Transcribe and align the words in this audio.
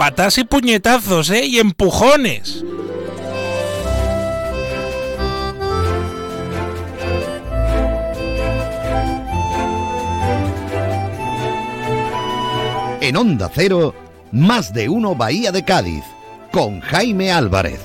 patas 0.00 0.38
y 0.38 0.44
puñetazos, 0.44 1.28
¿eh? 1.28 1.44
Y 1.44 1.58
empujones. 1.58 2.64
En 13.02 13.14
Onda 13.14 13.50
Cero, 13.54 13.94
más 14.32 14.72
de 14.72 14.88
uno 14.88 15.14
Bahía 15.14 15.52
de 15.52 15.66
Cádiz, 15.66 16.02
con 16.50 16.80
Jaime 16.80 17.30
Álvarez. 17.30 17.82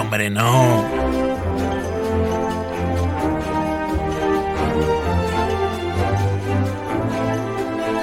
Hombre, 0.00 0.30
no. 0.30 0.84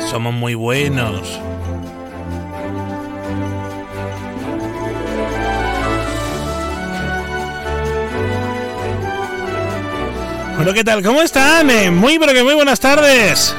Somos 0.09 0.33
muy 0.33 0.53
buenos. 0.53 1.41
Bueno, 10.55 10.73
¿qué 10.73 10.83
tal? 10.83 11.03
¿Cómo 11.03 11.21
están? 11.21 11.69
Eh, 11.69 11.91
muy, 11.91 12.17
pero 12.17 12.33
que 12.33 12.43
muy 12.43 12.53
buenas 12.53 12.79
tardes. 12.79 13.53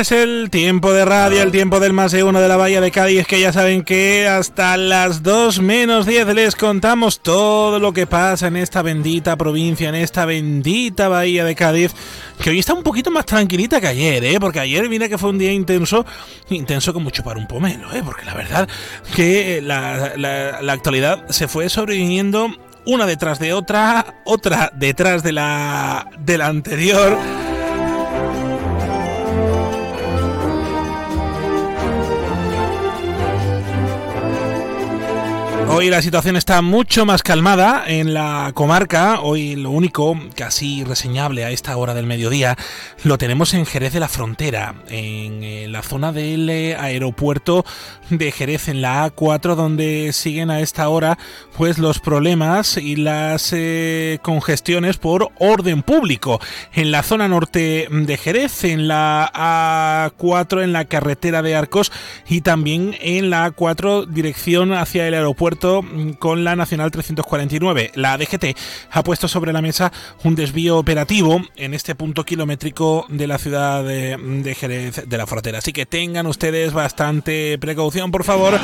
Este 0.00 0.14
es 0.14 0.22
el 0.22 0.48
tiempo 0.48 0.94
de 0.94 1.04
radio, 1.04 1.42
el 1.42 1.50
tiempo 1.50 1.78
del 1.78 1.92
más 1.92 2.10
de 2.12 2.24
uno 2.24 2.40
de 2.40 2.48
la 2.48 2.56
Bahía 2.56 2.80
de 2.80 2.90
Cádiz, 2.90 3.26
que 3.26 3.38
ya 3.38 3.52
saben 3.52 3.82
que 3.82 4.26
hasta 4.26 4.78
las 4.78 5.22
2 5.22 5.60
menos 5.60 6.06
10 6.06 6.28
les 6.28 6.56
contamos 6.56 7.20
todo 7.20 7.78
lo 7.78 7.92
que 7.92 8.06
pasa 8.06 8.46
en 8.46 8.56
esta 8.56 8.80
bendita 8.80 9.36
provincia, 9.36 9.90
en 9.90 9.96
esta 9.96 10.24
bendita 10.24 11.08
Bahía 11.08 11.44
de 11.44 11.54
Cádiz, 11.54 11.92
que 12.42 12.48
hoy 12.48 12.60
está 12.60 12.72
un 12.72 12.82
poquito 12.82 13.10
más 13.10 13.26
tranquilita 13.26 13.78
que 13.78 13.88
ayer, 13.88 14.24
¿eh? 14.24 14.40
Porque 14.40 14.60
ayer 14.60 14.88
mira 14.88 15.06
que 15.06 15.18
fue 15.18 15.28
un 15.28 15.38
día 15.38 15.52
intenso, 15.52 16.06
intenso 16.48 16.94
como 16.94 17.10
chupar 17.10 17.36
un 17.36 17.46
pomelo, 17.46 17.92
¿eh? 17.92 18.00
Porque 18.02 18.24
la 18.24 18.32
verdad 18.32 18.68
que 19.14 19.60
la, 19.60 20.14
la 20.16 20.72
actualidad 20.72 21.28
se 21.28 21.46
fue 21.46 21.68
sobreviviendo 21.68 22.48
una 22.86 23.04
detrás 23.04 23.38
de 23.38 23.52
otra, 23.52 24.22
otra 24.24 24.72
detrás 24.74 25.22
de 25.22 25.32
la, 25.32 26.06
de 26.20 26.38
la 26.38 26.46
anterior. 26.46 27.18
Hoy 35.80 35.88
la 35.88 36.02
situación 36.02 36.36
está 36.36 36.60
mucho 36.60 37.06
más 37.06 37.22
calmada 37.22 37.84
en 37.86 38.12
la 38.12 38.50
comarca. 38.52 39.20
Hoy 39.22 39.56
lo 39.56 39.70
único 39.70 40.14
casi 40.36 40.84
reseñable 40.84 41.42
a 41.46 41.52
esta 41.52 41.74
hora 41.74 41.94
del 41.94 42.04
mediodía 42.04 42.58
lo 43.02 43.16
tenemos 43.16 43.54
en 43.54 43.64
Jerez 43.64 43.94
de 43.94 44.00
la 44.00 44.08
Frontera, 44.08 44.74
en 44.88 45.42
eh, 45.42 45.68
la 45.70 45.82
zona 45.82 46.12
del 46.12 46.50
eh, 46.50 46.76
aeropuerto 46.76 47.64
de 48.10 48.30
Jerez, 48.30 48.68
en 48.68 48.82
la 48.82 49.06
A4, 49.06 49.54
donde 49.54 50.12
siguen 50.12 50.50
a 50.50 50.60
esta 50.60 50.86
hora 50.90 51.16
pues 51.56 51.78
los 51.78 51.98
problemas 51.98 52.76
y 52.76 52.96
las 52.96 53.50
eh, 53.54 54.18
congestiones 54.20 54.98
por 54.98 55.30
orden 55.38 55.82
público. 55.82 56.42
En 56.74 56.90
la 56.90 57.02
zona 57.02 57.26
norte 57.26 57.88
de 57.90 58.16
Jerez, 58.18 58.64
en 58.64 58.86
la 58.86 60.10
A4, 60.12 60.62
en 60.62 60.74
la 60.74 60.84
carretera 60.84 61.40
de 61.40 61.56
Arcos 61.56 61.90
y 62.28 62.42
también 62.42 62.96
en 63.00 63.30
la 63.30 63.50
A4 63.50 64.04
dirección 64.04 64.74
hacia 64.74 65.08
el 65.08 65.14
aeropuerto 65.14 65.69
con 66.18 66.44
la 66.44 66.56
Nacional 66.56 66.90
349. 66.90 67.92
La 67.94 68.16
DGT 68.16 68.56
ha 68.90 69.02
puesto 69.02 69.28
sobre 69.28 69.52
la 69.52 69.62
mesa 69.62 69.92
un 70.24 70.34
desvío 70.34 70.78
operativo 70.78 71.40
en 71.56 71.74
este 71.74 71.94
punto 71.94 72.24
kilométrico 72.24 73.06
de 73.08 73.26
la 73.26 73.38
ciudad 73.38 73.84
de, 73.84 74.56
Jerez 74.58 75.08
de 75.08 75.18
la 75.18 75.26
Frontera. 75.26 75.58
Así 75.58 75.72
que 75.72 75.86
tengan 75.86 76.26
ustedes 76.26 76.72
bastante 76.72 77.58
precaución, 77.58 78.10
por 78.10 78.24
favor. 78.24 78.58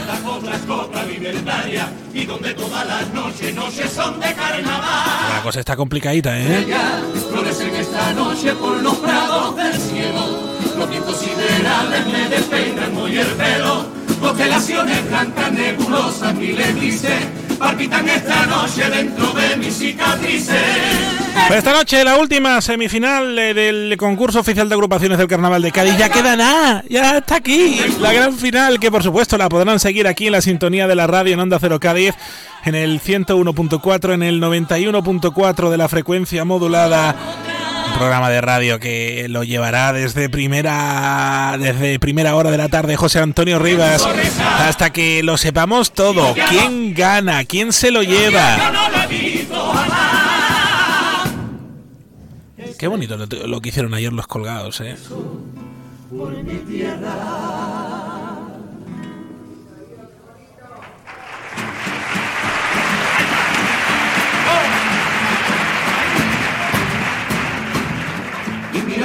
La 5.34 5.43
cosa 5.43 5.61
está 5.61 5.77
complicadita, 5.77 6.39
¿eh? 6.39 6.66
Los 10.78 10.91
vientos 10.91 11.16
siderales 11.16 12.06
me 12.06 12.28
despeinan 12.28 12.95
muy 12.95 13.16
el 13.16 13.28
pelo 13.28 13.96
Blancas, 14.21 15.53
nebulosas, 15.53 16.34
miles 16.34 17.03
palpitan 17.59 18.09
esta 18.09 18.47
noche 18.47 18.88
dentro 18.91 19.32
de 19.32 19.56
mis 19.56 19.75
cicatrices. 19.75 20.56
Pues 21.49 21.59
esta 21.59 21.72
noche 21.72 22.04
la 22.04 22.16
última 22.16 22.60
semifinal 22.60 23.38
eh, 23.38 23.54
del 23.54 23.97
concurso 23.97 24.41
oficial 24.41 24.69
de 24.69 24.75
agrupaciones 24.75 25.19
del 25.19 25.28
Carnaval 25.28 25.62
de 25.62 25.72
Cádiz. 25.72 25.97
Ya 25.97 26.09
queda 26.09 26.37
nada, 26.37 26.84
ya 26.88 27.19
está 27.19 27.37
aquí. 27.37 27.81
La 28.00 28.12
gran 28.12 28.37
final 28.37 28.78
que 28.81 28.91
por 28.91 29.03
supuesto 29.03 29.38
la 29.38 29.49
podrán 29.49 29.81
seguir 29.81 30.06
aquí 30.06 30.27
en 30.27 30.33
la 30.33 30.41
sintonía 30.41 30.87
de 30.87 30.94
la 30.94 31.06
radio 31.06 31.34
en 31.34 31.41
Onda 31.41 31.59
Cero 31.59 31.81
Cádiz, 31.81 32.15
en 32.65 32.75
el 32.75 33.00
101.4, 33.00 34.15
en 34.15 34.22
el 34.22 34.41
91.4 34.41 35.71
de 35.71 35.77
la 35.77 35.88
frecuencia 35.88 36.44
modulada 36.44 37.15
programa 37.97 38.29
de 38.31 38.41
radio 38.41 38.79
que 38.79 39.27
lo 39.29 39.45
llevará 39.45 39.93
desde 39.93 40.29
primera 40.29 41.57
desde 41.59 41.99
primera 41.99 42.34
hora 42.34 42.51
de 42.51 42.59
la 42.59 42.69
tarde 42.69 42.97
José 42.97 43.21
Antonio 43.21 43.59
Rivas 43.59 44.07
hasta 44.59 44.91
que 44.91 45.23
lo 45.23 45.37
sepamos 45.37 45.93
todo. 45.93 46.34
¿Quién 46.49 46.95
gana? 46.95 47.45
¿Quién 47.45 47.73
se 47.73 47.91
lo 47.91 48.03
lleva? 48.03 48.73
Qué 52.79 52.87
bonito 52.87 53.17
lo, 53.17 53.61
que 53.61 53.69
hicieron 53.71 53.95
ayer 53.95 54.13
los 54.13 54.27
colgados, 54.27 54.81
¿eh? 54.83 54.97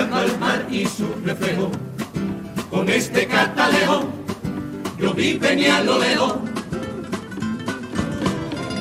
Al 0.09 0.39
mar 0.39 0.65
y 0.69 0.85
su 0.85 1.07
reflejo. 1.23 1.71
Con 2.69 2.89
este 2.89 3.27
catalejo 3.27 4.03
yo 4.99 5.13
vi 5.13 5.37
venía 5.37 5.83
lo 5.83 5.99
lejos 5.99 6.35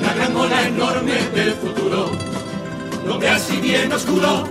la 0.01 0.13
gran 0.13 0.35
ola 0.35 0.67
enorme 0.67 1.13
del 1.35 1.53
futuro, 1.53 2.11
lo 3.05 3.19
ve 3.19 3.29
así 3.29 3.57
bien 3.57 3.91
oscuro. 3.91 4.47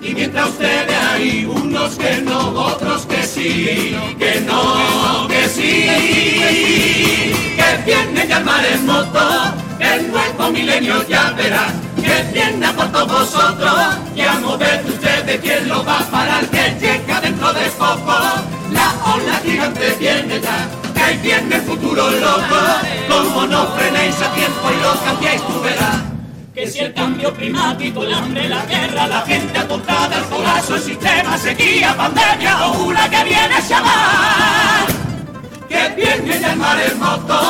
Y 0.00 0.14
mientras 0.14 0.48
ustedes 0.48 0.96
hay 1.12 1.44
unos 1.44 1.96
que 1.96 2.22
no, 2.22 2.50
otros 2.50 3.04
que 3.06 3.22
sí, 3.22 3.96
que 4.18 4.40
no, 4.42 5.28
que 5.28 5.48
sí, 5.48 5.86
que 7.56 7.82
viene 7.84 8.26
ya 8.28 8.38
el 8.38 8.44
maremoto, 8.44 9.28
el 9.80 10.10
nuevo 10.10 10.50
milenio 10.52 11.06
ya 11.08 11.32
verá 11.32 11.66
que 12.10 12.22
viene 12.32 12.68
por 12.72 12.90
todos 12.90 13.08
vosotros, 13.08 13.74
y 14.16 14.22
a 14.22 14.32
mover 14.40 14.84
ustedes 14.84 15.40
quién 15.40 15.68
lo 15.68 15.84
va 15.84 16.00
a 16.00 16.10
parar, 16.10 16.44
que 16.46 16.76
llega 16.80 17.20
dentro 17.20 17.52
de 17.52 17.66
poco, 17.70 18.14
la 18.72 18.88
ola 19.14 19.40
gigante 19.44 19.96
viene 19.98 20.40
ya, 20.40 20.68
que 20.94 21.18
viene 21.18 21.54
el 21.56 21.62
futuro 21.62 22.10
loco, 22.10 22.58
como 23.08 23.46
no 23.46 23.66
frenéis 23.76 24.20
a 24.22 24.32
tiempo 24.32 24.70
y 24.72 24.82
lo 24.82 25.04
cambiáis 25.04 25.42
tú 25.46 25.60
verás. 25.60 25.98
Que 26.54 26.66
si 26.66 26.80
el 26.80 26.92
cambio 26.92 27.32
climático, 27.32 28.02
el 28.02 28.12
hambre, 28.12 28.48
la 28.48 28.66
guerra, 28.66 29.06
la 29.06 29.20
gente 29.22 29.56
apuntada, 29.56 30.16
el 30.16 30.24
colapso, 30.24 30.74
el 30.74 30.82
sistema, 30.82 31.38
sequía, 31.38 31.96
pandemia 31.96 32.66
o 32.66 32.86
una 32.86 33.08
que 33.08 33.24
viene 33.24 33.62
se 33.62 33.74
va. 33.74 34.84
Que 35.68 35.88
viene 35.94 36.40
ya 36.40 36.52
el 36.52 36.58
maremoto, 36.58 37.40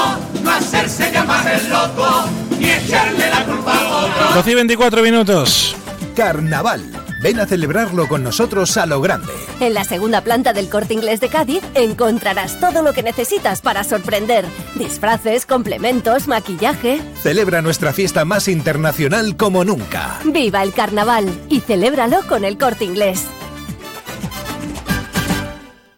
no 0.42 0.50
hacerse 0.50 1.10
llamar 1.12 1.46
el 1.48 1.68
loco, 1.68 2.24
y 2.58 2.70
echarle 2.70 3.30
la 3.30 3.44
culpa 3.44 3.74
a 3.74 3.96
otro. 4.06 4.34
12 4.34 4.50
y 4.50 4.54
24 4.54 5.02
minutos. 5.02 5.76
Carnaval. 6.14 6.84
Ven 7.22 7.38
a 7.38 7.46
celebrarlo 7.46 8.08
con 8.08 8.22
nosotros 8.22 8.78
a 8.78 8.86
lo 8.86 9.02
grande. 9.02 9.30
En 9.60 9.74
la 9.74 9.84
segunda 9.84 10.22
planta 10.22 10.54
del 10.54 10.70
Corte 10.70 10.94
Inglés 10.94 11.20
de 11.20 11.28
Cádiz 11.28 11.62
encontrarás 11.74 12.58
todo 12.58 12.82
lo 12.82 12.94
que 12.94 13.02
necesitas 13.02 13.60
para 13.60 13.84
sorprender. 13.84 14.46
Disfraces, 14.74 15.44
complementos, 15.44 16.28
maquillaje. 16.28 17.02
Celebra 17.22 17.60
nuestra 17.60 17.92
fiesta 17.92 18.24
más 18.24 18.48
internacional 18.48 19.36
como 19.36 19.64
nunca. 19.66 20.18
¡Viva 20.24 20.62
el 20.62 20.72
carnaval! 20.72 21.28
Y 21.50 21.60
celébralo 21.60 22.22
con 22.26 22.46
el 22.46 22.56
Corte 22.56 22.86
Inglés. 22.86 23.26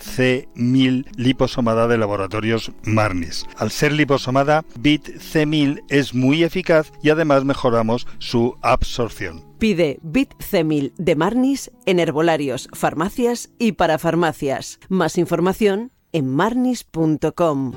C1000 0.00 1.06
liposomada 1.16 1.86
de 1.88 1.98
laboratorios 1.98 2.72
Marnis. 2.82 3.46
Al 3.56 3.70
ser 3.70 3.92
liposomada, 3.92 4.64
BIT 4.78 5.08
C1000 5.08 5.82
es 5.88 6.14
muy 6.14 6.42
eficaz 6.42 6.92
y 7.02 7.10
además 7.10 7.44
mejoramos 7.44 8.06
su 8.18 8.56
absorción. 8.62 9.44
Pide 9.58 9.98
BIT 10.02 10.34
C1000 10.38 10.92
de 10.96 11.16
Marnis 11.16 11.70
en 11.86 12.00
herbolarios, 12.00 12.68
farmacias 12.72 13.50
y 13.58 13.72
parafarmacias. 13.72 14.80
Más 14.88 15.18
información 15.18 15.92
en 16.12 16.28
marnis.com. 16.28 17.72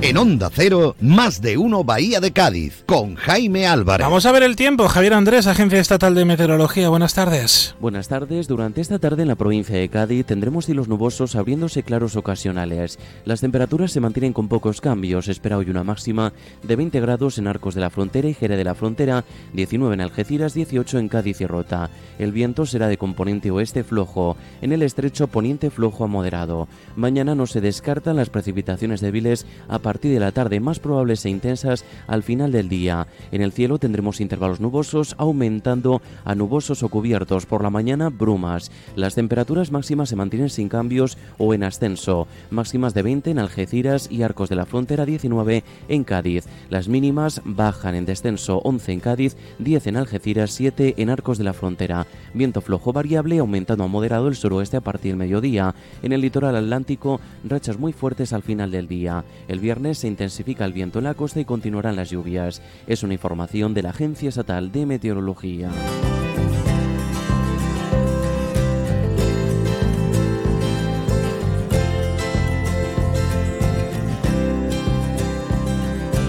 En 0.00 0.16
Onda 0.16 0.48
Cero, 0.52 0.94
más 1.00 1.42
de 1.42 1.58
uno 1.58 1.82
Bahía 1.82 2.20
de 2.20 2.30
Cádiz, 2.30 2.84
con 2.86 3.16
Jaime 3.16 3.66
Álvarez. 3.66 4.06
Vamos 4.06 4.26
a 4.26 4.32
ver 4.32 4.44
el 4.44 4.54
tiempo. 4.54 4.86
Javier 4.86 5.12
Andrés, 5.12 5.48
Agencia 5.48 5.80
Estatal 5.80 6.14
de 6.14 6.24
Meteorología. 6.24 6.88
Buenas 6.88 7.14
tardes. 7.14 7.74
Buenas 7.80 8.06
tardes. 8.06 8.46
Durante 8.46 8.80
esta 8.80 9.00
tarde 9.00 9.22
en 9.22 9.28
la 9.28 9.34
provincia 9.34 9.76
de 9.76 9.88
Cádiz 9.88 10.24
tendremos 10.24 10.66
cielos 10.66 10.86
nubosos 10.86 11.34
abriéndose 11.34 11.82
claros 11.82 12.14
ocasionales. 12.14 13.00
Las 13.24 13.40
temperaturas 13.40 13.90
se 13.90 13.98
mantienen 13.98 14.32
con 14.32 14.46
pocos 14.46 14.80
cambios. 14.80 15.26
espera 15.26 15.58
hoy 15.58 15.68
una 15.68 15.82
máxima 15.82 16.32
de 16.62 16.76
20 16.76 17.00
grados 17.00 17.36
en 17.38 17.48
Arcos 17.48 17.74
de 17.74 17.80
la 17.80 17.90
Frontera 17.90 18.28
y 18.28 18.34
Jerez 18.34 18.56
de 18.56 18.64
la 18.64 18.76
Frontera, 18.76 19.24
19 19.52 19.94
en 19.94 20.00
Algeciras, 20.00 20.54
18 20.54 21.00
en 21.00 21.08
Cádiz 21.08 21.40
y 21.40 21.46
Rota. 21.46 21.90
El 22.20 22.30
viento 22.30 22.66
será 22.66 22.86
de 22.86 22.98
componente 22.98 23.50
oeste 23.50 23.82
flojo. 23.82 24.36
En 24.62 24.70
el 24.70 24.82
estrecho 24.82 25.26
poniente 25.26 25.70
flojo 25.70 26.04
a 26.04 26.06
moderado. 26.06 26.68
Mañana 26.94 27.34
no 27.34 27.48
se 27.48 27.60
descartan 27.60 28.14
las 28.14 28.30
precipitaciones 28.30 29.00
débiles 29.00 29.44
a 29.68 29.80
partir 29.88 30.12
de 30.12 30.20
la 30.20 30.32
tarde, 30.32 30.60
más 30.60 30.80
probables 30.80 31.24
e 31.24 31.30
intensas 31.30 31.82
al 32.08 32.22
final 32.22 32.52
del 32.52 32.68
día. 32.68 33.06
En 33.32 33.40
el 33.40 33.52
cielo 33.52 33.78
tendremos 33.78 34.20
intervalos 34.20 34.60
nubosos 34.60 35.14
aumentando 35.16 36.02
a 36.26 36.34
nubosos 36.34 36.82
o 36.82 36.90
cubiertos. 36.90 37.46
Por 37.46 37.62
la 37.62 37.70
mañana, 37.70 38.10
brumas. 38.10 38.70
Las 38.96 39.14
temperaturas 39.14 39.72
máximas 39.72 40.10
se 40.10 40.16
mantienen 40.16 40.50
sin 40.50 40.68
cambios 40.68 41.16
o 41.38 41.54
en 41.54 41.64
ascenso. 41.64 42.28
Máximas 42.50 42.92
de 42.92 43.00
20 43.00 43.30
en 43.30 43.38
Algeciras 43.38 44.12
y 44.12 44.24
Arcos 44.24 44.50
de 44.50 44.56
la 44.56 44.66
Frontera, 44.66 45.06
19 45.06 45.64
en 45.88 46.04
Cádiz. 46.04 46.44
Las 46.68 46.88
mínimas 46.88 47.40
bajan 47.46 47.94
en 47.94 48.04
descenso, 48.04 48.60
11 48.64 48.92
en 48.92 49.00
Cádiz, 49.00 49.38
10 49.58 49.86
en 49.86 49.96
Algeciras, 49.96 50.50
7 50.50 50.96
en 50.98 51.08
Arcos 51.08 51.38
de 51.38 51.44
la 51.44 51.54
Frontera. 51.54 52.06
Viento 52.34 52.60
flojo 52.60 52.92
variable 52.92 53.38
aumentando 53.38 53.84
a 53.84 53.86
moderado 53.86 54.28
el 54.28 54.36
suroeste 54.36 54.76
a 54.76 54.82
partir 54.82 55.12
del 55.12 55.16
mediodía. 55.16 55.74
En 56.02 56.12
el 56.12 56.20
litoral 56.20 56.56
atlántico, 56.56 57.22
rachas 57.42 57.78
muy 57.78 57.94
fuertes 57.94 58.34
al 58.34 58.42
final 58.42 58.70
del 58.70 58.86
día. 58.86 59.24
El 59.48 59.60
viernes 59.60 59.77
se 59.94 60.08
intensifica 60.08 60.64
el 60.64 60.72
viento 60.72 60.98
en 60.98 61.04
la 61.04 61.14
costa 61.14 61.40
y 61.40 61.44
continuarán 61.44 61.96
las 61.96 62.10
lluvias. 62.10 62.60
Es 62.86 63.02
una 63.02 63.14
información 63.14 63.74
de 63.74 63.82
la 63.82 63.90
Agencia 63.90 64.28
Estatal 64.28 64.72
de 64.72 64.86
Meteorología. 64.86 65.70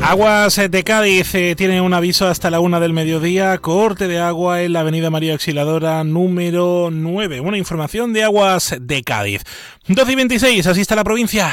Aguas 0.01 0.59
de 0.69 0.83
Cádiz 0.83 1.35
eh, 1.35 1.55
tiene 1.55 1.81
un 1.81 1.93
aviso 1.93 2.27
hasta 2.27 2.49
la 2.49 2.59
una 2.59 2.79
del 2.79 2.93
mediodía, 2.93 3.57
corte 3.59 4.07
de 4.07 4.19
agua 4.19 4.63
en 4.63 4.73
la 4.73 4.79
avenida 4.79 5.09
María 5.09 5.33
Auxiliadora 5.33 6.03
número 6.03 6.89
9. 6.91 7.41
Una 7.41 7.57
información 7.57 8.13
de 8.13 8.23
Aguas 8.23 8.75
de 8.79 9.03
Cádiz. 9.03 9.43
12 9.87 10.11
y 10.11 10.15
26, 10.15 10.67
así 10.67 10.81
está 10.81 10.95
la 10.95 11.03
provincia. 11.03 11.51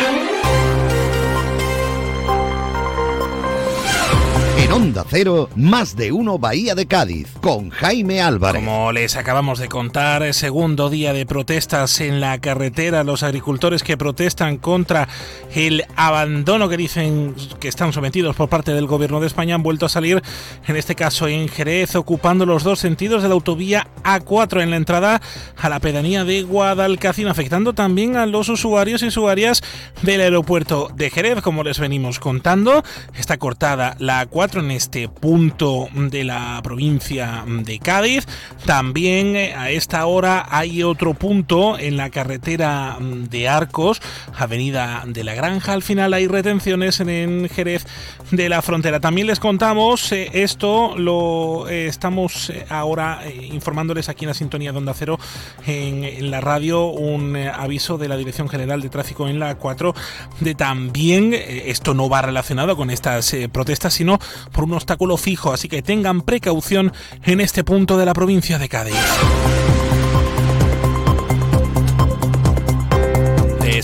En 4.67 4.73
Onda 4.73 5.05
Cero, 5.09 5.49
más 5.55 5.95
de 5.95 6.11
uno 6.11 6.41
Bahía 6.41 6.75
de 6.75 6.87
Cádiz, 6.87 7.29
con 7.41 7.71
Jaime 7.71 8.21
Álvarez. 8.21 8.65
Como 8.65 8.91
les 8.91 9.15
acabamos 9.15 9.61
de 9.61 9.69
contar, 9.69 10.35
segundo 10.35 10.91
día 10.91 11.13
de 11.13 11.25
protestas 11.25 12.01
en 12.01 12.21
la 12.21 12.41
carretera, 12.41 13.05
los 13.05 13.23
agricultores 13.23 13.85
que 13.85 13.97
protestan 13.97 14.57
contra 14.57 15.09
el 15.55 15.85
abandono 15.95 16.69
que 16.69 16.77
dicen 16.77 17.37
que 17.61 17.69
están 17.69 17.93
sometidos 17.93 18.35
por 18.35 18.49
parte 18.49 18.73
del 18.73 18.89
gobierno 18.89 19.21
de 19.21 19.29
España 19.29 19.55
han 19.55 19.63
vuelto 19.63 19.87
a 19.87 19.89
salir, 19.89 20.21
en 20.67 20.75
este 20.75 20.97
caso 20.97 21.29
en 21.29 21.47
Jerez, 21.47 21.95
ocupando 21.95 22.45
los 22.45 22.65
dos 22.65 22.81
sentidos 22.81 23.23
de 23.23 23.29
la 23.29 23.35
autovía 23.35 23.87
A4 24.03 24.63
en 24.63 24.71
la 24.71 24.77
entrada 24.77 25.23
a 25.57 25.69
la 25.69 25.79
pedanía 25.79 26.25
de 26.25 26.43
Guadalcacín, 26.43 27.29
afectando 27.29 27.73
también 27.73 28.17
a 28.17 28.27
los 28.27 28.49
usuarios 28.49 29.05
y 29.05 29.07
usuarias 29.07 29.63
del 30.03 30.23
aeropuerto 30.23 30.91
de 30.93 31.09
Jerez, 31.09 31.41
como 31.41 31.63
les 31.63 31.79
venimos 31.79 32.19
contando. 32.19 32.83
Está 33.15 33.39
cortada 33.39 33.95
la 34.01 34.29
A4 34.29 34.56
en 34.61 34.71
este 34.71 35.09
punto 35.09 35.89
de 35.95 36.25
la 36.25 36.61
provincia 36.63 37.45
de 37.47 37.79
Cádiz. 37.79 38.27
También 38.65 39.37
eh, 39.37 39.55
a 39.55 39.71
esta 39.71 40.07
hora 40.07 40.47
hay 40.51 40.83
otro 40.83 41.15
punto 41.15 41.79
en 41.79 41.97
la 41.97 42.11
carretera 42.11 42.97
de 43.01 43.49
Arcos, 43.49 44.01
Avenida 44.37 45.05
de 45.07 45.25
la 45.25 45.35
Granja. 45.35 45.73
Al 45.73 45.83
final 45.83 46.15
hay 46.15 46.27
retenciones 46.27 47.01
en 47.01 47.49
Jerez 47.49 47.87
de 48.31 48.49
la 48.49 48.63
Frontera. 48.63 49.01
También 49.01 49.27
les 49.27 49.41
contamos, 49.41 50.11
eh, 50.13 50.31
esto 50.33 50.97
lo 50.97 51.69
eh, 51.69 51.87
estamos 51.87 52.53
ahora 52.69 53.21
informándoles 53.53 54.09
aquí 54.09 54.25
en 54.25 54.29
la 54.29 54.35
sintonía 54.35 54.73
de 54.73 54.79
Onda 54.79 54.95
Cero 54.95 55.19
en, 55.67 56.31
la 56.31 56.41
radio, 56.41 56.87
un 56.87 57.37
aviso 57.37 57.99
de 57.99 58.09
la 58.09 58.17
Dirección 58.17 58.49
General 58.49 58.81
de 58.81 58.89
Tráfico 58.89 59.29
en 59.29 59.39
la 59.39 59.57
4 59.57 59.95
de 60.41 60.55
también, 60.55 61.33
esto 61.35 61.95
no 61.95 62.09
va 62.09 62.23
relacionado 62.23 62.77
con 62.77 62.91
estas 62.91 63.35
protestas, 63.53 63.95
sino 63.95 64.19
por 64.53 64.65
un 64.65 64.75
obstáculo 64.75 65.17
fijo, 65.17 65.53
así 65.53 65.69
que 65.69 65.83
tengan 65.83 66.23
precaución 66.23 66.93
en 67.25 67.41
este 67.41 67.65
punto 67.65 67.97
de 67.99 68.07
la 68.07 68.15
provincia 68.15 68.59
de 68.59 68.69
Cádiz. 68.69 69.86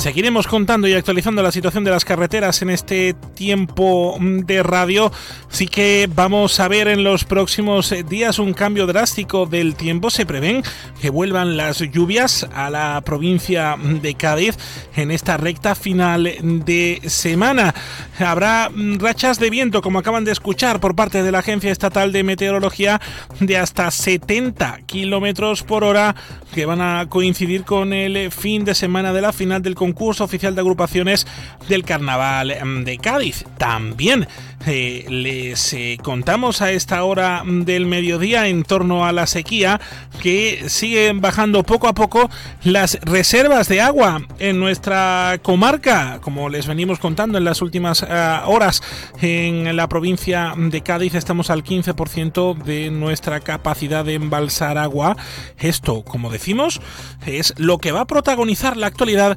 Seguiremos 0.02 0.49
contando 0.49 0.88
y 0.88 0.94
actualizando 0.94 1.44
la 1.44 1.52
situación 1.52 1.84
de 1.84 1.93
las 1.93 2.04
carreteras 2.04 2.60
en 2.60 2.70
este 2.70 3.14
tiempo 3.37 4.19
de 4.20 4.64
radio. 4.64 5.12
Así 5.49 5.69
que 5.69 6.10
vamos 6.12 6.58
a 6.58 6.66
ver 6.66 6.88
en 6.88 7.04
los 7.04 7.25
próximos 7.25 7.94
días 8.08 8.40
un 8.40 8.52
cambio 8.52 8.88
drástico 8.88 9.46
del 9.46 9.76
tiempo. 9.76 10.10
Se 10.10 10.26
prevén 10.26 10.64
que 11.00 11.08
vuelvan 11.08 11.56
las 11.56 11.78
lluvias 11.78 12.49
a 12.52 12.69
la 12.69 13.00
provincia 13.02 13.76
de 13.78 14.14
Cádiz 14.16 14.58
en 14.96 15.12
esta 15.12 15.37
recta 15.37 15.76
final 15.76 16.28
de 16.42 17.00
semana. 17.06 17.73
Habrá 18.18 18.71
rachas 18.99 19.38
de 19.38 19.50
viento, 19.50 19.82
como 19.82 20.00
acaban 20.00 20.25
de 20.25 20.32
escuchar 20.32 20.80
por 20.80 20.97
parte 20.97 21.23
de 21.23 21.30
la 21.30 21.38
Agencia 21.38 21.71
Estatal 21.71 22.11
de 22.11 22.25
Meteorología, 22.25 23.00
de 23.38 23.56
hasta 23.56 23.88
70 23.88 24.80
kilómetros 24.87 25.62
por 25.62 25.85
hora 25.85 26.16
que 26.52 26.66
van 26.66 26.80
a 26.80 27.06
coincidir 27.09 27.62
con 27.62 27.92
el 27.92 28.32
fin 28.32 28.64
de 28.64 28.75
semana 28.75 29.12
de 29.12 29.23
la 29.23 29.32
final 29.32 29.62
del 29.62 29.76
concurso 29.76 29.91
oficial 30.20 30.54
de 30.54 30.61
agrupaciones 30.61 31.26
del 31.68 31.84
Carnaval 31.84 32.50
em, 32.50 32.84
de 32.84 32.99
Cádiz. 32.99 33.44
También 33.58 34.26
eh, 34.66 35.04
les 35.09 35.73
eh, 35.73 35.99
contamos 36.02 36.62
a 36.62 36.71
esta 36.71 37.02
hora 37.04 37.42
del 37.45 37.87
mediodía 37.87 38.49
en 38.49 38.62
torno 38.62 39.04
a 39.04 39.12
la 39.12 39.26
sequía 39.26 39.81
que 40.21 40.64
siguen 40.69 41.21
bajando 41.21 41.62
poco 41.62 41.88
a 41.88 41.95
poco 41.95 42.31
las 42.62 42.99
reservas 43.02 43.69
de 43.69 43.81
agua 43.81 44.23
en 44.38 44.61
nuestra 44.61 45.40
comarca, 45.42 46.21
como 46.21 46.49
les 46.49 46.66
venimos 46.66 46.99
contando 46.99 47.38
en 47.38 47.45
las 47.45 47.62
últimas 47.62 48.04
eh, 48.09 48.38
horas 48.47 48.83
en 49.21 49.75
la 49.76 49.88
provincia 49.88 50.54
de 50.57 50.81
Cádiz 50.83 51.14
estamos 51.14 51.50
al 51.50 51.64
15% 51.64 52.62
de 52.62 52.90
nuestra 52.90 53.40
capacidad 53.40 54.04
de 54.04 54.14
embalsar 54.14 54.78
agua. 54.78 55.16
Esto, 55.59 56.04
como 56.04 56.31
decimos, 56.31 56.81
es 57.26 57.54
lo 57.57 57.78
que 57.78 57.92
va 57.92 58.02
a 58.02 58.07
protagonizar 58.07 58.76
la 58.76 58.87
actualidad 58.87 59.37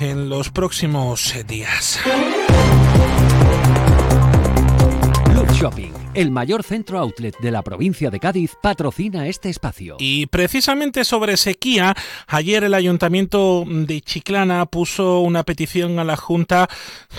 en 0.00 0.28
los 0.28 0.50
próximos 0.50 1.34
días. 1.46 2.00
Shopping 5.64 6.03
el 6.14 6.30
mayor 6.30 6.62
centro 6.62 6.98
outlet 6.98 7.36
de 7.40 7.50
la 7.50 7.62
provincia 7.62 8.10
de 8.10 8.20
Cádiz 8.20 8.56
patrocina 8.62 9.26
este 9.26 9.50
espacio. 9.50 9.96
Y 9.98 10.26
precisamente 10.26 11.04
sobre 11.04 11.36
sequía, 11.36 11.94
ayer 12.26 12.64
el 12.64 12.74
ayuntamiento 12.74 13.64
de 13.66 14.00
Chiclana 14.00 14.66
puso 14.66 15.20
una 15.20 15.42
petición 15.42 15.98
a 15.98 16.04
la 16.04 16.16
Junta 16.16 16.68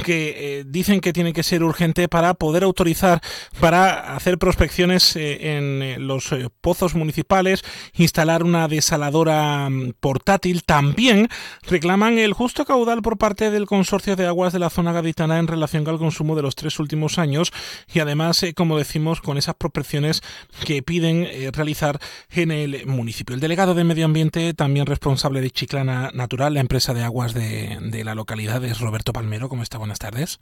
que 0.06 0.60
eh, 0.60 0.64
dicen 0.66 1.02
que 1.02 1.14
tiene 1.14 1.34
que 1.34 1.44
ser 1.44 1.64
urgente 1.64 2.08
para 2.08 2.34
poder 2.34 2.64
autorizar 2.64 3.22
para 3.60 4.16
hacer 4.16 4.38
prospecciones 4.38 5.16
eh, 5.16 5.58
en 5.58 5.82
eh, 5.82 5.98
los 6.00 6.34
pozos 6.62 6.96
municipales, 6.96 7.64
instalar 7.94 8.44
una 8.44 8.68
desaladora 8.68 9.70
mm, 9.70 9.94
portátil. 10.00 10.64
También 10.64 11.28
reclaman 11.64 12.18
el 12.18 12.34
justo 12.34 12.66
caudal 12.66 13.02
por 13.02 13.18
parte 13.18 13.52
del 13.52 13.66
consorcio 13.66 14.16
de 14.16 14.26
aguas 14.26 14.54
de 14.54 14.60
la 14.60 14.70
zona 14.70 14.94
gaditana 14.94 15.38
en 15.38 15.48
relación 15.48 15.88
al 15.88 15.98
consumo 15.98 16.36
de 16.36 16.42
los 16.42 16.56
tres 16.56 16.80
últimos 16.80 17.20
años 17.20 17.52
y 17.94 18.00
además, 18.00 18.46
como 18.56 18.78
decimos, 18.86 19.22
con 19.22 19.38
esas 19.38 19.56
prospecciones 19.56 20.22
que 20.66 20.82
piden 20.84 21.24
eh, 21.24 21.50
realizar 21.52 22.00
en 22.32 22.52
el 22.52 22.86
municipio. 22.86 23.34
El 23.34 23.42
delegado 23.42 23.74
de 23.74 23.84
Medio 23.84 24.06
Ambiente, 24.06 24.54
también 24.54 24.86
responsable 24.86 25.42
de 25.42 25.52
Chiclana 25.52 26.12
Natural, 26.14 26.54
la 26.54 26.60
empresa 26.60 26.94
de 26.94 27.04
aguas 27.04 27.34
de, 27.34 27.78
de 27.82 28.04
la 28.04 28.16
localidad, 28.16 28.64
es 28.64 28.80
Roberto 28.80 29.14
Palmero. 29.14 29.50
¿Cómo 29.50 29.64
está? 29.64 29.78
Buenas 29.78 30.00
tardes. 30.00 30.40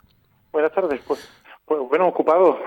buenas 0.51 0.73
tardes. 0.73 1.01
Pues, 1.07 1.27
pues 1.65 1.79
bueno, 1.89 2.07
ocupado. 2.07 2.57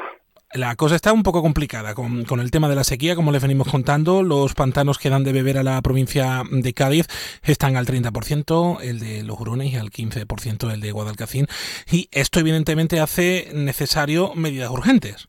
La 0.53 0.77
cosa 0.77 0.95
está 0.95 1.13
un 1.13 1.23
poco 1.23 1.43
complicada 1.43 1.95
con, 1.95 2.25
con, 2.25 2.41
el 2.41 2.51
tema 2.51 2.69
de 2.69 2.77
la 2.77 2.85
sequía, 2.85 3.17
como 3.17 3.33
les 3.33 3.43
venimos 3.43 3.69
contando. 3.69 4.23
Los 4.23 4.55
pantanos 4.55 4.97
que 4.97 5.11
dan 5.11 5.25
de 5.25 5.33
beber 5.33 5.59
a 5.59 5.65
la 5.65 5.83
provincia 5.83 6.45
de 6.51 6.73
Cádiz 6.73 7.09
están 7.43 7.77
al 7.77 7.85
30%, 7.85 8.81
el 8.81 9.01
de 9.01 9.23
los 9.25 9.39
Hurones 9.39 9.73
y 9.73 9.77
al 9.77 9.91
15% 9.91 10.73
el 10.73 10.81
de 10.81 10.93
Guadalcacín. 10.93 11.47
Y 11.91 12.09
esto 12.13 12.39
evidentemente 12.41 13.01
hace 13.01 13.51
necesario 13.55 14.35
medidas 14.35 14.71
urgentes. 14.71 15.29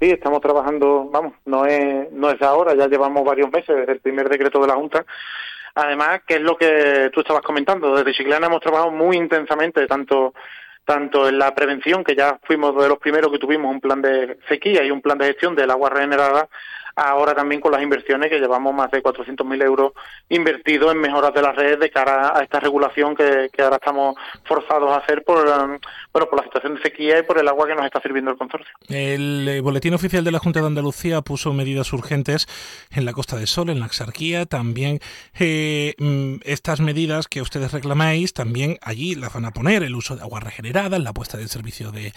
Sí, 0.00 0.10
estamos 0.10 0.40
trabajando, 0.40 1.10
vamos, 1.12 1.34
no 1.44 1.66
es, 1.66 2.10
no 2.12 2.30
es 2.30 2.40
ahora, 2.40 2.74
ya 2.74 2.88
llevamos 2.88 3.22
varios 3.22 3.52
meses 3.52 3.76
desde 3.76 3.92
el 3.92 4.00
primer 4.00 4.30
decreto 4.30 4.58
de 4.58 4.66
la 4.66 4.74
Junta. 4.74 5.04
Además, 5.74 6.22
que 6.26 6.36
es 6.36 6.40
lo 6.40 6.56
que 6.56 7.10
tú 7.12 7.20
estabas 7.20 7.42
comentando, 7.42 7.94
desde 7.94 8.14
Chiclana 8.14 8.46
hemos 8.46 8.62
trabajado 8.62 8.90
muy 8.90 9.18
intensamente, 9.18 9.86
tanto 9.86 10.32
tanto 10.86 11.28
en 11.28 11.38
la 11.38 11.54
prevención, 11.54 12.02
que 12.02 12.16
ya 12.16 12.40
fuimos 12.42 12.74
de 12.82 12.88
los 12.88 12.98
primeros 12.98 13.30
que 13.30 13.38
tuvimos 13.38 13.70
un 13.70 13.80
plan 13.80 14.00
de 14.00 14.38
sequía 14.48 14.82
y 14.82 14.90
un 14.90 15.02
plan 15.02 15.18
de 15.18 15.26
gestión 15.26 15.54
del 15.54 15.70
agua 15.70 15.90
regenerada, 15.90 16.48
ahora 17.00 17.34
también 17.34 17.60
con 17.60 17.72
las 17.72 17.82
inversiones 17.82 18.30
que 18.30 18.38
llevamos 18.38 18.74
más 18.74 18.90
de 18.90 19.02
400.000 19.02 19.64
euros 19.64 19.92
invertidos 20.28 20.92
en 20.92 21.00
mejoras 21.00 21.32
de 21.32 21.42
las 21.42 21.56
redes 21.56 21.80
de 21.80 21.90
cara 21.90 22.36
a 22.36 22.42
esta 22.42 22.60
regulación 22.60 23.14
que, 23.16 23.50
ahora 23.62 23.76
estamos 23.76 24.16
forzados 24.44 24.90
a 24.90 24.96
hacer 24.96 25.22
por, 25.24 25.38
um, 25.38 25.78
bueno, 26.12 26.28
por 26.28 26.36
la 26.36 26.44
situación 26.44 26.74
de 26.74 26.82
sequía 26.82 27.18
y 27.18 27.22
por 27.22 27.38
el 27.38 27.48
agua 27.48 27.66
que 27.66 27.74
nos 27.74 27.84
está 27.84 28.00
sirviendo 28.00 28.30
el 28.30 28.36
consorcio. 28.36 28.72
El 28.88 29.48
eh, 29.48 29.60
Boletín 29.60 29.94
Oficial 29.94 30.24
de 30.24 30.30
la 30.30 30.38
Junta 30.38 30.60
de 30.60 30.66
Andalucía 30.66 31.22
puso 31.22 31.52
medidas 31.52 31.92
urgentes 31.92 32.46
en 32.90 33.04
la 33.04 33.12
Costa 33.12 33.36
del 33.36 33.46
Sol, 33.46 33.70
en 33.70 33.80
la 33.80 33.86
Axarquía, 33.86 34.46
también 34.46 35.00
eh, 35.38 35.94
mm, 35.98 36.36
estas 36.44 36.80
medidas 36.80 37.28
que 37.28 37.40
ustedes 37.40 37.72
reclamáis, 37.72 38.34
también 38.34 38.78
allí 38.82 39.14
las 39.14 39.32
van 39.32 39.46
a 39.46 39.52
poner, 39.52 39.82
el 39.82 39.94
uso 39.94 40.16
de 40.16 40.22
agua 40.22 40.40
regenerada, 40.40 40.98
la 40.98 41.12
puesta 41.12 41.38
del 41.38 41.48
servicio 41.48 41.92
de, 41.92 42.12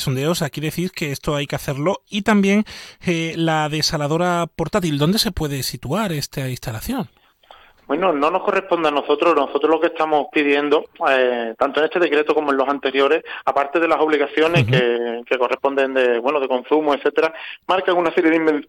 sondeos, 0.00 0.42
aquí 0.42 0.60
decís 0.60 0.90
que 0.92 1.12
esto 1.12 1.36
hay 1.36 1.46
que 1.46 1.56
hacerlo 1.56 2.02
y 2.08 2.22
también 2.22 2.64
eh, 3.06 3.34
la 3.36 3.68
portátil, 4.54 4.98
¿dónde 4.98 5.18
se 5.18 5.32
puede 5.32 5.62
situar 5.62 6.12
esta 6.12 6.48
instalación? 6.48 7.08
Bueno, 7.88 8.12
no 8.12 8.30
nos 8.30 8.42
corresponde 8.42 8.88
a 8.88 8.90
nosotros. 8.90 9.34
Nosotros 9.34 9.70
lo 9.70 9.80
que 9.80 9.86
estamos 9.86 10.26
pidiendo, 10.30 10.84
eh, 11.08 11.54
tanto 11.58 11.80
en 11.80 11.86
este 11.86 11.98
decreto 11.98 12.34
como 12.34 12.50
en 12.50 12.58
los 12.58 12.68
anteriores, 12.68 13.24
aparte 13.46 13.80
de 13.80 13.88
las 13.88 13.98
obligaciones 13.98 14.66
que, 14.66 15.38
corresponden 15.38 15.94
de 15.94 16.18
bueno 16.18 16.38
de 16.38 16.48
consumo, 16.48 16.92
etcétera, 16.92 17.32
marcan 17.66 17.96
una 17.96 18.12
serie 18.12 18.32
de, 18.32 18.68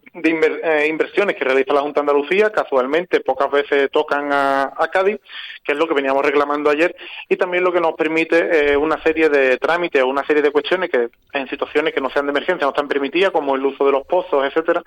eh, 0.62 0.86
inversiones 0.88 1.36
que 1.36 1.44
realiza 1.44 1.74
la 1.74 1.82
Junta 1.82 2.00
de 2.00 2.08
Andalucía. 2.08 2.50
Casualmente, 2.50 3.20
pocas 3.20 3.50
veces 3.50 3.90
tocan 3.90 4.32
a, 4.32 4.72
Cádiz, 4.90 5.20
que 5.62 5.72
es 5.72 5.78
lo 5.78 5.86
que 5.86 5.94
veníamos 5.94 6.24
reclamando 6.24 6.70
ayer, 6.70 6.96
y 7.28 7.36
también 7.36 7.62
lo 7.62 7.72
que 7.72 7.80
nos 7.80 7.92
permite 7.96 8.72
eh, 8.72 8.76
una 8.78 9.02
serie 9.02 9.28
de 9.28 9.58
trámites 9.58 10.02
o 10.02 10.06
una 10.06 10.24
serie 10.24 10.42
de 10.42 10.50
cuestiones 10.50 10.88
que 10.88 11.10
en 11.34 11.46
situaciones 11.48 11.92
que 11.92 12.00
no 12.00 12.08
sean 12.08 12.24
de 12.24 12.30
emergencia 12.30 12.64
no 12.64 12.70
están 12.70 12.88
permitidas, 12.88 13.32
como 13.32 13.54
el 13.54 13.66
uso 13.66 13.84
de 13.84 13.92
los 13.92 14.06
pozos, 14.06 14.46
etcétera, 14.46 14.82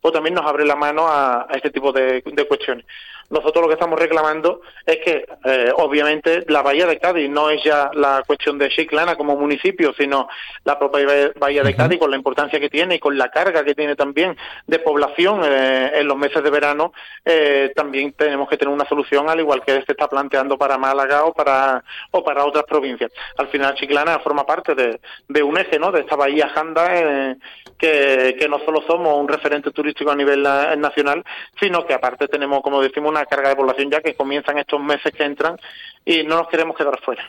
pues 0.00 0.12
también 0.12 0.34
nos 0.34 0.44
abre 0.44 0.64
la 0.64 0.74
mano 0.74 1.06
a, 1.06 1.46
este 1.54 1.70
tipo 1.70 1.92
de 1.92 2.22
cuestiones. 2.48 2.84
Nosotros 3.30 3.62
lo 3.62 3.68
que 3.68 3.74
estamos 3.74 3.98
reclamando 3.98 4.60
es 4.84 4.98
que, 4.98 5.26
eh, 5.44 5.72
obviamente, 5.76 6.44
la 6.48 6.62
Bahía 6.62 6.86
de 6.86 6.98
Cádiz 6.98 7.28
no 7.28 7.50
es 7.50 7.62
ya 7.62 7.90
la 7.94 8.22
cuestión 8.26 8.58
de 8.58 8.68
Chiclana 8.68 9.16
como 9.16 9.36
municipio, 9.36 9.92
sino 9.98 10.28
la 10.64 10.78
propia 10.78 11.32
Bahía 11.36 11.62
de 11.62 11.74
Cádiz 11.74 11.98
con 11.98 12.10
la 12.10 12.16
importancia 12.16 12.60
que 12.60 12.70
tiene 12.70 12.96
y 12.96 12.98
con 12.98 13.18
la 13.18 13.30
carga 13.30 13.64
que 13.64 13.74
tiene 13.74 13.96
también 13.96 14.36
de 14.66 14.78
población 14.78 15.42
eh, 15.44 15.92
en 15.94 16.06
los 16.06 16.16
meses 16.16 16.42
de 16.42 16.50
verano, 16.50 16.92
eh, 17.24 17.72
también 17.74 18.12
tenemos 18.12 18.48
que 18.48 18.56
tener 18.56 18.72
una 18.72 18.88
solución 18.88 19.28
al 19.28 19.40
igual 19.40 19.62
que 19.64 19.72
se 19.72 19.92
está 19.92 20.08
planteando 20.08 20.56
para 20.56 20.78
Málaga 20.78 21.24
o 21.24 21.32
para 21.32 21.82
o 22.12 22.22
para 22.22 22.44
otras 22.44 22.64
provincias. 22.64 23.10
Al 23.38 23.48
final, 23.48 23.74
Chiclana 23.74 24.20
forma 24.20 24.46
parte 24.46 24.74
de, 24.74 25.00
de 25.28 25.42
un 25.42 25.58
eje, 25.58 25.78
¿no? 25.78 25.90
De 25.90 26.00
esta 26.00 26.16
bahía 26.16 26.48
Janda 26.48 27.36
que, 27.78 28.36
que 28.38 28.48
no 28.48 28.58
solo 28.60 28.82
somos 28.86 29.18
un 29.18 29.28
referente 29.28 29.70
turístico 29.70 30.10
a 30.10 30.16
nivel 30.16 30.42
nacional, 30.42 31.24
sino 31.60 31.86
que 31.86 31.94
aparte 31.94 32.28
tenemos, 32.28 32.62
como 32.62 32.80
decimos, 32.80 33.15
una 33.16 33.26
carga 33.26 33.50
de 33.50 33.56
población 33.56 33.90
ya 33.90 34.00
que 34.00 34.14
comienzan 34.14 34.58
estos 34.58 34.80
meses 34.80 35.12
que 35.12 35.24
entran 35.24 35.56
y 36.04 36.22
no 36.22 36.36
nos 36.36 36.48
queremos 36.48 36.76
quedar 36.76 36.98
fuera. 37.00 37.26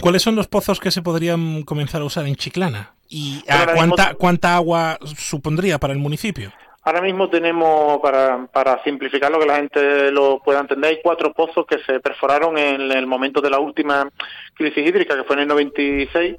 ¿Cuáles 0.00 0.22
son 0.22 0.36
los 0.36 0.46
pozos 0.46 0.80
que 0.80 0.90
se 0.90 1.02
podrían 1.02 1.62
comenzar 1.62 2.02
a 2.02 2.04
usar 2.04 2.26
en 2.26 2.36
Chiclana? 2.36 2.94
¿Y 3.08 3.42
cuánta, 3.74 4.14
cuánta 4.14 4.56
agua 4.56 4.98
supondría 5.16 5.78
para 5.78 5.92
el 5.92 5.98
municipio? 5.98 6.52
Ahora 6.82 7.00
mismo 7.00 7.30
tenemos, 7.30 7.98
para, 8.00 8.46
para 8.46 8.82
simplificar 8.84 9.30
lo 9.30 9.40
que 9.40 9.46
la 9.46 9.56
gente 9.56 10.10
lo 10.10 10.40
pueda 10.44 10.60
entender, 10.60 10.90
hay 10.90 11.00
cuatro 11.02 11.32
pozos 11.32 11.64
que 11.66 11.78
se 11.78 11.98
perforaron 12.00 12.58
en 12.58 12.92
el 12.92 13.06
momento 13.06 13.40
de 13.40 13.48
la 13.48 13.58
última 13.58 14.06
crisis 14.54 14.86
hídrica, 14.86 15.16
que 15.16 15.24
fue 15.24 15.36
en 15.36 15.42
el 15.42 15.48
96. 15.48 16.36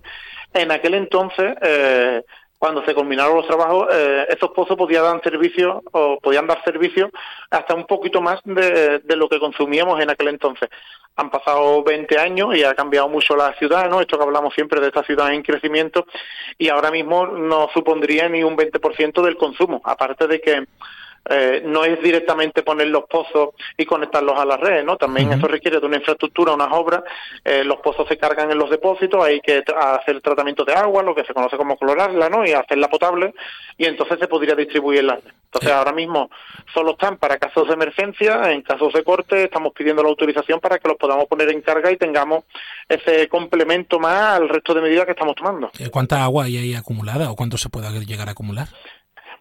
En 0.53 0.71
aquel 0.71 0.93
entonces, 0.93 1.55
eh, 1.61 2.23
cuando 2.57 2.83
se 2.85 2.93
culminaron 2.93 3.35
los 3.35 3.47
trabajos, 3.47 3.87
eh, 3.91 4.27
esos 4.29 4.51
pozos 4.51 4.77
podían 4.77 5.03
dar 5.03 5.21
servicio 5.21 5.83
o 5.91 6.19
podían 6.19 6.47
dar 6.47 6.63
servicio 6.63 7.11
hasta 7.49 7.75
un 7.75 7.85
poquito 7.85 8.21
más 8.21 8.39
de, 8.43 9.01
lo 9.15 9.27
que 9.29 9.39
consumíamos 9.39 10.01
en 10.01 10.09
aquel 10.09 10.29
entonces. 10.29 10.69
Han 11.17 11.29
pasado 11.29 11.83
20 11.83 12.17
años 12.17 12.55
y 12.55 12.63
ha 12.63 12.73
cambiado 12.73 13.07
mucho 13.07 13.35
la 13.35 13.53
ciudad, 13.53 13.89
¿no? 13.89 14.01
Esto 14.01 14.17
que 14.17 14.23
hablamos 14.23 14.53
siempre 14.53 14.81
de 14.81 14.87
esta 14.87 15.03
ciudad 15.03 15.33
en 15.33 15.43
crecimiento 15.43 16.05
y 16.57 16.69
ahora 16.69 16.91
mismo 16.91 17.27
no 17.27 17.69
supondría 17.73 18.27
ni 18.29 18.43
un 18.43 18.57
20% 18.57 19.21
del 19.21 19.37
consumo, 19.37 19.81
aparte 19.83 20.27
de 20.27 20.41
que 20.41 20.65
eh, 21.29 21.63
no 21.65 21.83
es 21.83 22.01
directamente 22.01 22.61
poner 22.61 22.87
los 22.87 23.05
pozos 23.05 23.49
y 23.77 23.85
conectarlos 23.85 24.37
a 24.37 24.45
la 24.45 24.57
red, 24.57 24.83
¿no? 24.83 24.95
También 24.97 25.31
eso 25.31 25.47
requiere 25.47 25.79
de 25.79 25.85
una 25.85 25.97
infraestructura, 25.97 26.53
unas 26.53 26.71
obras. 26.71 27.03
Eh, 27.43 27.63
los 27.63 27.77
pozos 27.77 28.07
se 28.07 28.17
cargan 28.17 28.51
en 28.51 28.57
los 28.57 28.69
depósitos, 28.69 29.23
hay 29.23 29.41
que 29.41 29.63
hacer 29.75 30.21
tratamiento 30.21 30.63
de 30.63 30.73
agua, 30.73 31.01
lo 31.01 31.15
que 31.15 31.23
se 31.25 31.33
conoce 31.33 31.57
como 31.57 31.77
clorarla, 31.77 32.29
¿no? 32.29 32.45
Y 32.45 32.53
hacerla 32.53 32.89
potable, 32.89 33.33
y 33.77 33.85
entonces 33.85 34.19
se 34.19 34.27
podría 34.27 34.55
distribuir 34.55 35.03
la. 35.03 35.19
Entonces, 35.45 35.71
ahora 35.71 35.93
mismo 35.93 36.29
solo 36.73 36.91
están 36.91 37.15
para 37.15 37.37
casos 37.37 37.67
de 37.69 37.75
emergencia, 37.75 38.51
en 38.51 38.61
casos 38.61 38.91
de 38.91 39.05
corte, 39.05 39.45
estamos 39.45 39.71
pidiendo 39.71 40.03
la 40.03 40.09
autorización 40.09 40.59
para 40.59 40.79
que 40.79 40.87
los 40.89 40.97
podamos 40.97 41.27
poner 41.27 41.49
en 41.49 41.61
carga 41.61 41.89
y 41.91 41.95
tengamos 41.95 42.43
ese 42.89 43.29
complemento 43.29 43.97
más 43.97 44.37
al 44.37 44.49
resto 44.49 44.73
de 44.73 44.81
medidas 44.81 45.05
que 45.05 45.11
estamos 45.11 45.33
tomando. 45.35 45.71
¿Cuánta 45.91 46.23
agua 46.23 46.43
hay 46.43 46.57
ahí 46.57 46.75
acumulada 46.75 47.31
o 47.31 47.37
cuánto 47.37 47.57
se 47.57 47.69
puede 47.69 48.05
llegar 48.05 48.27
a 48.27 48.31
acumular? 48.31 48.67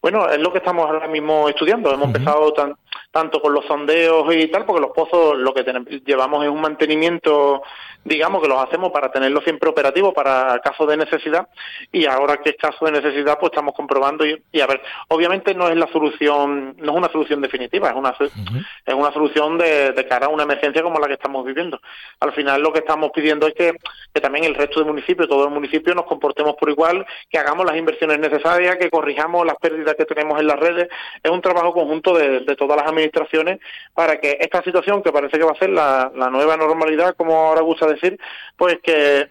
Bueno, 0.05 0.29
es 0.29 0.39
lo 0.39 0.53
que 0.53 0.59
estamos 0.59 0.85
ahora 0.85 1.09
mismo 1.09 1.49
estudiando. 1.49 1.91
Hemos 1.91 2.09
empezado 2.09 2.53
tan, 2.53 2.75
tanto 3.11 3.41
con 3.41 3.53
los 3.53 3.65
sondeos 3.67 4.35
y 4.35 4.49
tal, 4.49 4.65
porque 4.65 4.81
los 4.81 4.93
pozos 4.93 5.37
lo 5.39 5.53
que 5.55 5.65
tenemos, 5.65 5.89
llevamos 6.05 6.45
es 6.45 6.51
un 6.51 6.61
mantenimiento, 6.61 7.63
digamos, 8.05 8.43
que 8.43 8.49
los 8.49 8.63
hacemos 8.63 8.91
para 8.91 9.11
tenerlos 9.11 9.45
siempre 9.45 9.71
operativos 9.71 10.13
para 10.15 10.59
casos 10.61 10.89
de 10.89 10.97
necesidad. 10.97 11.49
Y 11.93 12.07
ahora 12.07 12.39
que 12.39 12.51
es 12.51 12.57
caso 12.57 12.85
de 12.87 12.93
necesidad, 12.93 13.39
pues 13.39 13.53
estamos 13.53 13.75
comprobando. 13.75 14.25
Y, 14.27 14.61
a 14.61 14.67
ver, 14.67 14.83
obviamente 15.09 15.55
no 15.55 15.69
es 15.69 15.77
la 15.77 15.87
solución, 15.89 16.77
no 16.79 16.93
es 16.93 16.99
una 16.99 17.13
solución 17.13 17.41
definitiva, 17.41 17.91
es 17.91 17.97
una, 17.97 18.15
es 18.19 18.95
una 18.95 19.13
solución 19.13 19.59
de, 19.59 19.93
de, 19.93 20.07
cara 20.07 20.27
a 20.27 20.29
una 20.29 20.45
emergencia 20.45 20.83
como 20.83 20.99
la 20.99 21.07
que 21.07 21.15
estamos 21.15 21.45
viviendo. 21.45 21.81
Al 22.21 22.33
final 22.33 22.63
lo 22.63 22.73
que 22.73 22.81
estamos 22.81 23.11
pidiendo 23.13 23.47
es 23.47 23.55
que, 23.55 23.75
que 24.13 24.21
también 24.21 24.45
el 24.45 24.55
resto 24.55 24.81
del 24.81 24.89
municipio, 24.89 25.29
todos 25.29 25.45
los 25.45 25.53
municipios, 25.53 25.95
nos 25.97 26.07
comportemos 26.07 26.55
por 26.57 26.71
igual, 26.71 27.07
que 27.31 27.39
hagamos 27.39 27.65
las 27.67 27.77
inversiones 27.77 28.19
necesarias, 28.19 28.77
que 28.77 28.91
corrijamos 28.91 29.47
las 29.47 29.57
pérdidas 29.57 29.95
que 29.95 30.05
tenemos 30.05 30.41
en 30.41 30.47
las 30.47 30.59
redes, 30.59 30.89
es 31.23 31.31
un 31.31 31.41
trabajo 31.41 31.73
conjunto 31.73 32.17
de, 32.17 32.41
todas 32.57 32.77
las 32.77 32.84
administraciones 32.87 33.61
para 33.95 34.19
que 34.19 34.39
esta 34.41 34.63
situación, 34.63 35.03
que 35.03 35.13
parece 35.13 35.39
que 35.39 35.45
va 35.45 35.53
a 35.53 35.59
ser 35.59 35.71
la, 35.71 36.11
nueva 36.31 36.57
normalidad, 36.57 37.15
como 37.17 37.37
ahora 37.37 37.63
gusta 37.63 37.87
decir, 37.87 38.19
pues 38.57 38.79
que 38.83 39.27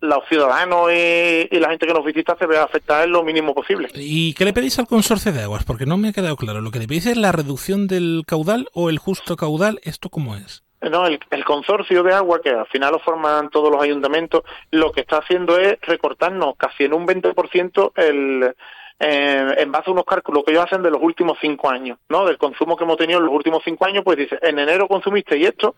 los 0.00 0.28
ciudadanos 0.28 0.90
y, 0.92 1.48
la 1.58 1.70
gente 1.70 1.86
que 1.86 1.94
nos 1.94 2.04
visita 2.04 2.36
se 2.38 2.46
vea 2.46 2.62
afectada 2.62 3.04
en 3.04 3.12
lo 3.12 3.22
mínimo 3.22 3.54
posible. 3.54 3.88
¿Y 3.94 4.34
qué 4.34 4.44
le 4.44 4.52
pedís 4.52 4.78
al 4.78 4.86
consorcio 4.86 5.32
de 5.32 5.42
aguas? 5.42 5.64
Porque 5.64 5.86
no 5.86 5.96
me 5.96 6.08
ha 6.08 6.12
quedado 6.12 6.36
claro. 6.36 6.60
¿Lo 6.60 6.70
que 6.70 6.78
le 6.78 6.86
pedís 6.86 7.06
es 7.06 7.16
la 7.16 7.32
reducción 7.32 7.86
del 7.86 8.22
caudal 8.26 8.68
o 8.72 8.90
el 8.90 8.98
justo 8.98 9.36
caudal? 9.36 9.80
¿Esto 9.82 10.08
cómo 10.08 10.36
es? 10.36 10.66
No, 10.82 11.06
el, 11.06 11.18
consorcio 11.44 12.02
de 12.02 12.12
agua, 12.12 12.40
que 12.42 12.50
al 12.50 12.66
final 12.66 12.92
lo 12.92 12.98
forman 12.98 13.48
todos 13.50 13.72
los 13.72 13.82
ayuntamientos, 13.82 14.42
lo 14.70 14.92
que 14.92 15.00
está 15.00 15.18
haciendo 15.18 15.58
es 15.58 15.78
recortarnos 15.80 16.54
casi 16.56 16.84
en 16.84 16.92
un 16.92 17.06
20% 17.06 17.92
el, 17.96 18.54
eh, 18.98 19.54
en 19.58 19.70
base 19.70 19.90
a 19.90 19.92
unos 19.92 20.04
cálculos 20.04 20.42
que 20.44 20.52
ellos 20.52 20.64
hacen 20.64 20.82
de 20.82 20.90
los 20.90 21.02
últimos 21.02 21.36
cinco 21.40 21.68
años, 21.68 21.98
¿no? 22.08 22.24
Del 22.24 22.38
consumo 22.38 22.76
que 22.76 22.84
hemos 22.84 22.96
tenido 22.96 23.18
en 23.18 23.26
los 23.26 23.34
últimos 23.34 23.62
cinco 23.64 23.84
años, 23.84 24.02
pues 24.04 24.16
dice, 24.16 24.38
en 24.40 24.58
enero 24.58 24.88
consumiste 24.88 25.36
y 25.36 25.44
esto, 25.44 25.74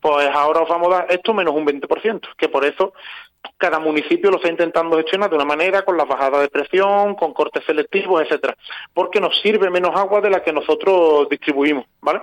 pues 0.00 0.28
ahora 0.32 0.62
os 0.62 0.68
vamos 0.68 0.88
a 0.88 0.98
dar 0.98 1.06
esto 1.10 1.34
menos 1.34 1.54
un 1.54 1.66
20%, 1.66 2.28
que 2.36 2.48
por 2.48 2.64
eso 2.64 2.94
cada 3.58 3.78
municipio 3.78 4.30
lo 4.30 4.36
está 4.36 4.48
intentando 4.48 4.96
gestionar 4.96 5.28
de 5.28 5.36
una 5.36 5.44
manera, 5.44 5.82
con 5.82 5.96
las 5.96 6.08
bajadas 6.08 6.40
de 6.40 6.48
presión, 6.48 7.14
con 7.14 7.34
cortes 7.34 7.64
selectivos, 7.66 8.22
etcétera, 8.22 8.56
porque 8.94 9.20
nos 9.20 9.38
sirve 9.40 9.68
menos 9.68 9.94
agua 9.94 10.20
de 10.20 10.30
la 10.30 10.42
que 10.42 10.52
nosotros 10.52 11.28
distribuimos, 11.28 11.84
¿vale? 12.00 12.22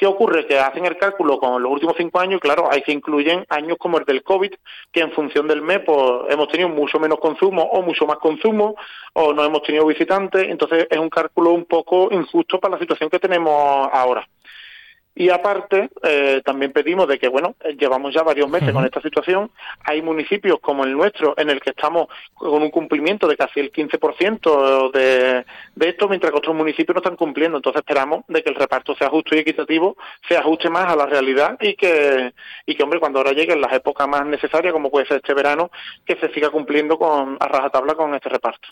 ¿Qué 0.00 0.06
ocurre? 0.06 0.46
Que 0.46 0.58
hacen 0.58 0.86
el 0.86 0.96
cálculo 0.96 1.38
con 1.38 1.62
los 1.62 1.70
últimos 1.70 1.94
cinco 1.98 2.20
años 2.20 2.38
y 2.38 2.40
claro, 2.40 2.70
ahí 2.72 2.82
se 2.86 2.92
incluyen 2.92 3.44
años 3.50 3.76
como 3.78 3.98
el 3.98 4.06
del 4.06 4.22
COVID, 4.22 4.50
que 4.90 5.00
en 5.00 5.12
función 5.12 5.46
del 5.46 5.60
mes 5.60 5.80
pues, 5.84 6.00
hemos 6.30 6.48
tenido 6.48 6.70
mucho 6.70 6.98
menos 6.98 7.20
consumo 7.20 7.64
o 7.64 7.82
mucho 7.82 8.06
más 8.06 8.16
consumo 8.16 8.76
o 9.12 9.34
no 9.34 9.44
hemos 9.44 9.62
tenido 9.62 9.84
visitantes, 9.84 10.48
entonces 10.48 10.86
es 10.88 10.98
un 10.98 11.10
cálculo 11.10 11.50
un 11.50 11.66
poco 11.66 12.08
injusto 12.12 12.58
para 12.58 12.76
la 12.76 12.80
situación 12.80 13.10
que 13.10 13.18
tenemos 13.18 13.90
ahora. 13.92 14.26
Y 15.14 15.28
aparte, 15.28 15.90
eh, 16.02 16.40
también 16.44 16.72
pedimos 16.72 17.08
de 17.08 17.18
que, 17.18 17.28
bueno, 17.28 17.56
eh, 17.60 17.76
llevamos 17.78 18.14
ya 18.14 18.22
varios 18.22 18.48
meses 18.48 18.72
con 18.72 18.84
esta 18.84 19.02
situación. 19.02 19.50
Hay 19.84 20.02
municipios 20.02 20.60
como 20.60 20.84
el 20.84 20.92
nuestro 20.92 21.34
en 21.36 21.50
el 21.50 21.60
que 21.60 21.70
estamos 21.70 22.06
con 22.34 22.62
un 22.62 22.70
cumplimiento 22.70 23.26
de 23.26 23.36
casi 23.36 23.60
el 23.60 23.72
15% 23.72 24.92
de, 24.92 25.44
de 25.74 25.88
esto, 25.88 26.08
mientras 26.08 26.30
que 26.32 26.38
otros 26.38 26.54
municipios 26.54 26.94
no 26.94 27.00
están 27.00 27.16
cumpliendo. 27.16 27.58
Entonces 27.58 27.80
esperamos 27.80 28.24
de 28.28 28.42
que 28.42 28.50
el 28.50 28.56
reparto 28.56 28.94
sea 28.94 29.10
justo 29.10 29.34
y 29.34 29.40
equitativo, 29.40 29.96
se 30.28 30.36
ajuste 30.36 30.70
más 30.70 30.86
a 30.86 30.96
la 30.96 31.06
realidad 31.06 31.56
y 31.60 31.74
que, 31.74 32.32
y 32.64 32.74
que 32.74 32.82
hombre, 32.82 33.00
cuando 33.00 33.18
ahora 33.18 33.32
lleguen 33.32 33.60
las 33.60 33.72
épocas 33.72 34.06
más 34.08 34.24
necesarias, 34.24 34.72
como 34.72 34.90
puede 34.90 35.06
ser 35.06 35.18
este 35.18 35.34
verano, 35.34 35.70
que 36.06 36.16
se 36.16 36.32
siga 36.32 36.50
cumpliendo 36.50 36.96
con, 36.98 37.36
a 37.40 37.48
rajatabla 37.48 37.94
con 37.94 38.14
este 38.14 38.28
reparto. 38.28 38.68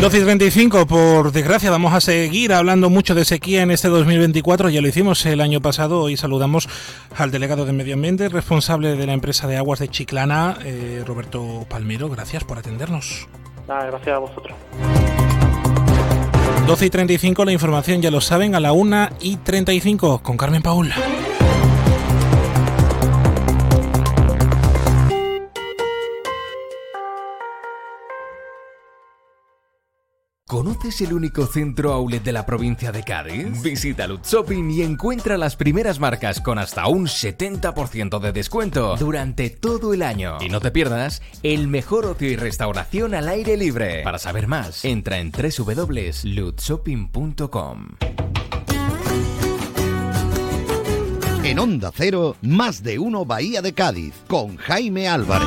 12 0.00 0.16
y 0.16 0.22
35, 0.22 0.86
por 0.86 1.30
desgracia, 1.30 1.70
vamos 1.70 1.92
a 1.92 2.00
seguir 2.00 2.54
hablando 2.54 2.88
mucho 2.88 3.14
de 3.14 3.26
sequía 3.26 3.60
en 3.60 3.70
este 3.70 3.88
2024. 3.88 4.70
Ya 4.70 4.80
lo 4.80 4.88
hicimos 4.88 5.26
el 5.26 5.42
año 5.42 5.60
pasado. 5.60 6.00
Hoy 6.00 6.16
saludamos 6.16 6.70
al 7.18 7.30
delegado 7.30 7.66
de 7.66 7.74
Medio 7.74 7.92
Ambiente, 7.92 8.30
responsable 8.30 8.96
de 8.96 9.06
la 9.06 9.12
empresa 9.12 9.46
de 9.46 9.58
aguas 9.58 9.78
de 9.78 9.88
Chiclana, 9.88 10.56
eh, 10.64 11.04
Roberto 11.06 11.66
Palmero. 11.68 12.08
Gracias 12.08 12.44
por 12.44 12.56
atendernos. 12.56 13.28
gracias 13.66 14.16
a 14.16 14.18
vosotros. 14.18 14.56
12 16.66 16.86
y 16.86 16.90
35, 16.90 17.44
la 17.44 17.52
información 17.52 18.00
ya 18.00 18.10
lo 18.10 18.22
saben, 18.22 18.54
a 18.54 18.60
la 18.60 18.72
1 18.72 19.10
y 19.20 19.36
35, 19.36 20.22
con 20.22 20.38
Carmen 20.38 20.62
Paula. 20.62 20.96
¿Conoces 30.50 31.00
el 31.02 31.12
único 31.12 31.46
centro 31.46 31.92
outlet 31.92 32.24
de 32.24 32.32
la 32.32 32.44
provincia 32.44 32.90
de 32.90 33.04
Cádiz? 33.04 33.62
Visita 33.62 34.08
Lutz 34.08 34.32
Shopping 34.32 34.68
y 34.68 34.82
encuentra 34.82 35.38
las 35.38 35.54
primeras 35.54 36.00
marcas 36.00 36.40
con 36.40 36.58
hasta 36.58 36.88
un 36.88 37.06
70% 37.06 38.18
de 38.18 38.32
descuento 38.32 38.96
durante 38.96 39.50
todo 39.50 39.94
el 39.94 40.02
año. 40.02 40.38
Y 40.40 40.48
no 40.48 40.60
te 40.60 40.72
pierdas 40.72 41.22
el 41.44 41.68
mejor 41.68 42.04
ocio 42.04 42.28
y 42.28 42.34
restauración 42.34 43.14
al 43.14 43.28
aire 43.28 43.56
libre. 43.56 44.02
Para 44.02 44.18
saber 44.18 44.48
más, 44.48 44.84
entra 44.84 45.20
en 45.20 45.30
www.lutzshopping.com. 45.30 47.86
En 51.44 51.60
Onda 51.60 51.92
Cero, 51.94 52.34
más 52.42 52.82
de 52.82 52.98
uno 52.98 53.24
Bahía 53.24 53.62
de 53.62 53.72
Cádiz, 53.72 54.14
con 54.26 54.56
Jaime 54.56 55.06
Álvarez. 55.06 55.46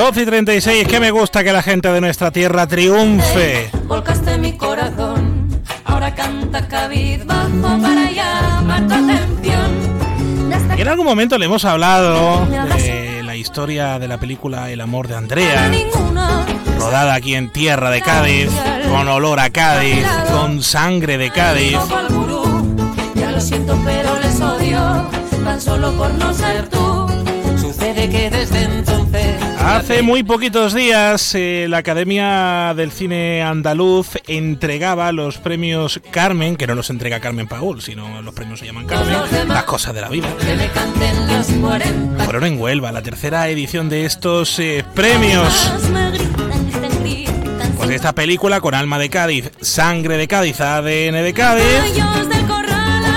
12 0.00 0.22
y 0.22 0.24
36, 0.24 0.88
que 0.88 0.98
me 0.98 1.10
gusta 1.10 1.44
que 1.44 1.52
la 1.52 1.62
gente 1.62 1.92
de 1.92 2.00
nuestra 2.00 2.30
tierra 2.30 2.66
triunfe. 2.66 3.70
Volcaste 3.84 4.38
mi 4.38 4.56
corazón, 4.56 5.60
ahora 5.84 6.14
canta 6.14 6.66
cabizbajo 6.66 7.78
para 7.82 8.10
llamar 8.10 8.86
tu 8.88 8.94
atención. 8.94 10.48
Desde 10.48 10.80
En 10.80 10.88
algún 10.88 11.04
momento 11.04 11.36
le 11.36 11.44
hemos 11.44 11.66
hablado 11.66 12.46
de 12.46 13.22
la 13.22 13.36
historia 13.36 13.98
de 13.98 14.08
la 14.08 14.16
película 14.18 14.70
El 14.70 14.80
amor 14.80 15.06
de 15.06 15.16
Andrea, 15.16 15.70
rodada 16.78 17.12
aquí 17.12 17.34
en 17.34 17.50
tierra 17.50 17.90
de 17.90 18.00
Cádiz, 18.00 18.48
con 18.88 19.06
olor 19.06 19.38
a 19.38 19.50
Cádiz, 19.50 20.06
con 20.32 20.62
sangre 20.62 21.18
de 21.18 21.30
Cádiz. 21.30 21.76
Ya 23.16 23.30
lo 23.32 23.40
siento, 23.42 23.78
pero 23.84 24.18
les 24.18 24.40
odio, 24.40 24.80
tan 25.44 25.60
solo 25.60 25.92
por 25.92 26.10
no 26.14 26.32
ser 26.32 26.70
tú. 26.70 26.99
Que 28.08 28.30
desde 28.30 28.62
entonces 28.62 29.36
Hace 29.62 30.00
muy 30.00 30.22
poquitos 30.22 30.72
días 30.74 31.34
eh, 31.34 31.66
la 31.68 31.78
Academia 31.78 32.72
del 32.74 32.90
Cine 32.90 33.42
Andaluz 33.42 34.08
entregaba 34.26 35.12
los 35.12 35.36
premios 35.36 36.00
Carmen, 36.10 36.56
que 36.56 36.66
no 36.66 36.74
los 36.74 36.88
entrega 36.88 37.20
Carmen 37.20 37.46
Paul, 37.46 37.82
sino 37.82 38.22
los 38.22 38.34
premios 38.34 38.58
se 38.58 38.66
llaman 38.66 38.86
Carmen, 38.86 39.48
las 39.48 39.64
cosas 39.64 39.94
de 39.94 40.00
la 40.00 40.08
vida. 40.08 40.34
que 40.38 40.56
me 40.56 40.68
canten 40.68 41.28
los 41.28 41.46
40. 41.46 42.24
Fueron 42.24 42.44
en 42.44 42.58
Huelva, 42.58 42.90
la 42.90 43.02
tercera 43.02 43.48
edición 43.48 43.90
de 43.90 44.06
estos 44.06 44.58
eh, 44.58 44.82
premios. 44.94 45.70
Pues 47.76 47.90
esta 47.90 48.14
película 48.14 48.62
con 48.62 48.74
alma 48.74 48.98
de 48.98 49.10
Cádiz, 49.10 49.50
sangre 49.60 50.16
de 50.16 50.26
Cádiz, 50.26 50.60
ADN 50.60 51.22
de 51.22 51.32
Cádiz. 51.34 51.64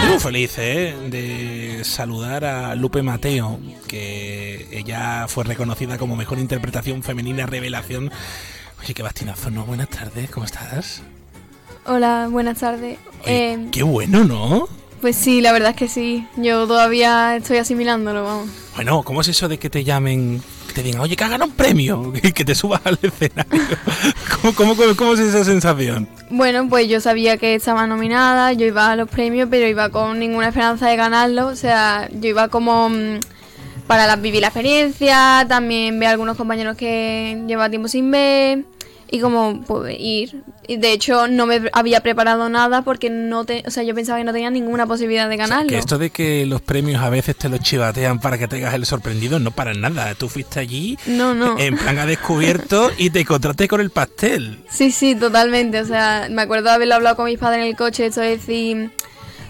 Muy 0.10 0.20
feliz 0.20 0.56
eh, 0.58 0.94
de 1.08 1.84
saludar 1.84 2.46
a 2.46 2.76
Lupe 2.76 3.02
Mateo, 3.02 3.60
que 3.88 4.33
ella 4.78 5.26
fue 5.28 5.44
reconocida 5.44 5.98
como 5.98 6.16
mejor 6.16 6.40
interpretación 6.40 7.04
femenina 7.04 7.46
revelación. 7.46 8.12
Oye, 8.82 8.94
qué 8.94 9.04
bastinazo, 9.04 9.50
¿no? 9.50 9.66
Buenas 9.66 9.90
tardes, 9.90 10.30
¿cómo 10.30 10.46
estás? 10.46 11.02
Hola, 11.86 12.28
buenas 12.30 12.60
tardes. 12.60 12.98
Oye, 13.24 13.54
Eh, 13.54 13.68
qué 13.72 13.84
bueno, 13.84 14.24
¿no? 14.24 14.68
pues 15.02 15.18
sí, 15.18 15.42
la 15.42 15.52
verdad 15.52 15.72
es 15.72 15.76
que 15.76 15.90
sí. 15.90 16.26
Yo 16.38 16.66
todavía 16.66 17.36
estoy 17.36 17.58
asimilándolo, 17.58 18.24
vamos. 18.24 18.50
Bueno, 18.76 19.04
¿cómo 19.04 19.20
es 19.20 19.28
eso 19.28 19.50
de 19.50 19.60
que 19.60 19.70
te 19.70 19.84
llamen, 19.84 20.42
que 20.68 20.74
te 20.76 20.82
digan, 20.84 21.02
oye, 21.02 21.18
que 21.18 21.24
has 21.26 21.30
ganado 21.30 21.50
un 21.52 21.58
premio, 21.58 22.14
y 22.24 22.32
que 22.32 22.46
te 22.46 22.56
subas 22.56 22.80
al 22.86 22.98
escenario? 23.02 23.52
¿Cómo, 24.42 24.56
cómo, 24.56 24.76
cómo, 24.78 24.96
cómo 24.96 25.14
es 25.16 25.20
esa 25.20 25.44
sensación? 25.44 26.08
Bueno, 26.30 26.70
pues 26.70 26.88
yo 26.88 27.02
sabía 27.02 27.36
que 27.38 27.54
estaba 27.56 27.86
nominada, 27.86 28.54
yo 28.54 28.66
iba 28.66 28.92
a 28.92 28.96
los 28.96 29.10
premios, 29.10 29.50
pero 29.52 29.68
iba 29.68 29.90
con 29.90 30.20
ninguna 30.20 30.48
esperanza 30.48 30.88
de 30.88 30.96
ganarlo. 30.96 31.48
O 31.48 31.56
sea, 31.58 32.08
yo 32.14 32.30
iba 32.30 32.48
como 32.48 32.88
mm, 32.90 33.20
para 33.88 34.08
la- 34.08 34.16
vivir 34.16 34.42
la 34.42 34.48
experiencia, 34.48 35.46
también 35.48 36.00
ver 36.00 36.08
a 36.10 36.12
algunos 36.12 36.38
compañeros 36.38 36.78
que 36.78 37.42
llevaba 37.48 37.70
tiempo 37.70 37.88
sin 37.88 38.10
ver 38.12 38.64
y 39.12 39.20
como 39.20 39.62
pues, 39.68 39.96
ir. 40.00 40.42
Y 40.68 40.78
de 40.78 40.92
hecho 40.94 41.28
no 41.28 41.46
me 41.46 41.62
había 41.74 42.00
preparado 42.00 42.50
nada 42.50 42.82
porque 42.82 43.10
no 43.12 43.46
te, 43.46 43.64
o 43.68 43.70
sea, 43.70 43.84
yo 43.84 43.94
pensaba 43.94 44.18
que 44.18 44.24
no 44.24 44.32
tenía 44.34 44.50
ninguna 44.50 44.88
posibilidad 44.88 45.30
de 45.30 45.38
ganarlo. 45.38 45.68
Que 45.70 45.78
esto 45.78 45.98
de 46.00 46.10
que 46.10 46.46
los 46.48 46.62
premios 46.62 47.04
a 47.04 47.10
veces 47.10 47.36
te 47.36 47.50
los 47.50 47.60
chivatean 47.60 48.20
para 48.20 48.38
que 48.40 48.48
tengas 48.48 48.74
el 48.74 48.86
sorprendido, 48.88 49.38
no 49.40 49.52
para 49.52 49.74
nada. 49.76 50.16
Tú 50.16 50.30
fuiste 50.30 50.60
allí 50.60 50.98
No, 51.06 51.36
no. 51.36 51.60
en 51.60 51.78
plan 51.78 52.00
a 52.00 52.06
descubierto 52.08 52.90
y 52.98 53.10
te 53.12 53.20
encontraste 53.20 53.68
con 53.68 53.82
el 53.82 53.92
pastel. 53.92 54.58
Sí, 54.72 54.90
sí, 54.92 55.14
totalmente. 55.14 55.82
O 55.82 55.86
sea, 55.86 56.28
me 56.32 56.42
acuerdo 56.42 56.70
de 56.70 56.76
haberlo 56.76 56.96
hablado 56.96 57.16
con 57.18 57.26
mis 57.26 57.38
padres 57.38 57.62
en 57.64 57.68
el 57.68 57.76
coche, 57.76 58.08
esto 58.08 58.22
de 58.22 58.30
decir, 58.38 58.90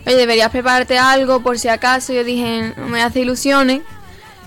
oye, 0.06 0.16
deberías 0.18 0.50
prepararte 0.50 0.98
algo 0.98 1.42
por 1.42 1.58
si 1.60 1.70
acaso. 1.70 2.12
Yo 2.12 2.26
dije, 2.26 2.74
no 2.76 2.88
me 2.88 3.02
hace 3.02 3.22
ilusiones. 3.22 3.82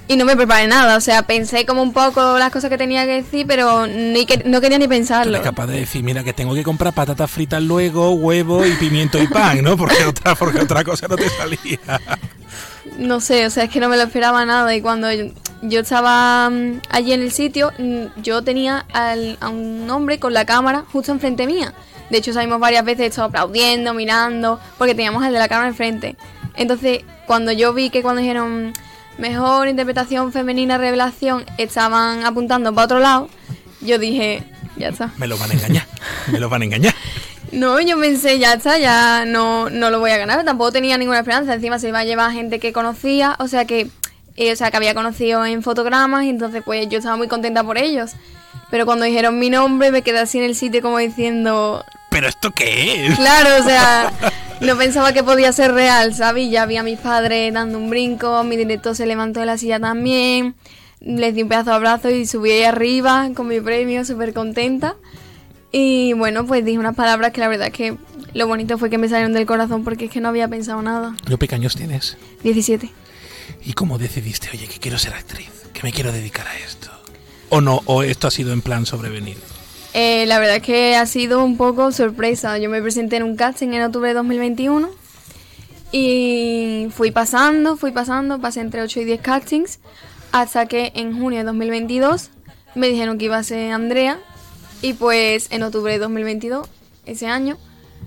Y 0.08 0.16
no 0.16 0.24
me 0.24 0.36
preparé 0.36 0.68
nada. 0.68 0.96
O 0.96 1.00
sea, 1.00 1.22
pensé 1.24 1.66
como 1.66 1.82
un 1.82 1.92
poco 1.92 2.38
las 2.38 2.52
cosas 2.52 2.70
que 2.70 2.78
tenía 2.78 3.04
que 3.06 3.22
decir, 3.22 3.44
pero 3.46 3.86
ni 3.88 4.24
que, 4.24 4.42
no 4.44 4.60
quería 4.60 4.78
ni 4.78 4.86
pensarlo. 4.86 5.32
eres 5.34 5.44
capaz 5.44 5.66
de 5.66 5.80
decir, 5.80 6.02
mira, 6.04 6.22
que 6.22 6.32
tengo 6.32 6.54
que 6.54 6.62
comprar 6.62 6.92
patatas 6.92 7.28
fritas 7.30 7.60
luego, 7.62 8.12
huevo 8.12 8.64
y 8.64 8.72
pimiento 8.74 9.20
y 9.20 9.26
pan, 9.26 9.62
¿no? 9.62 9.76
Porque 9.76 10.04
otra, 10.04 10.34
porque 10.36 10.60
otra 10.60 10.84
cosa 10.84 11.08
no 11.08 11.16
te 11.16 11.28
salía. 11.28 11.80
No 12.98 13.20
sé, 13.20 13.46
o 13.46 13.50
sea, 13.50 13.64
es 13.64 13.70
que 13.70 13.80
no 13.80 13.88
me 13.88 13.96
lo 13.96 14.04
esperaba 14.04 14.44
nada. 14.46 14.74
Y 14.74 14.80
cuando 14.80 15.10
yo, 15.12 15.26
yo 15.62 15.80
estaba 15.80 16.48
mm, 16.50 16.80
allí 16.90 17.12
en 17.12 17.22
el 17.22 17.32
sitio, 17.32 17.72
mm, 17.78 18.22
yo 18.22 18.42
tenía 18.42 18.86
al- 18.92 19.36
a 19.40 19.48
un 19.48 19.90
hombre 19.90 20.18
con 20.20 20.32
la 20.32 20.44
cámara 20.44 20.84
justo 20.92 21.10
enfrente 21.12 21.46
mía. 21.46 21.74
De 22.10 22.18
hecho, 22.18 22.32
salimos 22.32 22.60
varias 22.60 22.84
veces, 22.84 23.06
estaba 23.08 23.26
aplaudiendo, 23.26 23.92
mirando, 23.92 24.60
porque 24.78 24.94
teníamos 24.94 25.24
al 25.24 25.32
de 25.32 25.40
la 25.40 25.48
cámara 25.48 25.68
enfrente. 25.68 26.16
Entonces, 26.54 27.00
cuando 27.26 27.50
yo 27.50 27.74
vi 27.74 27.90
que 27.90 28.02
cuando 28.02 28.20
dijeron 28.22 28.72
mejor 29.18 29.68
interpretación 29.68 30.32
femenina 30.32 30.78
revelación, 30.78 31.44
estaban 31.58 32.24
apuntando 32.24 32.74
para 32.74 32.84
otro 32.84 32.98
lado, 32.98 33.28
yo 33.80 33.98
dije, 33.98 34.42
ya 34.76 34.88
está. 34.88 35.10
Me 35.16 35.26
lo 35.26 35.36
van 35.38 35.50
a 35.50 35.54
engañar, 35.54 35.86
me 36.30 36.38
lo 36.40 36.48
van 36.48 36.62
a 36.62 36.64
engañar. 36.64 36.94
No, 37.52 37.80
yo 37.80 37.98
pensé, 37.98 38.38
ya 38.38 38.54
está, 38.54 38.78
ya 38.78 39.24
no, 39.24 39.70
no 39.70 39.90
lo 39.90 40.00
voy 40.00 40.10
a 40.10 40.18
ganar. 40.18 40.44
Tampoco 40.44 40.72
tenía 40.72 40.98
ninguna 40.98 41.20
esperanza. 41.20 41.54
Encima 41.54 41.78
se 41.78 41.88
iba 41.88 42.00
a 42.00 42.04
llevar 42.04 42.32
gente 42.32 42.58
que 42.58 42.72
conocía, 42.72 43.36
o 43.38 43.46
sea 43.46 43.64
que, 43.64 43.88
eh, 44.36 44.52
o 44.52 44.56
sea, 44.56 44.70
que 44.70 44.76
había 44.76 44.94
conocido 44.94 45.46
en 45.46 45.62
fotogramas, 45.62 46.24
y 46.24 46.30
entonces 46.30 46.62
pues 46.64 46.88
yo 46.88 46.98
estaba 46.98 47.16
muy 47.16 47.28
contenta 47.28 47.62
por 47.62 47.78
ellos. 47.78 48.12
Pero 48.70 48.84
cuando 48.84 49.04
dijeron 49.04 49.38
mi 49.38 49.48
nombre 49.48 49.92
me 49.92 50.02
quedé 50.02 50.18
así 50.18 50.38
en 50.38 50.44
el 50.44 50.56
sitio 50.56 50.82
como 50.82 50.98
diciendo, 50.98 51.84
¿Pero 52.10 52.28
esto 52.28 52.50
qué 52.50 53.06
es? 53.06 53.16
claro, 53.16 53.62
o 53.62 53.64
sea, 53.64 54.12
no 54.60 54.76
pensaba 54.76 55.12
que 55.12 55.22
podía 55.22 55.52
ser 55.52 55.72
real, 55.72 56.14
¿sabes? 56.14 56.50
Ya 56.50 56.66
vi 56.66 56.76
a 56.76 56.82
mis 56.82 56.98
padres 56.98 57.52
dando 57.52 57.78
un 57.78 57.90
brinco, 57.90 58.42
mi 58.44 58.56
director 58.56 58.94
se 58.96 59.06
levantó 59.06 59.40
de 59.40 59.46
la 59.46 59.58
silla 59.58 59.78
también, 59.78 60.54
les 61.00 61.34
di 61.34 61.42
un 61.42 61.48
pedazo 61.48 61.70
de 61.70 61.76
abrazo 61.76 62.10
y 62.10 62.26
subí 62.26 62.50
ahí 62.50 62.64
arriba 62.64 63.28
con 63.34 63.48
mi 63.48 63.60
premio, 63.60 64.04
súper 64.04 64.32
contenta. 64.32 64.96
Y 65.72 66.14
bueno, 66.14 66.46
pues 66.46 66.64
dije 66.64 66.78
unas 66.78 66.94
palabras 66.94 67.32
que 67.32 67.40
la 67.40 67.48
verdad 67.48 67.68
es 67.68 67.72
que 67.74 67.96
lo 68.32 68.46
bonito 68.46 68.78
fue 68.78 68.88
que 68.88 68.98
me 68.98 69.08
salieron 69.08 69.32
del 69.32 69.46
corazón 69.46 69.84
porque 69.84 70.06
es 70.06 70.10
que 70.10 70.20
no 70.20 70.28
había 70.28 70.48
pensado 70.48 70.80
nada. 70.80 71.14
¿Qué 71.26 71.36
pequeños 71.36 71.76
tienes? 71.76 72.16
17. 72.42 72.90
¿Y 73.64 73.72
cómo 73.74 73.98
decidiste, 73.98 74.48
oye, 74.52 74.66
que 74.66 74.78
quiero 74.78 74.98
ser 74.98 75.14
actriz? 75.14 75.50
Que 75.72 75.82
me 75.82 75.92
quiero 75.92 76.12
dedicar 76.12 76.46
a 76.46 76.58
esto. 76.58 76.90
¿O 77.50 77.60
no? 77.60 77.82
¿O 77.86 78.02
esto 78.02 78.26
ha 78.26 78.30
sido 78.30 78.52
en 78.52 78.62
plan 78.62 78.86
sobrevenido? 78.86 79.40
Eh, 79.98 80.26
la 80.26 80.38
verdad 80.38 80.56
es 80.56 80.62
que 80.62 80.94
ha 80.94 81.06
sido 81.06 81.42
un 81.42 81.56
poco 81.56 81.90
sorpresa. 81.90 82.58
Yo 82.58 82.68
me 82.68 82.82
presenté 82.82 83.16
en 83.16 83.22
un 83.22 83.34
casting 83.34 83.68
en 83.68 83.82
octubre 83.82 84.10
de 84.10 84.14
2021 84.14 84.90
y 85.90 86.88
fui 86.90 87.12
pasando, 87.12 87.78
fui 87.78 87.92
pasando, 87.92 88.38
pasé 88.38 88.60
entre 88.60 88.82
8 88.82 89.00
y 89.00 89.04
10 89.06 89.20
castings 89.22 89.78
hasta 90.32 90.66
que 90.66 90.92
en 90.96 91.18
junio 91.18 91.38
de 91.38 91.44
2022 91.46 92.28
me 92.74 92.88
dijeron 92.88 93.16
que 93.16 93.24
iba 93.24 93.38
a 93.38 93.42
ser 93.42 93.72
Andrea 93.72 94.18
y 94.82 94.92
pues 94.92 95.46
en 95.50 95.62
octubre 95.62 95.94
de 95.94 95.98
2022, 95.98 96.68
ese 97.06 97.28
año, 97.28 97.56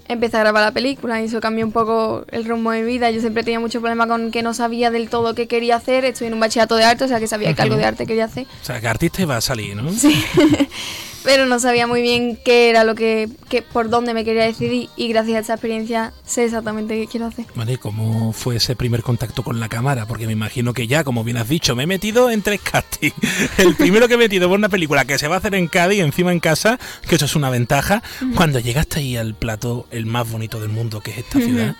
empecé 0.07 0.37
a 0.37 0.41
grabar 0.41 0.63
la 0.63 0.71
película 0.71 1.19
y 1.19 1.25
eso 1.25 1.41
cambió 1.41 1.65
un 1.65 1.71
poco 1.71 2.23
el 2.29 2.45
rumbo 2.45 2.69
de 2.69 2.83
mi 2.83 2.87
vida. 2.87 3.09
Yo 3.09 3.19
siempre 3.19 3.43
tenía 3.43 3.59
mucho 3.59 3.79
problema 3.79 4.05
con 4.05 4.29
que 4.29 4.43
no 4.43 4.53
sabía 4.53 4.91
del 4.91 5.09
todo 5.09 5.33
qué 5.33 5.47
quería 5.47 5.77
hacer. 5.77 6.05
Estoy 6.05 6.27
en 6.27 6.35
un 6.35 6.39
bachillerato 6.39 6.75
de 6.75 6.83
arte, 6.83 7.05
o 7.05 7.07
sea 7.07 7.19
que 7.19 7.25
sabía 7.25 7.55
que 7.55 7.63
algo 7.63 7.77
de 7.77 7.85
arte 7.85 8.05
quería 8.05 8.25
hacer. 8.25 8.45
O 8.61 8.65
sea, 8.65 8.79
que 8.79 8.87
artista 8.87 9.23
iba 9.23 9.37
a 9.37 9.41
salir, 9.41 9.75
¿no? 9.75 9.91
Sí. 9.91 10.23
pero 11.23 11.45
no 11.45 11.59
sabía 11.59 11.87
muy 11.87 12.01
bien 12.01 12.37
qué 12.43 12.69
era 12.69 12.83
lo 12.83 12.95
que, 12.95 13.29
que, 13.49 13.61
por 13.61 13.89
dónde 13.89 14.13
me 14.13 14.23
quería 14.23 14.45
decidir 14.45 14.89
y 14.95 15.07
gracias 15.09 15.37
a 15.37 15.39
esa 15.39 15.53
experiencia 15.53 16.13
sé 16.25 16.45
exactamente 16.45 16.99
qué 16.99 17.07
quiero 17.07 17.27
hacer. 17.27 17.45
Vale, 17.55 17.77
¿cómo 17.77 18.33
fue 18.33 18.55
ese 18.57 18.75
primer 18.75 19.03
contacto 19.03 19.43
con 19.43 19.59
la 19.59 19.69
cámara? 19.69 20.05
Porque 20.05 20.27
me 20.27 20.33
imagino 20.33 20.73
que 20.73 20.87
ya, 20.87 21.03
como 21.03 21.23
bien 21.23 21.37
has 21.37 21.49
dicho, 21.49 21.75
me 21.75 21.83
he 21.83 21.87
metido 21.87 22.29
en 22.29 22.41
tres 22.41 22.61
castings. 22.61 23.15
El 23.57 23.75
primero 23.75 24.07
que 24.07 24.15
he 24.15 24.17
metido 24.17 24.47
por 24.47 24.57
una 24.57 24.69
película 24.69 25.05
que 25.05 25.17
se 25.17 25.27
va 25.27 25.35
a 25.35 25.39
hacer 25.39 25.55
en 25.55 25.67
Cádiz, 25.67 25.99
encima 25.99 26.31
en 26.31 26.39
casa, 26.39 26.79
que 27.07 27.15
eso 27.15 27.25
es 27.25 27.35
una 27.35 27.49
ventaja. 27.49 28.01
Cuando 28.35 28.59
llegaste 28.59 28.99
ahí 28.99 29.17
al 29.17 29.35
plato, 29.35 29.87
el 29.91 30.05
más 30.05 30.29
bonito 30.29 30.59
del 30.59 30.69
mundo, 30.69 31.01
que 31.01 31.11
es 31.11 31.17
esta 31.19 31.39
ciudad, 31.39 31.75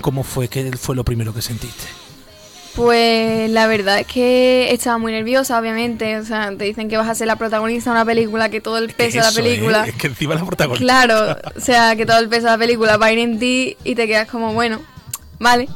¿cómo 0.00 0.22
fue? 0.22 0.48
¿Qué 0.48 0.72
fue 0.76 0.96
lo 0.96 1.04
primero 1.04 1.34
que 1.34 1.42
sentiste? 1.42 1.99
Pues 2.80 3.50
la 3.50 3.66
verdad 3.66 3.98
es 4.00 4.06
que 4.06 4.72
estaba 4.72 4.96
muy 4.96 5.12
nerviosa, 5.12 5.58
obviamente. 5.60 6.16
O 6.18 6.24
sea, 6.24 6.50
te 6.56 6.64
dicen 6.64 6.88
que 6.88 6.96
vas 6.96 7.08
a 7.08 7.14
ser 7.14 7.26
la 7.26 7.36
protagonista 7.36 7.90
de 7.90 7.96
una 7.96 8.04
película, 8.06 8.48
que 8.48 8.62
todo 8.62 8.78
el 8.78 8.90
peso 8.94 9.18
de 9.18 9.24
la 9.24 9.32
película. 9.32 9.84
Es 9.86 9.94
que 9.96 10.06
encima 10.06 10.34
la 10.34 10.46
protagonista. 10.46 10.82
Claro, 10.82 11.36
o 11.54 11.60
sea, 11.60 11.94
que 11.94 12.06
todo 12.06 12.18
el 12.18 12.30
peso 12.30 12.46
de 12.46 12.52
la 12.52 12.58
película 12.58 12.96
va 12.96 13.06
a 13.06 13.12
ir 13.12 13.18
en 13.18 13.38
ti 13.38 13.76
y 13.84 13.94
te 13.94 14.06
quedas 14.06 14.28
como, 14.28 14.54
bueno, 14.54 14.80
vale. 15.38 15.68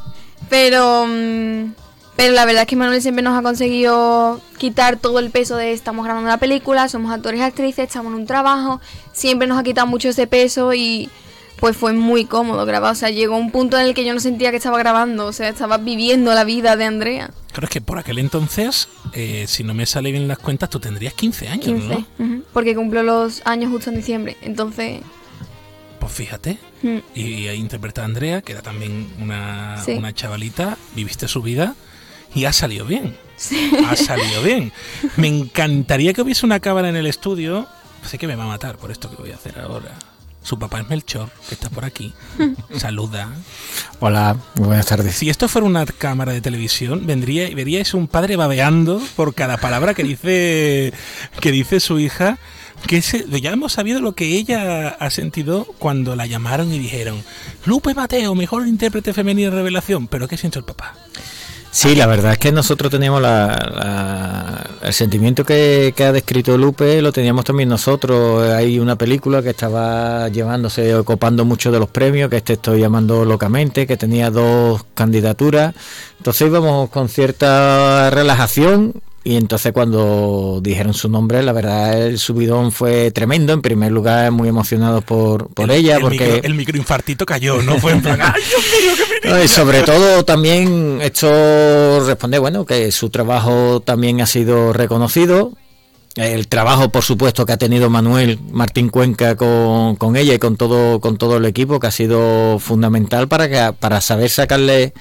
Pero, 0.49 1.05
mm, 1.07 1.73
pero 2.15 2.33
la 2.33 2.43
verdad 2.45 2.63
es 2.63 2.67
que 2.67 2.75
Manuel 2.75 3.03
siempre 3.03 3.21
nos 3.21 3.37
ha 3.37 3.43
conseguido 3.43 4.41
quitar 4.57 4.97
todo 4.97 5.19
el 5.19 5.29
peso 5.29 5.57
de 5.57 5.73
estamos 5.73 6.05
grabando 6.05 6.27
una 6.27 6.39
película, 6.39 6.89
somos 6.89 7.11
actores 7.11 7.39
y 7.39 7.43
actrices, 7.43 7.85
estamos 7.85 8.13
en 8.13 8.19
un 8.21 8.25
trabajo. 8.25 8.81
Siempre 9.13 9.47
nos 9.47 9.59
ha 9.59 9.63
quitado 9.63 9.85
mucho 9.85 10.09
ese 10.09 10.25
peso 10.25 10.73
y 10.73 11.11
pues 11.59 11.75
fue 11.77 11.93
muy 11.93 12.25
cómodo 12.25 12.65
grabar. 12.65 12.91
O 12.91 12.95
sea, 12.95 13.09
llegó 13.09 13.37
un 13.37 13.51
punto 13.51 13.77
en 13.77 13.85
el 13.87 13.93
que 13.93 14.05
yo 14.05 14.13
no 14.13 14.19
sentía 14.19 14.51
que 14.51 14.57
estaba 14.57 14.77
grabando, 14.77 15.25
o 15.27 15.33
sea, 15.33 15.49
estaba 15.49 15.77
viviendo 15.77 16.33
la 16.33 16.43
vida 16.43 16.75
de 16.75 16.85
Andrea. 16.85 17.31
Claro, 17.51 17.65
es 17.65 17.69
que 17.71 17.81
por 17.81 17.97
aquel 17.97 18.19
entonces, 18.19 18.87
eh, 19.13 19.45
si 19.47 19.63
no 19.63 19.73
me 19.73 19.85
sale 19.85 20.11
bien 20.11 20.27
las 20.27 20.39
cuentas, 20.39 20.69
tú 20.69 20.79
tendrías 20.79 21.13
15 21.13 21.47
años, 21.47 21.65
15, 21.65 21.87
¿no? 21.87 22.05
ujú, 22.19 22.43
porque 22.51 22.75
cumplo 22.75 23.01
los 23.03 23.41
años 23.45 23.71
justo 23.71 23.89
en 23.89 23.95
diciembre. 23.97 24.35
Entonces, 24.41 25.01
Pues 25.99 26.11
fíjate. 26.11 26.57
Mm. 26.83 26.97
Y 27.15 27.47
ahí 27.47 27.57
interpreta 27.57 28.01
a 28.03 28.05
Andrea, 28.05 28.41
que 28.41 28.51
era 28.51 28.61
también 28.61 29.07
una, 29.19 29.81
Sí. 29.83 29.93
una 29.93 30.13
chavalita, 30.13 30.77
viviste 30.95 31.27
su 31.27 31.41
vida 31.41 31.73
y 32.35 32.45
ha 32.45 32.53
salido 32.53 32.85
bien. 32.85 33.15
Sí. 33.37 33.71
Ha 33.87 33.95
salido 33.95 34.43
bien. 34.43 34.71
Me 35.17 35.27
encantaría 35.27 36.13
que 36.13 36.21
hubiese 36.21 36.45
una 36.45 36.59
cámara 36.59 36.89
en 36.89 36.95
el 36.95 37.07
estudio. 37.07 37.65
Sé 38.05 38.17
que 38.19 38.27
me 38.27 38.35
va 38.35 38.43
a 38.43 38.47
matar 38.47 38.77
por 38.77 38.91
esto 38.91 39.09
que 39.09 39.15
voy 39.15 39.31
a 39.31 39.35
hacer 39.35 39.59
ahora. 39.59 39.93
Su 40.45 40.59
papá 40.59 40.79
es 40.81 40.87
Melchor, 40.89 41.29
que 41.49 41.55
está 41.55 41.69
por 41.71 41.85
aquí. 41.85 42.13
Saluda. 42.77 43.29
Hola, 43.99 44.37
muy 44.55 44.67
buenas 44.67 44.85
tardes. 44.85 45.15
Si 45.15 45.29
esto 45.29 45.47
fuera 45.49 45.65
una 45.65 45.85
cámara 45.87 46.33
de 46.33 46.39
televisión, 46.41 47.07
vendría 47.07 47.49
y 47.49 47.55
veríais 47.55 47.93
un 47.95 48.07
padre 48.07 48.35
babeando 48.35 49.01
por 49.15 49.33
cada 49.33 49.57
palabra 49.57 49.93
que 49.95 50.03
dice 50.03 50.93
que 51.41 51.51
dice 51.51 51.79
su 51.79 51.99
hija. 51.99 52.37
Que 52.87 53.01
se- 53.01 53.25
ya 53.41 53.51
hemos 53.51 53.73
sabido 53.73 54.01
lo 54.01 54.11
que 54.11 54.25
ella 54.37 54.89
ha 54.89 55.09
sentido 55.09 55.65
cuando 55.79 56.15
la 56.15 56.27
llamaron 56.27 56.71
y 56.73 56.77
dijeron 56.77 57.23
Lupe 57.65 57.93
Mateo, 57.95 58.35
mejor 58.35 58.67
intérprete 58.67 59.13
femenino 59.13 59.49
de 59.49 59.55
revelación. 59.57 60.07
Pero 60.07 60.27
¿qué 60.27 60.37
siento 60.37 60.59
el 60.59 60.65
papá? 60.65 60.93
Sí, 61.77 61.93
la 61.93 62.07
verdad 62.07 62.31
es 62.31 62.37
que 62.37 62.53
nosotros 62.53 62.89
teníamos 62.89 63.21
la, 63.21 63.47
la- 63.75 64.69
el 64.87 64.93
sentimiento 64.93 65.43
que, 65.43 65.93
que 65.93 66.05
ha 66.05 66.13
descrito 66.13 66.57
Lupe, 66.57 67.01
lo 67.01 67.11
teníamos 67.11 67.43
también 67.43 67.67
nosotros. 67.67 68.49
Hay 68.49 68.79
una 68.79 68.95
película 68.95 69.41
que 69.43 69.49
estaba 69.49 70.29
llevándose, 70.29 70.93
copando 71.03 71.43
mucho 71.43 71.73
de 71.73 71.79
los 71.79 71.89
premios, 71.89 72.29
que 72.29 72.37
este 72.37 72.53
estoy 72.53 72.79
llamando 72.79 73.25
locamente, 73.25 73.85
que 73.87 73.97
tenía 73.97 74.31
dos 74.31 74.85
candidaturas. 74.93 75.75
Entonces 76.17 76.47
íbamos 76.47 76.89
con 76.91 77.09
cierta 77.09 78.09
relajación. 78.09 78.93
Y 79.27 79.37
entonces 79.37 79.71
cuando 79.73 80.59
dijeron 80.61 80.93
su 80.93 81.09
nombre, 81.09 81.41
la 81.41 81.51
verdad 81.51 81.99
el 81.99 82.19
subidón 82.19 82.71
fue 82.71 83.09
tremendo. 83.09 83.53
En 83.53 83.63
primer 83.63 83.91
lugar, 83.91 84.31
muy 84.31 84.47
emocionados 84.47 85.03
por, 85.03 85.47
por 85.47 85.71
ella, 85.71 85.95
el, 85.95 86.01
porque 86.03 86.25
micro, 86.27 86.43
el 86.43 86.53
microinfartito 86.53 87.25
cayó, 87.25 87.59
¿no? 87.63 87.79
Fue 87.79 87.93
en 87.93 88.03
plan, 88.03 88.19
¡ay, 88.21 88.43
Dios 88.47 88.61
mío, 88.61 88.93
qué 88.95 89.04
Y 89.23 89.47
sobre 89.47 89.81
todo 89.81 90.23
también 90.23 90.99
esto 91.01 92.05
responde, 92.05 92.39
bueno, 92.39 92.65
que 92.65 92.91
su 92.91 93.09
trabajo 93.09 93.79
también 93.79 94.21
ha 94.21 94.25
sido 94.25 94.73
reconocido. 94.73 95.51
El 96.15 96.47
trabajo, 96.47 96.89
por 96.89 97.03
supuesto, 97.03 97.45
que 97.45 97.53
ha 97.53 97.57
tenido 97.57 97.89
Manuel 97.89 98.39
Martín 98.51 98.89
Cuenca 98.89 99.35
con, 99.35 99.97
con 99.97 100.15
ella 100.15 100.33
y 100.33 100.39
con 100.39 100.55
todo, 100.55 101.01
con 101.01 101.17
todo 101.17 101.37
el 101.37 101.45
equipo, 101.45 101.79
que 101.79 101.87
ha 101.87 101.91
sido 101.91 102.57
fundamental 102.59 103.27
para 103.27 103.49
que 103.49 103.73
para 103.77 103.99
saber 103.99 104.29
sacarle 104.29 104.93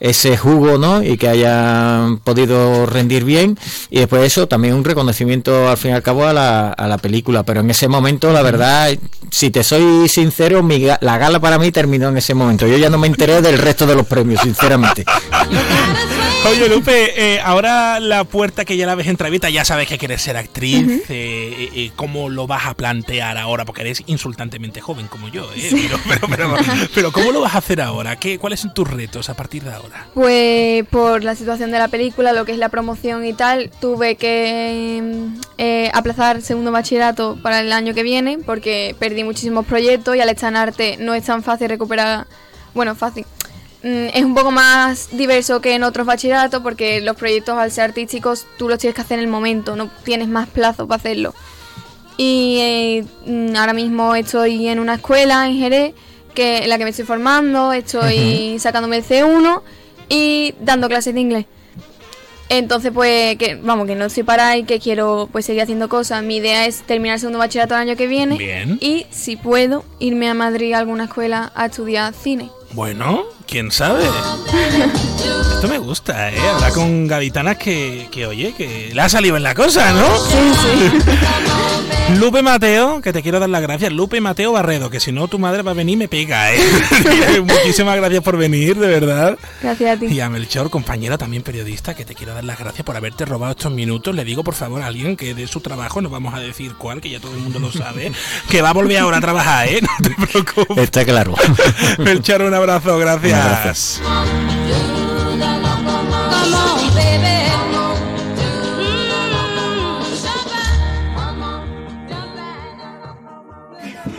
ese 0.00 0.36
jugo, 0.36 0.78
¿no? 0.78 1.02
Y 1.02 1.16
que 1.18 1.28
hayan 1.28 2.18
podido 2.18 2.86
rendir 2.86 3.24
bien. 3.24 3.58
Y 3.90 3.98
después 4.00 4.20
de 4.22 4.26
eso, 4.28 4.48
también 4.48 4.74
un 4.74 4.84
reconocimiento 4.84 5.68
al 5.68 5.76
fin 5.76 5.92
y 5.92 5.94
al 5.94 6.02
cabo 6.02 6.24
a 6.26 6.32
la, 6.32 6.70
a 6.70 6.88
la 6.88 6.98
película. 6.98 7.42
Pero 7.44 7.60
en 7.60 7.70
ese 7.70 7.86
momento, 7.88 8.32
la 8.32 8.42
verdad, 8.42 8.90
si 9.30 9.50
te 9.50 9.62
soy 9.62 10.08
sincero, 10.08 10.62
mi 10.62 10.80
ga- 10.80 10.98
la 11.00 11.18
gala 11.18 11.38
para 11.40 11.58
mí 11.58 11.70
terminó 11.70 12.08
en 12.08 12.16
ese 12.16 12.34
momento. 12.34 12.66
Yo 12.66 12.76
ya 12.78 12.88
no 12.90 12.98
me 12.98 13.06
enteré 13.06 13.42
del 13.42 13.58
resto 13.58 13.86
de 13.86 13.94
los 13.94 14.06
premios, 14.06 14.40
sinceramente. 14.40 15.04
Oye, 16.48 16.68
Lupe, 16.70 17.34
eh, 17.34 17.40
ahora 17.44 18.00
la 18.00 18.24
puerta 18.24 18.64
que 18.64 18.76
ya 18.76 18.86
la 18.86 18.94
ves 18.94 19.06
entrevista, 19.06 19.50
ya 19.50 19.64
sabes 19.64 19.86
que 19.86 19.98
quieres 19.98 20.22
ser 20.22 20.36
actriz. 20.38 20.88
eh, 20.88 21.04
eh, 21.10 21.70
eh, 21.74 21.90
¿Cómo 21.94 22.30
lo 22.30 22.46
vas 22.46 22.66
a 22.66 22.74
plantear 22.74 23.36
ahora? 23.36 23.64
Porque 23.66 23.82
eres 23.82 24.02
insultantemente 24.06 24.80
joven 24.80 25.06
como 25.06 25.28
yo, 25.28 25.48
¿eh? 25.54 25.68
Pero, 25.70 26.00
pero, 26.08 26.28
pero, 26.28 26.54
pero 26.94 27.12
¿cómo 27.12 27.30
lo 27.30 27.42
vas 27.42 27.54
a 27.54 27.58
hacer 27.58 27.80
ahora? 27.82 28.16
¿Qué, 28.16 28.38
¿Cuáles 28.38 28.60
son 28.60 28.72
tus 28.72 28.88
retos 28.88 29.28
a 29.28 29.34
partir 29.34 29.62
de 29.64 29.72
ahora? 29.72 30.08
Pues 30.14 30.84
por 30.88 31.22
la 31.22 31.36
situación 31.36 31.70
de 31.70 31.78
la 31.78 31.88
película, 31.88 32.32
lo 32.32 32.44
que 32.46 32.52
es 32.52 32.58
la 32.58 32.70
promoción 32.70 33.24
y 33.26 33.34
tal, 33.34 33.70
tuve 33.80 34.16
que 34.16 35.00
mm, 35.02 35.40
eh, 35.58 35.90
aplazar 35.92 36.40
segundo 36.40 36.72
bachillerato 36.72 37.38
para 37.42 37.60
el 37.60 37.70
año 37.70 37.92
que 37.92 38.02
viene 38.02 38.38
porque 38.44 38.96
perdí 38.98 39.24
muchísimos 39.24 39.66
proyectos 39.66 40.16
y 40.16 40.20
al 40.20 40.30
estar 40.30 40.50
en 40.50 40.56
arte 40.56 40.96
no 40.98 41.14
es 41.14 41.24
tan 41.24 41.42
fácil 41.42 41.68
recuperar, 41.68 42.26
bueno, 42.74 42.96
fácil. 42.96 43.26
Mm, 43.82 44.08
Es 44.12 44.24
un 44.24 44.34
poco 44.34 44.50
más 44.50 45.08
diverso 45.16 45.60
que 45.60 45.74
en 45.74 45.82
otros 45.82 46.06
bachilleratos 46.06 46.62
porque 46.62 47.00
los 47.00 47.16
proyectos 47.16 47.56
al 47.56 47.70
ser 47.70 47.84
artísticos 47.84 48.46
tú 48.58 48.68
los 48.68 48.78
tienes 48.78 48.94
que 48.94 49.00
hacer 49.00 49.18
en 49.18 49.24
el 49.24 49.30
momento, 49.30 49.76
no 49.76 49.90
tienes 50.04 50.28
más 50.28 50.48
plazo 50.48 50.86
para 50.86 50.98
hacerlo. 50.98 51.34
Y 52.16 52.58
eh, 52.60 53.04
mm, 53.26 53.56
ahora 53.56 53.72
mismo 53.72 54.14
estoy 54.14 54.68
en 54.68 54.78
una 54.78 54.94
escuela 54.94 55.46
en 55.46 55.56
Jerez 55.56 55.94
que, 56.34 56.58
en 56.58 56.68
la 56.68 56.78
que 56.78 56.84
me 56.84 56.90
estoy 56.90 57.06
formando, 57.06 57.72
estoy 57.72 58.58
sacándome 58.58 58.98
el 58.98 59.04
C1 59.04 59.62
y 60.08 60.54
dando 60.60 60.88
clases 60.88 61.14
de 61.14 61.20
inglés. 61.20 61.46
Entonces, 62.50 62.90
pues, 62.92 63.36
que 63.36 63.54
vamos, 63.54 63.86
que 63.86 63.94
no 63.94 64.06
estoy 64.06 64.24
parada 64.24 64.56
y 64.56 64.64
que 64.64 64.80
quiero 64.80 65.28
pues 65.30 65.46
seguir 65.46 65.62
haciendo 65.62 65.88
cosas. 65.88 66.22
Mi 66.24 66.36
idea 66.36 66.66
es 66.66 66.82
terminar 66.82 67.14
el 67.14 67.20
segundo 67.20 67.38
bachillerato 67.38 67.74
el 67.74 67.80
año 67.82 67.96
que 67.96 68.08
viene. 68.08 68.36
Bien. 68.36 68.76
Y 68.80 69.06
si 69.10 69.36
puedo, 69.36 69.84
irme 70.00 70.28
a 70.28 70.34
Madrid 70.34 70.72
a 70.72 70.78
alguna 70.78 71.04
escuela 71.04 71.52
a 71.54 71.66
estudiar 71.66 72.12
cine. 72.12 72.50
Bueno, 72.72 73.24
quién 73.50 73.72
sabe. 73.72 74.04
Esto 75.54 75.68
me 75.68 75.78
gusta, 75.78 76.30
¿eh? 76.30 76.38
Hablar 76.54 76.72
con 76.72 77.08
gaditanas 77.08 77.56
que, 77.56 78.08
que, 78.10 78.26
oye, 78.26 78.54
que 78.56 78.90
le 78.94 79.00
ha 79.02 79.08
salido 79.08 79.36
en 79.36 79.42
la 79.42 79.54
cosa, 79.54 79.92
¿no? 79.92 80.06
Sí, 80.18 80.36
sí. 80.62 82.18
Lupe 82.18 82.42
Mateo, 82.42 83.00
que 83.00 83.12
te 83.12 83.22
quiero 83.22 83.38
dar 83.38 83.48
las 83.48 83.62
gracias. 83.62 83.92
Lupe 83.92 84.20
Mateo 84.20 84.52
Barredo, 84.52 84.90
que 84.90 84.98
si 84.98 85.12
no 85.12 85.28
tu 85.28 85.38
madre 85.38 85.62
va 85.62 85.70
a 85.70 85.74
venir 85.74 85.94
y 85.94 85.96
me 85.96 86.08
pega, 86.08 86.52
¿eh? 86.52 86.60
Muchísimas 87.40 87.96
gracias 87.96 88.22
por 88.22 88.36
venir, 88.36 88.76
de 88.78 88.88
verdad. 88.88 89.38
Gracias 89.62 89.96
a 89.96 90.00
ti. 90.00 90.06
Y 90.06 90.20
a 90.20 90.28
Melchor, 90.28 90.70
compañera 90.70 91.18
también 91.18 91.42
periodista, 91.42 91.94
que 91.94 92.04
te 92.04 92.14
quiero 92.14 92.34
dar 92.34 92.42
las 92.42 92.58
gracias 92.58 92.84
por 92.84 92.96
haberte 92.96 93.24
robado 93.26 93.52
estos 93.52 93.72
minutos. 93.72 94.14
Le 94.14 94.24
digo, 94.24 94.42
por 94.42 94.54
favor, 94.54 94.82
a 94.82 94.86
alguien 94.86 95.16
que 95.16 95.34
de 95.34 95.46
su 95.46 95.60
trabajo, 95.60 96.00
no 96.00 96.10
vamos 96.10 96.34
a 96.34 96.40
decir 96.40 96.74
cuál, 96.74 97.00
que 97.00 97.10
ya 97.10 97.20
todo 97.20 97.32
el 97.32 97.40
mundo 97.40 97.60
lo 97.60 97.70
sabe, 97.70 98.10
que 98.48 98.60
va 98.60 98.70
a 98.70 98.74
volver 98.74 98.98
ahora 98.98 99.18
a 99.18 99.20
trabajar, 99.20 99.68
¿eh? 99.68 99.80
No 100.00 100.08
te 100.08 100.26
preocupes. 100.26 100.78
Está 100.78 101.04
claro. 101.04 101.34
Melchor, 101.98 102.42
un 102.42 102.54
abrazo, 102.54 102.98
gracias. 102.98 103.39
Gracias. 103.44 104.02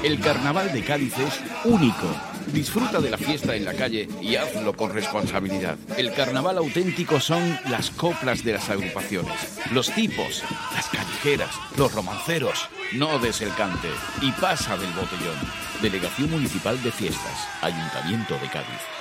El 0.03 0.19
carnaval 0.19 0.73
de 0.73 0.83
Cádiz 0.83 1.13
es 1.19 1.39
único. 1.65 2.07
Disfruta 2.47 2.99
de 2.99 3.11
la 3.11 3.17
fiesta 3.17 3.55
en 3.55 3.63
la 3.63 3.73
calle 3.73 4.09
y 4.19 4.35
hazlo 4.35 4.75
con 4.75 4.91
responsabilidad. 4.91 5.77
El 5.95 6.11
carnaval 6.13 6.57
auténtico 6.57 7.19
son 7.19 7.59
las 7.69 7.91
coplas 7.91 8.43
de 8.43 8.53
las 8.53 8.69
agrupaciones, 8.69 9.59
los 9.71 9.91
tipos, 9.91 10.43
las 10.73 10.87
callejeras, 10.89 11.51
los 11.77 11.93
romanceros, 11.93 12.67
no 12.93 13.19
des 13.19 13.41
el 13.41 13.53
cante 13.53 13.89
y 14.21 14.31
pasa 14.31 14.75
del 14.75 14.91
botellón. 14.93 15.37
Delegación 15.81 16.31
Municipal 16.31 16.81
de 16.81 16.91
Fiestas, 16.91 17.47
Ayuntamiento 17.61 18.33
de 18.39 18.47
Cádiz. 18.47 19.00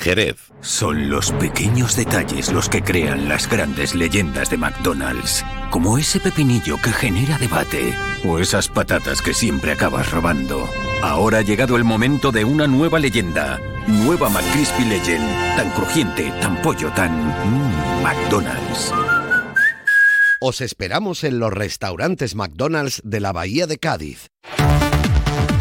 Jerez. 0.00 0.36
Son 0.60 1.10
los 1.10 1.30
pequeños 1.32 1.96
detalles 1.96 2.52
los 2.52 2.68
que 2.68 2.82
crean 2.82 3.28
las 3.28 3.48
grandes 3.48 3.94
leyendas 3.94 4.50
de 4.50 4.56
McDonald's, 4.56 5.44
como 5.70 5.98
ese 5.98 6.20
pepinillo 6.20 6.76
que 6.82 6.92
genera 6.92 7.38
debate 7.38 7.94
o 8.24 8.38
esas 8.38 8.68
patatas 8.68 9.22
que 9.22 9.34
siempre 9.34 9.72
acabas 9.72 10.10
robando. 10.10 10.68
Ahora 11.02 11.38
ha 11.38 11.42
llegado 11.42 11.76
el 11.76 11.84
momento 11.84 12.32
de 12.32 12.44
una 12.44 12.66
nueva 12.66 12.98
leyenda, 12.98 13.60
nueva 13.86 14.28
McCrispy 14.28 14.84
Legend, 14.84 15.56
tan 15.56 15.70
crujiente, 15.70 16.32
tan 16.40 16.60
pollo, 16.62 16.90
tan 16.92 17.12
mm, 17.12 18.02
McDonald's. 18.02 18.92
Os 20.40 20.62
esperamos 20.62 21.22
en 21.24 21.38
los 21.38 21.52
restaurantes 21.52 22.34
McDonald's 22.34 23.02
de 23.04 23.20
la 23.20 23.32
Bahía 23.32 23.66
de 23.66 23.78
Cádiz. 23.78 24.30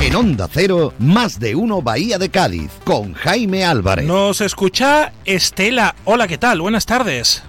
En 0.02 0.16
Onda 0.16 0.48
Cero, 0.50 0.94
más 0.98 1.40
de 1.40 1.56
uno 1.56 1.82
Bahía 1.82 2.18
de 2.18 2.30
Cádiz, 2.30 2.72
con 2.86 3.14
Jaime 3.14 3.66
Álvarez. 3.66 4.06
Nos 4.06 4.40
escucha 4.42 5.12
Estela. 5.26 5.94
Hola, 6.06 6.28
¿qué 6.28 6.38
tal? 6.38 6.62
Buenas 6.62 6.86
tardes. 6.86 7.44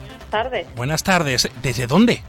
Buenas 0.00 0.30
tardes. 0.30 0.66
Buenas 0.74 1.02
tardes. 1.04 1.48
¿Desde 1.62 1.86
dónde? 1.86 2.22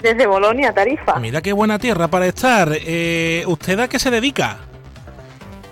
Desde 0.00 0.26
Bolonia, 0.26 0.72
Tarifa. 0.72 1.18
Mira 1.18 1.42
qué 1.42 1.52
buena 1.52 1.78
tierra 1.80 2.06
para 2.08 2.26
estar. 2.26 2.70
Eh, 2.72 3.42
¿Usted 3.48 3.80
a 3.80 3.88
qué 3.88 3.98
se 3.98 4.10
dedica? 4.10 4.58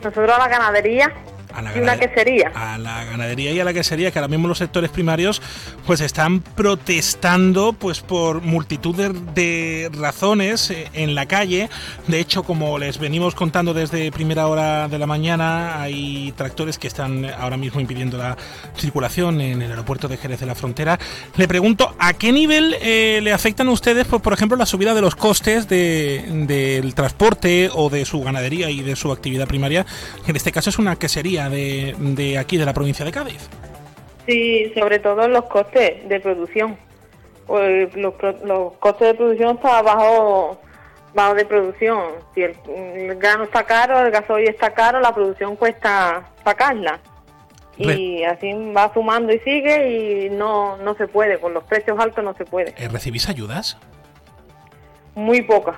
Nosotros 0.03 0.31
a 0.35 0.39
la 0.39 0.49
ganadería 0.49 1.13
A 1.57 1.63
la 1.63 1.77
y 1.77 1.81
una 1.81 1.95
ganade- 1.97 2.09
quesería. 2.11 2.53
a 2.55 2.79
la 2.79 3.05
ganadería 3.05 3.53
y 3.53 3.61
a 3.61 3.65
la 3.65 3.73
quesería, 3.73 4.11
que 4.11 4.19
ahora 4.19 4.29
mismo 4.29 4.47
los 4.49 4.59
sectores 4.59 4.91
primarios 4.91 5.41
pues 5.87 6.01
están 6.01 6.41
protestando 6.87 7.73
pues 7.73 8.01
por 8.01 8.43
multitud 8.43 8.95
de, 8.95 9.09
de 9.35 9.91
razones 9.93 10.71
eh, 10.71 10.89
en 10.93 11.15
la 11.15 11.27
calle. 11.27 11.69
De 12.07 12.21
hecho, 12.21 12.43
como 12.43 12.79
les 12.79 12.99
venimos 12.99 13.35
contando 13.35 13.75
desde 13.75 14.13
primera 14.13 14.47
hora 14.47 14.89
de 14.89 14.99
la 14.99 15.07
mañana, 15.07 15.81
hay 15.81 16.33
tractores 16.37 16.79
que 16.79 16.87
están 16.89 17.25
ahora 17.39 17.57
mismo 17.57 17.81
impidiendo 17.81 18.19
la 18.19 18.37
circulación 18.77 19.41
en 19.41 19.63
el 19.63 19.71
aeropuerto 19.71 20.09
de 20.09 20.17
Jerez 20.17 20.41
de 20.41 20.47
la 20.47 20.55
Frontera. 20.55 20.99
Le 21.37 21.49
pregunto, 21.49 21.95
¿a 21.99 22.13
qué 22.13 22.33
nivel 22.33 22.77
eh, 22.81 23.21
le 23.23 23.33
afectan 23.33 23.69
a 23.69 23.71
ustedes, 23.71 24.07
pues, 24.07 24.21
por 24.23 24.33
ejemplo, 24.33 24.57
la 24.57 24.67
subida 24.67 24.95
de 24.95 25.01
los 25.01 25.17
costes 25.17 25.69
de- 25.69 26.25
del 26.47 26.95
transporte 26.95 27.71
o 27.73 27.89
de 27.91 28.05
su 28.05 28.21
ganadería 28.23 28.71
y 28.71 28.83
de 28.83 28.95
su 28.97 29.11
actividad 29.11 29.47
primaria? 29.47 29.87
En 30.27 30.37
este 30.37 30.53
caso 30.53 30.71
es 30.71 30.79
una 30.79 30.97
quesería 30.97 31.46
de, 31.49 31.95
de 31.99 32.39
aquí, 32.39 32.57
de 32.57 32.65
la 32.65 32.73
provincia 32.73 33.05
de 33.05 33.13
Cádiz. 33.13 33.49
Sí, 34.27 34.73
sobre 34.75 34.99
todo 34.99 35.29
los 35.29 35.45
costes 35.45 36.09
de 36.09 36.21
producción. 36.21 36.77
Pues 37.47 37.95
los, 37.95 38.15
costes 38.79 39.09
de 39.09 39.15
producción 39.15 39.57
están 39.57 39.85
bajo, 39.85 40.61
bajo 41.15 41.35
de 41.35 41.45
producción. 41.45 42.03
Si 42.35 42.43
el, 42.43 42.57
el 42.75 43.17
grano 43.17 43.45
está 43.45 43.63
caro, 43.65 44.01
el 44.05 44.11
gasoil 44.11 44.49
está 44.49 44.75
caro, 44.75 45.01
la 45.01 45.15
producción 45.15 45.55
cuesta 45.57 46.29
sacarla. 46.45 47.01
Y 47.79 48.25
así 48.25 48.53
va 48.75 48.91
sumando 48.95 49.33
y 49.35 49.39
sigue 49.41 50.27
y 50.27 50.31
no, 50.31 50.79
no 50.79 50.95
se 50.95 51.07
puede, 51.09 51.39
con 51.39 51.53
los 51.53 51.63
precios 51.65 51.99
altos 52.01 52.25
no 52.25 52.35
se 52.35 52.47
puede. 52.47 52.75
Eh, 52.79 52.89
¿Recibís 52.89 53.29
ayudas? 53.29 53.77
Muy 55.15 55.43
pocas. 55.43 55.77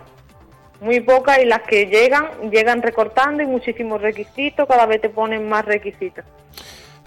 Muy 0.80 1.00
pocas 1.00 1.40
y 1.42 1.44
las 1.44 1.62
que 1.62 1.86
llegan, 1.86 2.50
llegan 2.50 2.82
recortando 2.82 3.42
y 3.42 3.46
muchísimos 3.46 4.00
requisitos, 4.00 4.66
cada 4.68 4.86
vez 4.86 5.00
te 5.00 5.08
ponen 5.08 5.48
más 5.48 5.64
requisitos. 5.64 6.24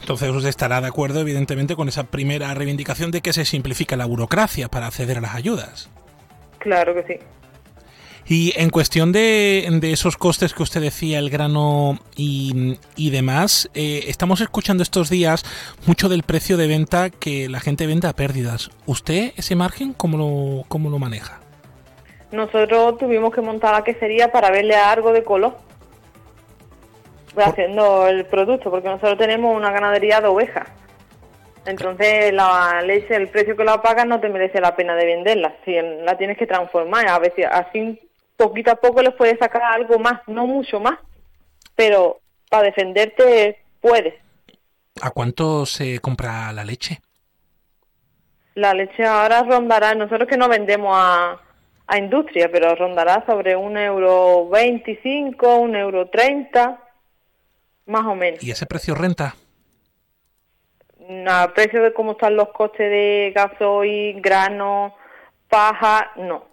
Entonces 0.01 0.29
usted 0.29 0.49
estará 0.49 0.81
de 0.81 0.87
acuerdo, 0.87 1.21
evidentemente, 1.21 1.75
con 1.75 1.87
esa 1.87 2.05
primera 2.05 2.53
reivindicación 2.53 3.11
de 3.11 3.21
que 3.21 3.33
se 3.33 3.45
simplifica 3.45 3.95
la 3.95 4.05
burocracia 4.05 4.67
para 4.67 4.87
acceder 4.87 5.19
a 5.19 5.21
las 5.21 5.35
ayudas. 5.35 5.89
Claro 6.57 6.93
que 6.95 7.03
sí. 7.03 7.19
Y 8.27 8.53
en 8.55 8.69
cuestión 8.69 9.11
de, 9.11 9.67
de 9.81 9.91
esos 9.91 10.15
costes 10.15 10.53
que 10.53 10.63
usted 10.63 10.81
decía, 10.81 11.19
el 11.19 11.29
grano 11.29 11.99
y, 12.15 12.77
y 12.95 13.09
demás, 13.09 13.69
eh, 13.73 14.05
estamos 14.07 14.41
escuchando 14.41 14.83
estos 14.83 15.09
días 15.09 15.43
mucho 15.85 16.07
del 16.07 16.23
precio 16.23 16.55
de 16.57 16.67
venta 16.67 17.09
que 17.09 17.49
la 17.49 17.59
gente 17.59 17.87
vende 17.87 18.07
a 18.07 18.13
pérdidas. 18.13 18.69
¿Usted 18.85 19.33
ese 19.37 19.55
margen 19.55 19.93
cómo 19.93 20.17
lo, 20.17 20.63
cómo 20.67 20.89
lo 20.89 20.99
maneja? 20.99 21.41
Nosotros 22.31 22.97
tuvimos 22.97 23.33
que 23.33 23.41
montar 23.41 23.73
la 23.73 23.83
quesería 23.83 24.31
para 24.31 24.51
verle 24.51 24.75
algo 24.75 25.11
de 25.11 25.23
color 25.23 25.57
haciendo 27.37 28.07
el 28.07 28.25
producto, 28.25 28.69
porque 28.69 28.89
nosotros 28.89 29.17
tenemos 29.17 29.55
una 29.55 29.71
ganadería 29.71 30.21
de 30.21 30.27
ovejas. 30.27 30.67
Entonces 31.65 32.33
la 32.33 32.81
leche, 32.81 33.15
el 33.15 33.29
precio 33.29 33.55
que 33.55 33.63
la 33.63 33.81
pagas 33.81 34.07
no 34.07 34.19
te 34.19 34.29
merece 34.29 34.59
la 34.59 34.75
pena 34.75 34.95
de 34.95 35.05
venderla, 35.05 35.55
si 35.63 35.75
la 36.03 36.17
tienes 36.17 36.37
que 36.37 36.47
transformar, 36.47 37.07
a 37.07 37.19
veces 37.19 37.45
así 37.51 37.99
poquito 38.35 38.71
a 38.71 38.75
poco 38.75 39.03
les 39.03 39.13
puedes 39.13 39.37
sacar 39.37 39.61
algo 39.61 39.99
más, 39.99 40.21
no 40.27 40.47
mucho 40.47 40.79
más, 40.79 40.97
pero 41.75 42.19
para 42.49 42.63
defenderte 42.63 43.59
puedes. 43.79 44.15
¿A 45.01 45.11
cuánto 45.11 45.65
se 45.67 45.99
compra 45.99 46.51
la 46.51 46.65
leche? 46.65 46.99
La 48.55 48.73
leche 48.73 49.05
ahora 49.05 49.43
rondará, 49.43 49.93
nosotros 49.93 50.27
que 50.27 50.37
no 50.37 50.49
vendemos 50.49 50.91
a, 50.97 51.39
a 51.91 51.97
industria, 51.97 52.49
pero 52.49 52.73
rondará 52.73 53.21
sobre 53.25 53.53
un 53.53 53.75
euro 53.75 54.47
veinticinco, 54.47 55.57
un 55.57 55.75
euro 55.75 56.09
treinta, 56.09 56.81
más 57.85 58.05
o 58.05 58.15
menos. 58.15 58.41
¿Y 58.41 58.49
ese 58.49 58.65
precio 58.65 58.95
renta? 58.95 59.35
A 61.27 61.51
precio 61.53 61.83
de 61.83 61.93
cómo 61.93 62.13
están 62.13 62.37
los 62.37 62.47
costes 62.53 62.89
de 62.89 63.33
gasoil, 63.35 64.21
grano, 64.21 64.95
paja, 65.49 66.11
no. 66.15 66.45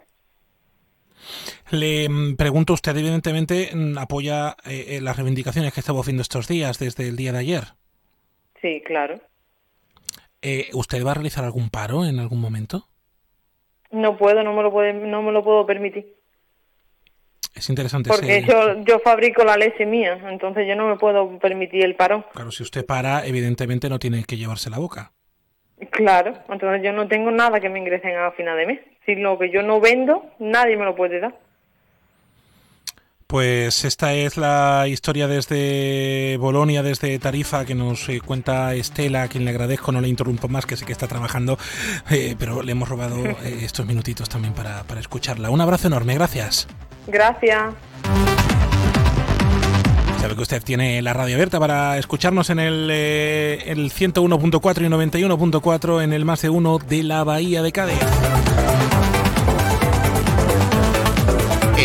Le 1.70 2.08
mm, 2.08 2.34
pregunto, 2.34 2.72
usted 2.72 2.96
evidentemente 2.96 3.70
mm, 3.72 3.96
apoya 3.96 4.56
eh, 4.64 4.96
eh, 4.96 5.00
las 5.00 5.16
reivindicaciones 5.16 5.72
que 5.72 5.78
estamos 5.78 6.02
haciendo 6.02 6.22
estos 6.22 6.48
días, 6.48 6.80
desde 6.80 7.06
el 7.06 7.14
día 7.14 7.30
de 7.30 7.38
ayer. 7.38 7.64
Sí, 8.60 8.82
claro. 8.84 9.20
Eh, 10.42 10.70
¿Usted 10.72 11.06
va 11.06 11.12
a 11.12 11.14
realizar 11.14 11.44
algún 11.44 11.70
paro 11.70 12.04
en 12.04 12.18
algún 12.18 12.40
momento? 12.40 12.88
No 13.90 14.16
puedo, 14.16 14.42
no 14.42 14.52
me 14.52 14.62
lo 14.62 14.70
puede, 14.70 14.92
no 14.92 15.22
me 15.22 15.32
lo 15.32 15.42
puedo 15.42 15.64
permitir. 15.66 16.14
Es 17.54 17.68
interesante 17.68 18.10
Porque 18.10 18.38
ese- 18.38 18.46
yo, 18.46 18.82
yo 18.84 18.98
fabrico 19.00 19.44
la 19.44 19.56
leche 19.56 19.84
mía, 19.86 20.18
entonces 20.28 20.66
yo 20.68 20.76
no 20.76 20.86
me 20.86 20.96
puedo 20.96 21.38
permitir 21.38 21.84
el 21.84 21.96
parón. 21.96 22.24
Claro, 22.32 22.50
si 22.52 22.62
usted 22.62 22.86
para, 22.86 23.26
evidentemente 23.26 23.88
no 23.88 23.98
tiene 23.98 24.24
que 24.24 24.36
llevarse 24.36 24.70
la 24.70 24.78
boca. 24.78 25.12
Claro, 25.90 26.34
entonces 26.48 26.82
yo 26.82 26.92
no 26.92 27.08
tengo 27.08 27.30
nada 27.30 27.60
que 27.60 27.68
me 27.68 27.78
ingresen 27.78 28.16
a 28.16 28.30
final 28.32 28.56
de 28.56 28.66
mes. 28.66 28.80
Si 29.06 29.14
lo 29.14 29.38
que 29.38 29.50
yo 29.50 29.62
no 29.62 29.80
vendo, 29.80 30.24
nadie 30.38 30.76
me 30.76 30.84
lo 30.84 30.94
puede 30.94 31.20
dar. 31.20 31.38
Pues 33.28 33.84
esta 33.84 34.14
es 34.14 34.38
la 34.38 34.88
historia 34.88 35.28
desde 35.28 36.38
Bolonia, 36.38 36.82
desde 36.82 37.18
Tarifa, 37.18 37.66
que 37.66 37.74
nos 37.74 38.08
eh, 38.08 38.22
cuenta 38.24 38.74
Estela, 38.74 39.24
a 39.24 39.28
quien 39.28 39.44
le 39.44 39.50
agradezco, 39.50 39.92
no 39.92 40.00
le 40.00 40.08
interrumpo 40.08 40.48
más, 40.48 40.64
que 40.64 40.78
sé 40.78 40.86
que 40.86 40.92
está 40.92 41.08
trabajando, 41.08 41.58
eh, 42.08 42.36
pero 42.38 42.62
le 42.62 42.72
hemos 42.72 42.88
robado 42.88 43.18
eh, 43.18 43.58
estos 43.60 43.84
minutitos 43.84 44.30
también 44.30 44.54
para, 44.54 44.82
para 44.84 45.00
escucharla. 45.00 45.50
Un 45.50 45.60
abrazo 45.60 45.88
enorme, 45.88 46.14
gracias. 46.14 46.68
Gracias. 47.06 47.74
Sabe 50.22 50.34
que 50.34 50.40
usted 50.40 50.62
tiene 50.62 51.02
la 51.02 51.12
radio 51.12 51.34
abierta 51.34 51.60
para 51.60 51.98
escucharnos 51.98 52.48
en 52.48 52.58
el, 52.58 52.88
eh, 52.90 53.62
el 53.66 53.92
101.4 53.92 54.86
y 54.86 55.20
91.4 55.20 56.02
en 56.02 56.14
el 56.14 56.24
más 56.24 56.40
de 56.40 56.48
uno 56.48 56.78
de 56.78 57.02
la 57.02 57.24
Bahía 57.24 57.60
de 57.60 57.72
Cádiz. 57.72 57.98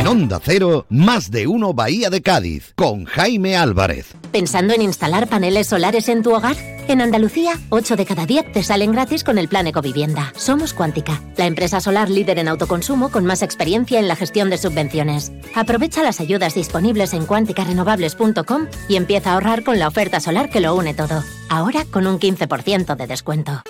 En 0.04 0.08
Onda 0.08 0.42
Cero, 0.44 0.86
más 0.90 1.32
de 1.32 1.48
uno 1.48 1.74
Bahía 1.74 2.10
de 2.10 2.22
Cádiz, 2.22 2.74
con 2.76 3.06
Jaime 3.06 3.56
Álvarez. 3.56 4.14
¿Pensando 4.34 4.74
en 4.74 4.82
instalar 4.82 5.30
paneles 5.30 5.68
solares 5.68 6.10
en 6.10 6.24
tu 6.24 6.36
hogar? 6.36 6.58
En 6.90 7.00
Andalucía, 7.00 7.54
8 7.70 7.96
de 7.96 8.06
cada 8.06 8.26
10 8.26 8.52
te 8.52 8.64
salen 8.64 8.92
gratis 8.92 9.24
con 9.24 9.38
el 9.38 9.48
plan 9.48 9.66
Ecovivienda. 9.66 10.34
Somos 10.36 10.74
Cuántica, 10.74 11.22
la 11.38 11.46
empresa 11.46 11.80
solar 11.80 12.10
líder 12.10 12.38
en 12.38 12.50
autoconsumo 12.50 13.12
con 13.12 13.24
más 13.24 13.42
experiencia 13.44 13.98
en 13.98 14.10
la 14.10 14.18
gestión 14.18 14.50
de 14.50 14.58
subvenciones. 14.58 15.32
Aprovecha 15.56 16.04
las 16.04 16.20
ayudas 16.20 16.54
disponibles 16.54 17.14
en 17.14 17.26
cuánticarenovables.com 17.26 18.68
y 18.90 18.98
empieza 18.98 19.30
a 19.30 19.34
ahorrar 19.36 19.64
con 19.64 19.80
la 19.80 19.88
oferta 19.88 20.20
solar 20.20 20.50
que 20.50 20.60
lo 20.60 20.76
une 20.76 20.94
todo. 20.94 21.24
Ahora 21.50 21.86
con 21.90 22.08
un 22.08 22.20
15% 22.20 22.98
de 22.98 23.08
descuento. 23.08 23.64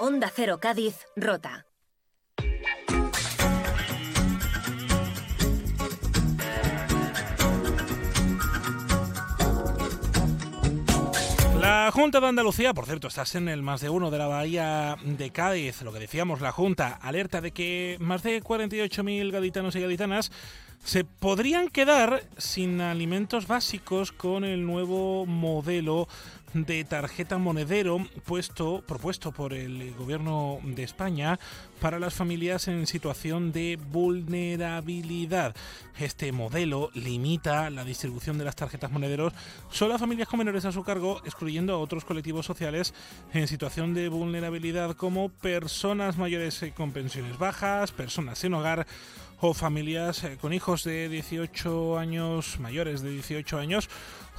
Onda 0.00 0.32
Cero 0.34 0.58
Cádiz, 0.58 0.94
Rota. 1.16 1.66
La 11.66 11.90
Junta 11.90 12.20
de 12.20 12.28
Andalucía, 12.28 12.72
por 12.74 12.86
cierto, 12.86 13.08
estás 13.08 13.34
en 13.34 13.48
el 13.48 13.60
más 13.60 13.80
de 13.80 13.90
uno 13.90 14.12
de 14.12 14.18
la 14.18 14.28
Bahía 14.28 14.96
de 15.02 15.30
Cádiz. 15.30 15.82
Lo 15.82 15.92
que 15.92 15.98
decíamos, 15.98 16.40
la 16.40 16.52
Junta 16.52 16.96
alerta 17.02 17.40
de 17.40 17.50
que 17.50 17.96
más 17.98 18.22
de 18.22 18.40
48.000 18.40 19.32
gaditanos 19.32 19.74
y 19.74 19.80
gaditanas 19.80 20.30
se 20.84 21.02
podrían 21.02 21.68
quedar 21.68 22.22
sin 22.38 22.80
alimentos 22.80 23.48
básicos 23.48 24.12
con 24.12 24.44
el 24.44 24.64
nuevo 24.64 25.26
modelo 25.26 26.06
de 26.64 26.84
tarjeta 26.84 27.36
monedero 27.36 27.98
puesto, 28.24 28.82
propuesto 28.86 29.32
por 29.32 29.52
el 29.52 29.92
gobierno 29.94 30.58
de 30.64 30.84
España 30.84 31.38
para 31.80 31.98
las 31.98 32.14
familias 32.14 32.68
en 32.68 32.86
situación 32.86 33.52
de 33.52 33.78
vulnerabilidad. 33.90 35.54
Este 35.98 36.32
modelo 36.32 36.90
limita 36.94 37.68
la 37.68 37.84
distribución 37.84 38.38
de 38.38 38.44
las 38.44 38.56
tarjetas 38.56 38.90
monederos 38.90 39.34
solo 39.70 39.94
a 39.94 39.98
familias 39.98 40.28
con 40.28 40.38
menores 40.38 40.64
a 40.64 40.72
su 40.72 40.82
cargo, 40.82 41.20
excluyendo 41.24 41.74
a 41.74 41.78
otros 41.78 42.04
colectivos 42.04 42.46
sociales 42.46 42.94
en 43.34 43.48
situación 43.48 43.92
de 43.92 44.08
vulnerabilidad 44.08 44.96
como 44.96 45.28
personas 45.28 46.16
mayores 46.16 46.64
con 46.74 46.92
pensiones 46.92 47.38
bajas, 47.38 47.92
personas 47.92 48.38
sin 48.38 48.54
hogar 48.54 48.86
o 49.40 49.52
familias 49.54 50.26
con 50.40 50.52
hijos 50.52 50.84
de 50.84 51.08
18 51.08 51.98
años, 51.98 52.58
mayores 52.58 53.02
de 53.02 53.10
18 53.10 53.58
años, 53.58 53.90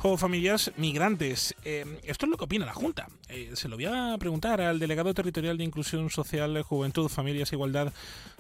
o 0.03 0.17
familias 0.17 0.71
migrantes. 0.77 1.55
Eh, 1.65 1.85
esto 2.03 2.25
es 2.25 2.29
lo 2.29 2.37
que 2.37 2.45
opina 2.45 2.65
la 2.65 2.73
Junta. 2.73 3.07
Eh, 3.29 3.51
se 3.53 3.67
lo 3.67 3.75
voy 3.75 3.85
a 3.85 4.15
preguntar 4.19 4.61
al 4.61 4.79
delegado 4.79 5.13
territorial 5.13 5.57
de 5.57 5.63
Inclusión 5.63 6.09
Social, 6.09 6.61
Juventud, 6.63 7.09
Familias 7.09 7.51
e 7.51 7.55
Igualdad 7.55 7.93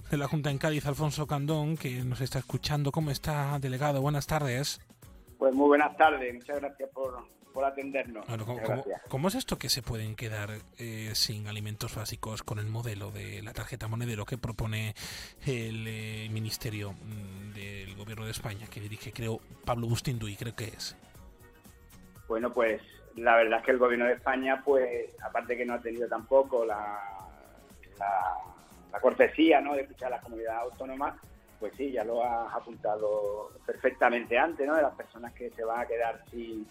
de 0.09 0.17
la 0.17 0.27
Junta 0.27 0.49
en 0.51 0.57
Cádiz, 0.57 0.85
Alfonso 0.85 1.27
Candón, 1.27 1.77
que 1.77 2.03
nos 2.03 2.21
está 2.21 2.39
escuchando. 2.39 2.91
¿Cómo 2.91 3.11
está, 3.11 3.59
delegado? 3.59 4.01
Buenas 4.01 4.27
tardes. 4.27 4.79
Pues 5.37 5.53
muy 5.53 5.67
buenas 5.67 5.95
tardes, 5.97 6.33
muchas 6.33 6.59
gracias 6.59 6.89
por, 6.89 7.23
por 7.53 7.65
atendernos. 7.65 8.25
¿cómo, 9.07 9.27
es 9.27 9.35
esto 9.35 9.57
que 9.57 9.69
se 9.69 9.81
pueden 9.81 10.15
quedar 10.15 10.51
eh, 10.77 11.11
sin 11.13 11.47
alimentos 11.47 11.95
básicos 11.95 12.43
con 12.43 12.59
el 12.59 12.67
modelo 12.67 13.11
de 13.11 13.41
la 13.41 13.53
tarjeta 13.53 13.87
monedero 13.87 14.25
que 14.25 14.37
propone 14.37 14.95
el 15.45 15.85
eh, 15.87 16.29
Ministerio 16.31 16.93
mm, 16.93 17.53
del 17.53 17.95
Gobierno 17.95 18.25
de 18.25 18.31
España, 18.31 18.67
que 18.67 18.79
dirige, 18.79 19.11
creo, 19.11 19.41
Pablo 19.65 19.87
Bustinduy, 19.87 20.35
creo 20.35 20.55
que 20.55 20.65
es? 20.65 20.95
Bueno, 22.27 22.53
pues 22.53 22.81
la 23.15 23.35
verdad 23.37 23.59
es 23.59 23.65
que 23.65 23.71
el 23.71 23.77
Gobierno 23.77 24.05
de 24.05 24.13
España, 24.13 24.61
pues 24.63 25.09
aparte 25.23 25.57
que 25.57 25.65
no 25.65 25.75
ha 25.75 25.81
tenido 25.81 26.07
tampoco 26.07 26.65
la, 26.65 27.01
cortesía 29.01 29.61
¿no? 29.61 29.75
de 29.75 29.81
escuchar 29.81 30.07
a 30.07 30.17
las 30.17 30.23
comunidades 30.23 30.71
autónomas, 30.71 31.15
pues 31.59 31.73
sí, 31.75 31.91
ya 31.91 32.03
lo 32.03 32.23
has 32.23 32.53
apuntado 32.53 33.51
perfectamente 33.65 34.37
antes, 34.37 34.67
¿no? 34.67 34.75
De 34.75 34.81
las 34.81 34.93
personas 34.95 35.33
que 35.33 35.49
se 35.51 35.63
van 35.63 35.81
a 35.81 35.85
quedar 35.85 36.23
sin 36.29 36.67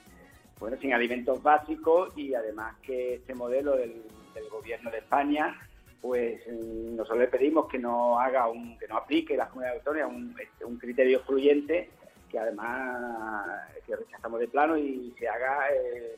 bueno, 0.59 0.77
sin 0.81 0.93
alimentos 0.93 1.43
básicos 1.43 2.17
y 2.17 2.35
además 2.35 2.77
que 2.83 3.17
este 3.17 3.35
modelo 3.35 3.77
del, 3.77 4.03
gobierno 4.51 4.91
de 4.91 4.99
España 4.99 5.59
pues 6.01 6.41
mm, 6.47 6.95
nosotros 6.95 7.21
le 7.21 7.29
pedimos 7.29 7.69
que 7.69 7.79
no 7.79 8.21
haga 8.21 8.49
un, 8.49 8.79
que 8.79 8.87
no 8.87 8.99
aplique 8.99 9.37
la 9.37 9.49
comunidad 9.49 9.77
autónoma 9.77 10.07
un, 10.07 10.37
este, 10.39 10.65
un 10.65 10.79
criterio 10.79 11.19
excluyente 11.19 11.91
que 12.31 12.39
además 12.39 13.69
que 13.87 13.97
rechazamos 13.97 14.41
de 14.41 14.49
plano 14.49 14.77
y 14.77 15.15
se 15.19 15.29
haga 15.29 15.69
eh, 15.73 16.17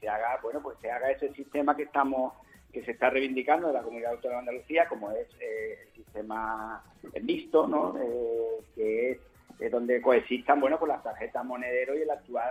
se 0.00 0.08
haga 0.08 0.38
bueno 0.42 0.60
pues 0.62 0.78
se 0.80 0.90
haga 0.90 1.10
ese 1.10 1.32
sistema 1.34 1.76
que 1.76 1.84
estamos 1.84 2.32
que 2.72 2.84
se 2.84 2.92
está 2.92 3.10
reivindicando 3.10 3.68
de 3.68 3.74
la 3.74 3.82
comunidad 3.82 4.12
autónoma 4.12 4.42
de 4.42 4.48
Andalucía 4.48 4.88
como 4.88 5.10
es 5.10 5.28
eh, 5.40 5.78
el 5.86 6.04
sistema 6.04 6.82
mixto 7.22 7.66
no 7.66 7.96
eh, 7.98 8.60
que 8.74 9.10
es 9.10 9.18
es 9.58 9.72
donde 9.72 10.00
coexistan 10.00 10.60
bueno 10.60 10.78
con 10.78 10.88
las 10.88 11.02
tarjetas 11.02 11.44
monedero 11.44 11.96
y 11.96 12.02
el 12.02 12.10
actual 12.10 12.48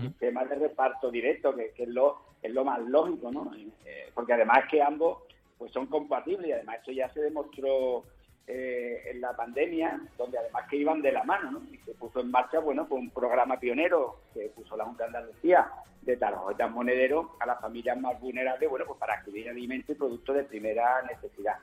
sistema 0.00 0.44
de 0.44 0.56
reparto 0.56 1.10
directo 1.10 1.54
que, 1.54 1.72
es 1.76 1.88
lo 1.88 2.18
es 2.42 2.52
lo 2.52 2.64
más 2.64 2.80
lógico 2.80 3.30
no 3.30 3.52
eh, 3.84 4.10
porque 4.14 4.32
además 4.32 4.64
que 4.70 4.82
ambos 4.82 5.18
pues 5.58 5.72
son 5.72 5.86
compatibles 5.86 6.48
y 6.48 6.52
además 6.52 6.78
esto 6.78 6.92
ya 6.92 7.12
se 7.12 7.20
demostró 7.20 8.04
eh, 8.52 9.10
en 9.10 9.20
la 9.20 9.34
pandemia 9.34 10.00
donde 10.18 10.38
además 10.38 10.64
que 10.68 10.76
iban 10.76 11.00
de 11.02 11.12
la 11.12 11.24
mano 11.24 11.50
¿no? 11.52 11.62
y 11.70 11.78
se 11.78 11.94
puso 11.94 12.20
en 12.20 12.30
marcha 12.30 12.58
bueno 12.58 12.86
pues 12.88 13.00
un 13.00 13.10
programa 13.10 13.58
pionero 13.58 14.22
que 14.34 14.48
puso 14.48 14.76
la 14.76 14.84
Junta 14.84 15.04
de 15.04 15.18
Andalucía 15.18 15.70
de 16.02 16.16
tarjetas 16.16 16.70
monedero 16.70 17.36
a 17.40 17.46
las 17.46 17.60
familias 17.60 17.98
más 18.00 18.18
vulnerables 18.20 18.68
bueno 18.68 18.86
pues 18.86 18.98
para 18.98 19.14
adquirir 19.14 19.50
alimentos 19.50 19.90
y 19.90 19.98
productos 19.98 20.36
de 20.36 20.44
primera 20.44 21.02
necesidad 21.02 21.56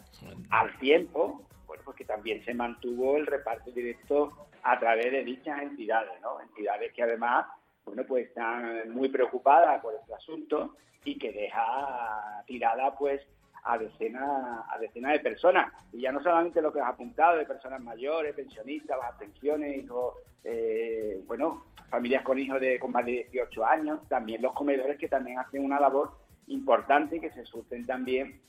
al 0.50 0.78
tiempo 0.80 1.44
bueno 1.66 1.84
pues 1.84 1.98
que 1.98 2.06
también 2.06 2.44
se 2.46 2.54
mantuvo 2.54 3.18
el 3.18 3.26
reparto 3.26 3.72
directo 3.72 4.48
a 4.68 4.78
través 4.80 5.12
de 5.12 5.24
dichas 5.24 5.62
entidades, 5.62 6.20
¿no? 6.22 6.42
Entidades 6.42 6.92
que 6.94 7.04
además, 7.04 7.46
bueno, 7.86 8.04
pues 8.06 8.28
están 8.28 8.90
muy 8.92 9.08
preocupadas 9.08 9.82
por 9.82 9.94
este 9.96 10.14
asunto 10.14 10.76
y 11.06 11.18
que 11.18 11.32
deja 11.32 12.44
tirada, 12.46 12.94
pues, 12.98 13.22
a 13.68 13.78
decenas, 13.78 14.66
a 14.70 14.78
decenas 14.80 15.14
de 15.14 15.20
personas. 15.20 15.72
Y 15.92 16.02
ya 16.02 16.12
no 16.12 16.22
solamente 16.22 16.62
lo 16.62 16.72
que 16.72 16.80
has 16.80 16.90
apuntado 16.90 17.38
de 17.38 17.46
personas 17.46 17.82
mayores, 17.82 18.36
pensionistas, 18.36 18.98
bajas 18.98 19.20
pensiones, 19.20 19.90
o, 19.90 20.16
eh, 20.44 21.22
bueno, 21.28 21.66
familias 21.90 22.24
con 22.24 22.40
hijos 22.40 22.60
de 22.60 22.80
con 22.80 22.92
más 22.92 23.06
de 23.06 23.28
18 23.32 23.66
años, 23.66 24.00
también 24.08 24.42
los 24.42 24.54
comedores 24.54 24.98
que 24.98 25.08
también 25.08 25.40
hacen 25.40 25.64
una 25.64 25.80
labor 25.80 26.12
importante 26.48 27.18
y 27.18 27.20
que 27.20 27.32
se 27.32 27.46
surten 27.46 27.86
también 27.86 28.42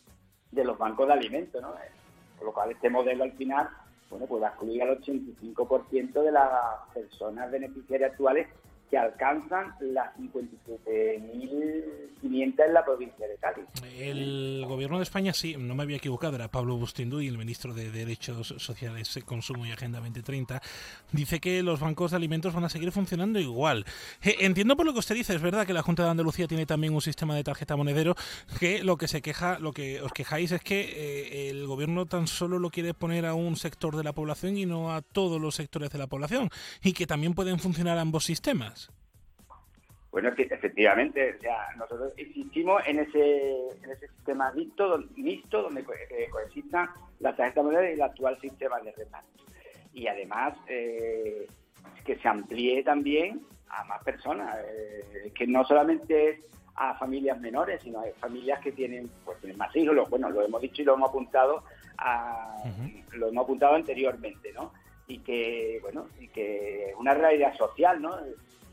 de 0.50 0.64
los 0.64 0.78
bancos 0.78 1.06
de 1.08 1.14
alimentos, 1.14 1.60
¿no? 1.60 1.74
Por 2.36 2.46
lo 2.46 2.52
cual 2.52 2.70
este 2.70 2.88
modelo 2.88 3.24
al 3.24 3.32
final 3.32 3.68
bueno, 4.10 4.26
pues 4.26 4.42
va 4.42 4.46
a 4.46 4.50
excluir 4.50 4.82
al 4.82 5.00
85% 5.00 6.22
de 6.22 6.32
las 6.32 6.46
personas 6.94 7.50
beneficiarias 7.50 8.12
actuales 8.12 8.48
que 8.90 8.98
alcanzan 8.98 9.74
las 9.80 10.14
57.500 10.16 12.08
en 12.22 12.74
la 12.74 12.84
provincia 12.84 13.26
de 13.26 13.36
Cádiz. 13.36 13.64
El 13.98 14.64
gobierno 14.66 14.98
de 14.98 15.02
España, 15.02 15.32
sí, 15.32 15.56
no 15.58 15.74
me 15.74 15.82
había 15.82 15.98
equivocado, 15.98 16.36
era 16.36 16.48
Pablo 16.48 16.76
Bustinduy, 16.76 17.28
el 17.28 17.38
ministro 17.38 17.74
de 17.74 17.90
Derechos 17.90 18.54
Sociales, 18.58 19.18
Consumo 19.24 19.66
y 19.66 19.72
Agenda 19.72 20.00
2030, 20.00 20.60
dice 21.12 21.40
que 21.40 21.62
los 21.62 21.80
bancos 21.80 22.12
de 22.12 22.16
alimentos 22.16 22.54
van 22.54 22.64
a 22.64 22.68
seguir 22.68 22.92
funcionando 22.92 23.38
igual. 23.38 23.84
Eh, 24.22 24.36
entiendo 24.40 24.76
por 24.76 24.86
lo 24.86 24.92
que 24.92 25.00
usted 25.00 25.14
dice, 25.14 25.34
es 25.34 25.42
verdad 25.42 25.66
que 25.66 25.72
la 25.72 25.82
Junta 25.82 26.04
de 26.04 26.10
Andalucía 26.10 26.46
tiene 26.46 26.66
también 26.66 26.94
un 26.94 27.02
sistema 27.02 27.34
de 27.36 27.44
tarjeta 27.44 27.76
monedero, 27.76 28.14
que 28.58 28.82
lo 28.82 28.96
que 28.96 29.08
se 29.08 29.22
queja, 29.22 29.58
lo 29.58 29.72
que 29.72 30.00
os 30.00 30.12
quejáis 30.12 30.52
es 30.52 30.62
que 30.62 30.80
eh, 30.80 31.50
el 31.50 31.66
gobierno 31.66 32.06
tan 32.06 32.26
solo 32.26 32.58
lo 32.58 32.70
quiere 32.70 32.94
poner 32.94 33.26
a 33.26 33.34
un 33.34 33.56
sector 33.56 33.96
de 33.96 34.04
la 34.04 34.12
población 34.12 34.56
y 34.56 34.66
no 34.66 34.92
a 34.92 35.02
todos 35.02 35.40
los 35.40 35.54
sectores 35.54 35.90
de 35.90 35.98
la 35.98 36.06
población, 36.06 36.50
y 36.82 36.92
que 36.92 37.06
también 37.06 37.34
pueden 37.34 37.58
funcionar 37.58 37.98
ambos 37.98 38.24
sistemas. 38.24 38.77
Bueno, 40.10 40.34
que 40.34 40.42
efectivamente, 40.42 41.34
o 41.36 41.40
sea, 41.40 41.68
nosotros 41.76 42.14
insistimos 42.18 42.82
en 42.86 43.00
ese, 43.00 43.68
en 43.82 43.90
ese 43.90 44.08
sistema 44.08 44.50
mixto, 44.52 45.04
mixto 45.16 45.62
donde 45.62 45.82
eh, 45.82 46.28
coexistan 46.30 46.88
las 47.20 47.36
tarjetas 47.36 47.64
moneda 47.64 47.90
y 47.90 47.92
el 47.92 48.02
actual 48.02 48.40
sistema 48.40 48.80
de 48.80 48.92
reparto. 48.92 49.44
Y 49.92 50.06
además, 50.06 50.56
eh, 50.66 51.46
que 52.04 52.16
se 52.16 52.28
amplíe 52.28 52.82
también 52.82 53.42
a 53.68 53.84
más 53.84 54.02
personas, 54.02 54.56
eh, 54.64 55.30
que 55.34 55.46
no 55.46 55.64
solamente 55.64 56.30
es 56.30 56.40
a 56.74 56.94
familias 56.94 57.38
menores, 57.40 57.82
sino 57.82 58.00
a 58.00 58.04
familias 58.18 58.60
que 58.60 58.72
tienen, 58.72 59.10
pues, 59.24 59.38
tienen 59.40 59.58
más 59.58 59.74
hijos, 59.76 60.08
bueno, 60.08 60.30
lo 60.30 60.42
hemos 60.42 60.62
dicho 60.62 60.80
y 60.80 60.84
lo 60.84 60.94
hemos 60.94 61.10
apuntado 61.10 61.64
a, 61.98 62.62
lo 63.12 63.28
hemos 63.28 63.44
apuntado 63.44 63.74
anteriormente, 63.74 64.52
¿no? 64.52 64.72
Y 65.08 65.18
que, 65.18 65.80
bueno, 65.82 66.06
y 66.20 66.28
que 66.28 66.90
es 66.90 66.94
una 66.96 67.14
realidad 67.14 67.54
social, 67.56 68.00
¿no? 68.00 68.16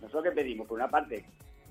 Nosotros 0.05 0.33
que 0.33 0.41
pedimos, 0.41 0.67
por 0.67 0.77
una 0.77 0.89
parte, 0.89 1.25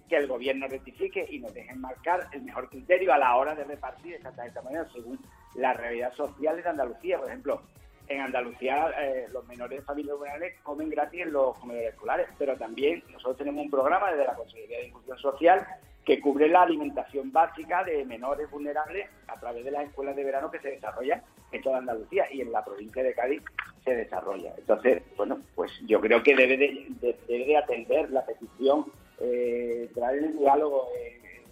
que 0.08 0.16
el 0.16 0.26
gobierno 0.26 0.66
rectifique 0.68 1.26
y 1.30 1.38
nos 1.38 1.54
dejen 1.54 1.80
marcar 1.80 2.28
el 2.32 2.42
mejor 2.42 2.68
criterio 2.68 3.12
a 3.12 3.18
la 3.18 3.36
hora 3.36 3.54
de 3.54 3.64
repartir 3.64 4.14
esa 4.14 4.32
tarjeta 4.32 4.60
moneda 4.62 4.86
según 4.92 5.18
la 5.54 5.72
realidad 5.72 6.12
social 6.14 6.56
de 6.56 6.68
Andalucía. 6.68 7.18
Por 7.18 7.28
ejemplo, 7.28 7.62
en 8.08 8.20
Andalucía 8.20 8.90
eh, 9.00 9.28
los 9.32 9.46
menores 9.46 9.78
de 9.78 9.84
familias 9.84 10.16
vulnerables 10.16 10.60
comen 10.62 10.90
gratis 10.90 11.22
en 11.22 11.32
los 11.32 11.58
comedores 11.58 11.94
escolares, 11.94 12.26
pero 12.38 12.56
también 12.56 13.02
nosotros 13.10 13.38
tenemos 13.38 13.64
un 13.64 13.70
programa 13.70 14.10
desde 14.10 14.26
la 14.26 14.34
Consejería 14.34 14.78
de 14.78 14.88
Inclusión 14.88 15.18
Social 15.18 15.66
que 16.04 16.20
cubre 16.20 16.48
la 16.48 16.62
alimentación 16.62 17.32
básica 17.32 17.82
de 17.84 18.04
menores 18.04 18.50
vulnerables 18.50 19.08
a 19.26 19.38
través 19.40 19.64
de 19.64 19.70
las 19.70 19.88
escuelas 19.88 20.14
de 20.16 20.24
verano 20.24 20.50
que 20.50 20.60
se 20.60 20.70
desarrollan 20.70 21.22
en 21.50 21.62
toda 21.62 21.78
Andalucía 21.78 22.26
y 22.30 22.40
en 22.40 22.52
la 22.52 22.64
provincia 22.64 23.02
de 23.02 23.14
Cádiz 23.14 23.42
se 23.84 23.94
desarrolla. 23.94 24.52
Entonces, 24.58 25.02
bueno, 25.16 25.40
pues 25.54 25.70
yo 25.86 26.00
creo 26.00 26.22
que 26.22 26.34
debe 26.34 26.56
de, 26.56 27.56
atender 27.56 28.10
la 28.10 28.24
petición, 28.26 28.86
eh, 29.20 29.90
traer 29.94 30.24
el 30.24 30.38
diálogo, 30.38 30.88
eh, 30.98 31.42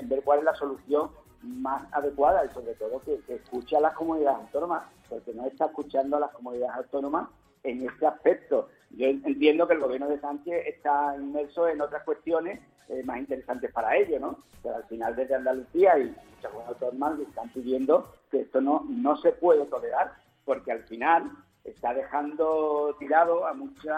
en 0.00 0.08
ver 0.08 0.22
cuál 0.22 0.40
es 0.40 0.44
la 0.44 0.54
solución 0.54 1.10
más 1.42 1.86
adecuada 1.92 2.44
y 2.44 2.48
sobre 2.54 2.74
todo 2.74 3.00
que, 3.02 3.20
que, 3.26 3.36
escuche 3.36 3.76
a 3.76 3.80
las 3.80 3.94
comunidades 3.94 4.40
autónomas, 4.40 4.84
porque 5.08 5.32
no 5.34 5.46
está 5.46 5.66
escuchando 5.66 6.16
a 6.16 6.20
las 6.20 6.30
comunidades 6.30 6.76
autónomas 6.76 7.28
en 7.62 7.86
este 7.86 8.06
aspecto. 8.06 8.68
Yo 8.90 9.06
entiendo 9.06 9.66
que 9.66 9.74
el 9.74 9.80
gobierno 9.80 10.08
de 10.08 10.20
Sánchez 10.20 10.66
está 10.66 11.14
inmerso 11.16 11.68
en 11.68 11.80
otras 11.80 12.02
cuestiones 12.04 12.60
eh, 12.88 13.02
más 13.04 13.18
interesantes 13.18 13.72
para 13.72 13.96
ello, 13.96 14.18
¿no? 14.20 14.38
Pero 14.62 14.76
al 14.76 14.84
final 14.84 15.14
desde 15.16 15.34
Andalucía 15.34 15.98
y 15.98 16.14
muchas 16.36 16.52
comunidades 16.78 17.28
están 17.28 17.48
pidiendo 17.50 18.12
que 18.30 18.40
esto 18.40 18.60
no, 18.60 18.84
no 18.88 19.16
se 19.18 19.32
puede 19.32 19.64
tolerar, 19.66 20.12
porque 20.44 20.72
al 20.72 20.82
final 20.84 21.30
está 21.64 21.92
dejando 21.94 22.96
tirado 22.98 23.46
a 23.46 23.52
muchas 23.54 23.92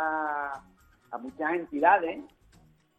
a 1.12 1.18
muchas 1.18 1.52
entidades 1.54 2.20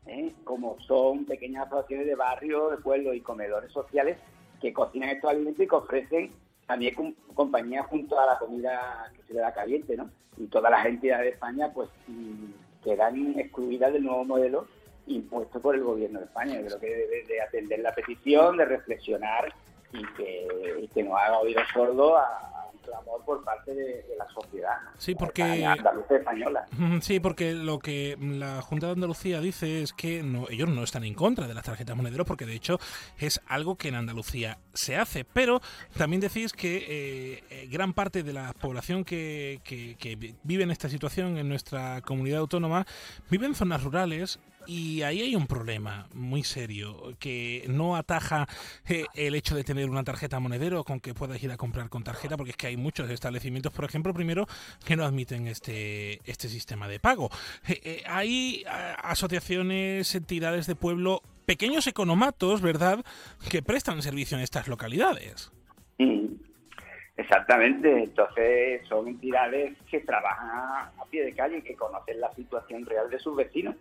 ¿eh? 0.05 0.33
como 0.43 0.77
son 0.81 1.25
pequeñas 1.25 1.67
asociaciones 1.67 2.07
de 2.07 2.15
barrio, 2.15 2.69
de 2.69 2.77
pueblo 2.77 3.13
y 3.13 3.21
comedores 3.21 3.71
sociales 3.71 4.17
que 4.59 4.73
cocinan 4.73 5.09
estos 5.09 5.31
alimentos 5.31 5.63
y 5.63 5.67
que 5.67 5.75
ofrecen 5.75 6.31
también 6.67 6.93
com- 6.95 7.13
compañía 7.33 7.83
junto 7.83 8.19
a 8.19 8.25
la 8.25 8.37
comida 8.37 9.11
que 9.15 9.23
se 9.23 9.33
le 9.33 9.39
da 9.39 9.53
caliente, 9.53 9.95
¿no? 9.97 10.09
Y 10.37 10.47
todas 10.47 10.71
las 10.71 10.85
entidades 10.85 11.25
de 11.25 11.31
España, 11.31 11.71
pues, 11.73 11.89
mm, 12.07 12.83
quedan 12.83 13.39
excluidas 13.39 13.91
del 13.93 14.03
nuevo 14.03 14.23
modelo 14.25 14.67
impuesto 15.07 15.59
por 15.61 15.75
el 15.75 15.83
gobierno 15.83 16.19
de 16.19 16.25
España. 16.25 16.59
Yo 16.61 16.67
creo 16.67 16.79
que 16.79 16.87
debe 16.89 17.23
de 17.27 17.41
atender 17.41 17.79
la 17.79 17.93
petición, 17.93 18.57
de 18.57 18.65
reflexionar 18.65 19.53
y 19.93 20.05
que, 20.15 20.47
y 20.83 20.87
que 20.87 21.03
no 21.03 21.17
haga 21.17 21.39
oídos 21.39 21.63
sordos 21.73 22.13
a, 22.17 22.47
clamor 22.83 23.23
por 23.23 23.43
parte 23.43 23.75
de, 23.75 23.83
de 24.03 24.15
la 24.17 24.27
sociedad. 24.29 24.73
Sí, 24.97 25.13
porque- 25.13 25.43
andaluza 25.43 26.15
española. 26.15 26.65
Sí, 27.01 27.19
porque 27.19 27.53
lo 27.53 27.77
que 27.77 28.17
la 28.19 28.59
Junta 28.63 28.87
de 28.87 28.93
Andalucía 28.93 29.39
dice 29.39 29.83
es 29.83 29.93
que 29.93 30.23
no, 30.23 30.47
ellos 30.49 30.67
no 30.67 30.83
están 30.83 31.03
en 31.03 31.13
contra 31.13 31.47
de 31.47 31.53
las 31.53 31.63
tarjetas 31.63 31.95
monederos, 31.95 32.25
porque 32.25 32.47
de 32.47 32.55
hecho 32.55 32.79
es 33.19 33.39
algo 33.47 33.75
que 33.75 33.89
en 33.89 33.95
Andalucía 33.95 34.57
se 34.73 34.95
hace. 34.97 35.23
Pero 35.25 35.61
también 35.95 36.21
decís 36.21 36.53
que 36.53 36.77
eh, 36.77 37.43
eh, 37.51 37.67
gran 37.71 37.93
parte 37.93 38.23
de 38.23 38.33
la 38.33 38.51
población 38.53 39.05
que, 39.05 39.59
que- 39.63 39.95
que 39.99 40.15
vi- 40.15 40.35
vive 40.41 40.63
en 40.63 40.71
esta 40.71 40.89
situación 40.89 41.37
en 41.37 41.47
nuestra 41.49 42.01
comunidad 42.01 42.39
autónoma 42.39 42.87
vive 43.29 43.45
en 43.45 43.53
zonas 43.53 43.83
rurales. 43.83 44.39
Y 44.67 45.01
ahí 45.01 45.21
hay 45.21 45.35
un 45.35 45.47
problema 45.47 46.07
muy 46.13 46.43
serio 46.43 47.13
que 47.19 47.65
no 47.67 47.95
ataja 47.95 48.47
eh, 48.87 49.05
el 49.15 49.35
hecho 49.35 49.55
de 49.55 49.63
tener 49.63 49.89
una 49.89 50.03
tarjeta 50.03 50.39
monedero 50.39 50.83
con 50.83 50.99
que 50.99 51.13
puedas 51.13 51.41
ir 51.43 51.51
a 51.51 51.57
comprar 51.57 51.89
con 51.89 52.03
tarjeta, 52.03 52.37
porque 52.37 52.51
es 52.51 52.57
que 52.57 52.67
hay 52.67 52.77
muchos 52.77 53.09
establecimientos, 53.09 53.73
por 53.73 53.85
ejemplo, 53.85 54.13
primero 54.13 54.47
que 54.85 54.95
no 54.95 55.03
admiten 55.03 55.47
este, 55.47 56.19
este 56.29 56.47
sistema 56.49 56.87
de 56.87 56.99
pago. 56.99 57.29
Eh, 57.67 57.81
eh, 57.83 58.03
hay 58.05 58.63
asociaciones, 59.03 60.13
entidades 60.15 60.67
de 60.67 60.75
pueblo, 60.75 61.21
pequeños 61.45 61.87
economatos, 61.87 62.61
¿verdad?, 62.61 63.03
que 63.49 63.61
prestan 63.61 64.01
servicio 64.01 64.37
en 64.37 64.43
estas 64.43 64.67
localidades. 64.67 65.51
Exactamente, 67.21 68.03
entonces 68.03 68.81
son 68.87 69.07
entidades 69.07 69.77
que 69.89 69.99
trabajan 69.99 70.49
a, 70.49 70.91
pie 71.11 71.23
de 71.23 71.33
calle 71.33 71.57
y 71.57 71.61
que 71.61 71.75
conocen 71.75 72.19
la 72.19 72.33
situación 72.33 72.85
real 72.85 73.09
de 73.09 73.19
sus 73.19 73.35
vecinos. 73.35 73.75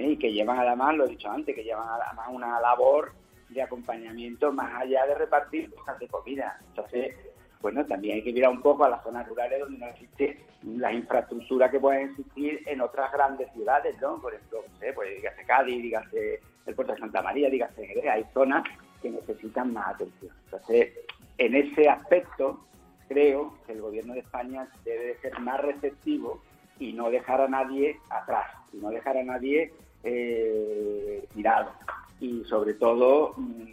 Y 0.00 0.16
que 0.16 0.32
llevan 0.32 0.58
además, 0.58 0.96
lo 0.96 1.04
he 1.04 1.10
dicho 1.10 1.30
antes, 1.30 1.54
que 1.54 1.64
llevan 1.64 1.88
además 1.88 2.28
una 2.30 2.60
labor 2.60 3.12
de 3.48 3.62
acompañamiento 3.62 4.52
más 4.52 4.80
allá 4.80 5.06
de 5.06 5.14
repartir 5.14 5.72
cosas 5.74 5.98
de 5.98 6.08
comida. 6.08 6.58
Entonces, 6.68 7.14
bueno, 7.60 7.84
también 7.86 8.16
hay 8.16 8.24
que 8.24 8.32
mirar 8.32 8.50
un 8.50 8.62
poco 8.62 8.84
a 8.84 8.88
las 8.88 9.02
zonas 9.02 9.26
rurales 9.28 9.60
donde 9.60 9.78
no 9.78 9.86
existe 9.86 10.44
la 10.64 10.92
infraestructura 10.92 11.70
que 11.70 11.78
pueden 11.78 12.10
existir 12.10 12.62
en 12.66 12.80
otras 12.80 13.12
grandes 13.12 13.52
ciudades, 13.52 14.00
¿no? 14.00 14.20
Por 14.20 14.34
ejemplo, 14.34 14.64
no 14.66 14.78
sé, 14.78 14.92
pues 14.92 15.14
dígase 15.14 15.44
Cádiz, 15.44 15.82
dígase 15.82 16.40
el 16.66 16.74
puerto 16.74 16.92
de 16.92 16.98
Santa 16.98 17.22
María, 17.22 17.50
dígase 17.50 17.86
Jerez, 17.86 18.10
hay 18.10 18.24
zonas 18.34 18.64
que 19.00 19.10
necesitan 19.10 19.72
más 19.72 19.94
atención. 19.94 20.34
Entonces, 20.44 20.92
en 21.38 21.54
ese 21.54 21.88
aspecto, 21.88 22.64
creo 23.08 23.54
que 23.66 23.72
el 23.72 23.80
gobierno 23.80 24.14
de 24.14 24.20
España 24.20 24.66
debe 24.84 25.06
de 25.06 25.18
ser 25.18 25.38
más 25.40 25.60
receptivo 25.60 26.42
y 26.78 26.92
no 26.92 27.10
dejar 27.10 27.40
a 27.40 27.48
nadie 27.48 27.98
atrás, 28.10 28.46
y 28.72 28.78
no 28.78 28.90
dejar 28.90 29.16
a 29.16 29.24
nadie 29.24 29.72
eh, 30.02 31.26
tirado. 31.34 31.72
Y 32.20 32.44
sobre 32.44 32.74
todo 32.74 33.34
mm, 33.36 33.72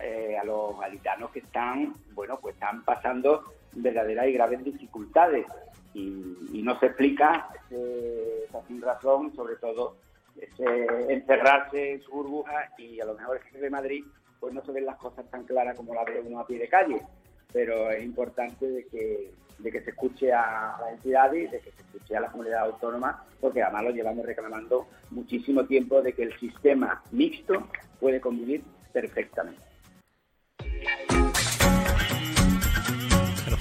eh, 0.00 0.36
a 0.40 0.44
los 0.44 0.78
gaditanos 0.78 1.30
que 1.30 1.40
están, 1.40 1.94
bueno, 2.14 2.38
pues 2.40 2.54
están 2.54 2.84
pasando 2.84 3.44
verdaderas 3.72 4.26
y 4.28 4.32
graves 4.32 4.64
dificultades. 4.64 5.46
Y, 5.94 6.62
no 6.62 6.78
se 6.78 6.86
explica 6.86 7.48
eh, 7.70 8.46
sin 8.68 8.80
sobre 9.34 9.56
todo 9.56 9.96
ese 10.36 10.86
encerrarse 11.12 11.94
en 11.94 12.00
su 12.02 12.12
burbuja 12.12 12.72
y 12.78 13.00
a 13.00 13.04
lo 13.04 13.14
mejor 13.14 13.36
el 13.36 13.42
jefe 13.42 13.58
de 13.58 13.70
Madrid 13.70 14.04
pues 14.38 14.54
no 14.54 14.64
se 14.64 14.70
ven 14.70 14.86
las 14.86 14.96
cosas 14.96 15.28
tan 15.28 15.42
claras 15.42 15.76
como 15.76 15.92
la 15.92 16.04
ve 16.04 16.22
uno 16.24 16.38
a 16.38 16.46
pie 16.46 16.58
de 16.58 16.68
calle 16.68 17.02
pero 17.52 17.90
es 17.90 18.02
importante 18.02 18.66
de 18.66 18.86
que, 18.86 19.30
de 19.62 19.70
que 19.70 19.80
se 19.82 19.90
escuche 19.90 20.32
a 20.32 20.76
las 20.80 20.92
entidades, 20.92 21.50
de 21.50 21.60
que 21.60 21.70
se 21.70 21.82
escuche 21.82 22.16
a 22.16 22.20
la 22.20 22.30
comunidad 22.30 22.64
autónoma, 22.64 23.24
porque 23.40 23.62
además 23.62 23.84
lo 23.84 23.90
llevamos 23.90 24.26
reclamando 24.26 24.88
muchísimo 25.10 25.64
tiempo 25.64 26.02
de 26.02 26.12
que 26.12 26.24
el 26.24 26.38
sistema 26.38 27.02
mixto 27.12 27.68
puede 28.00 28.20
convivir 28.20 28.62
perfectamente. 28.92 29.71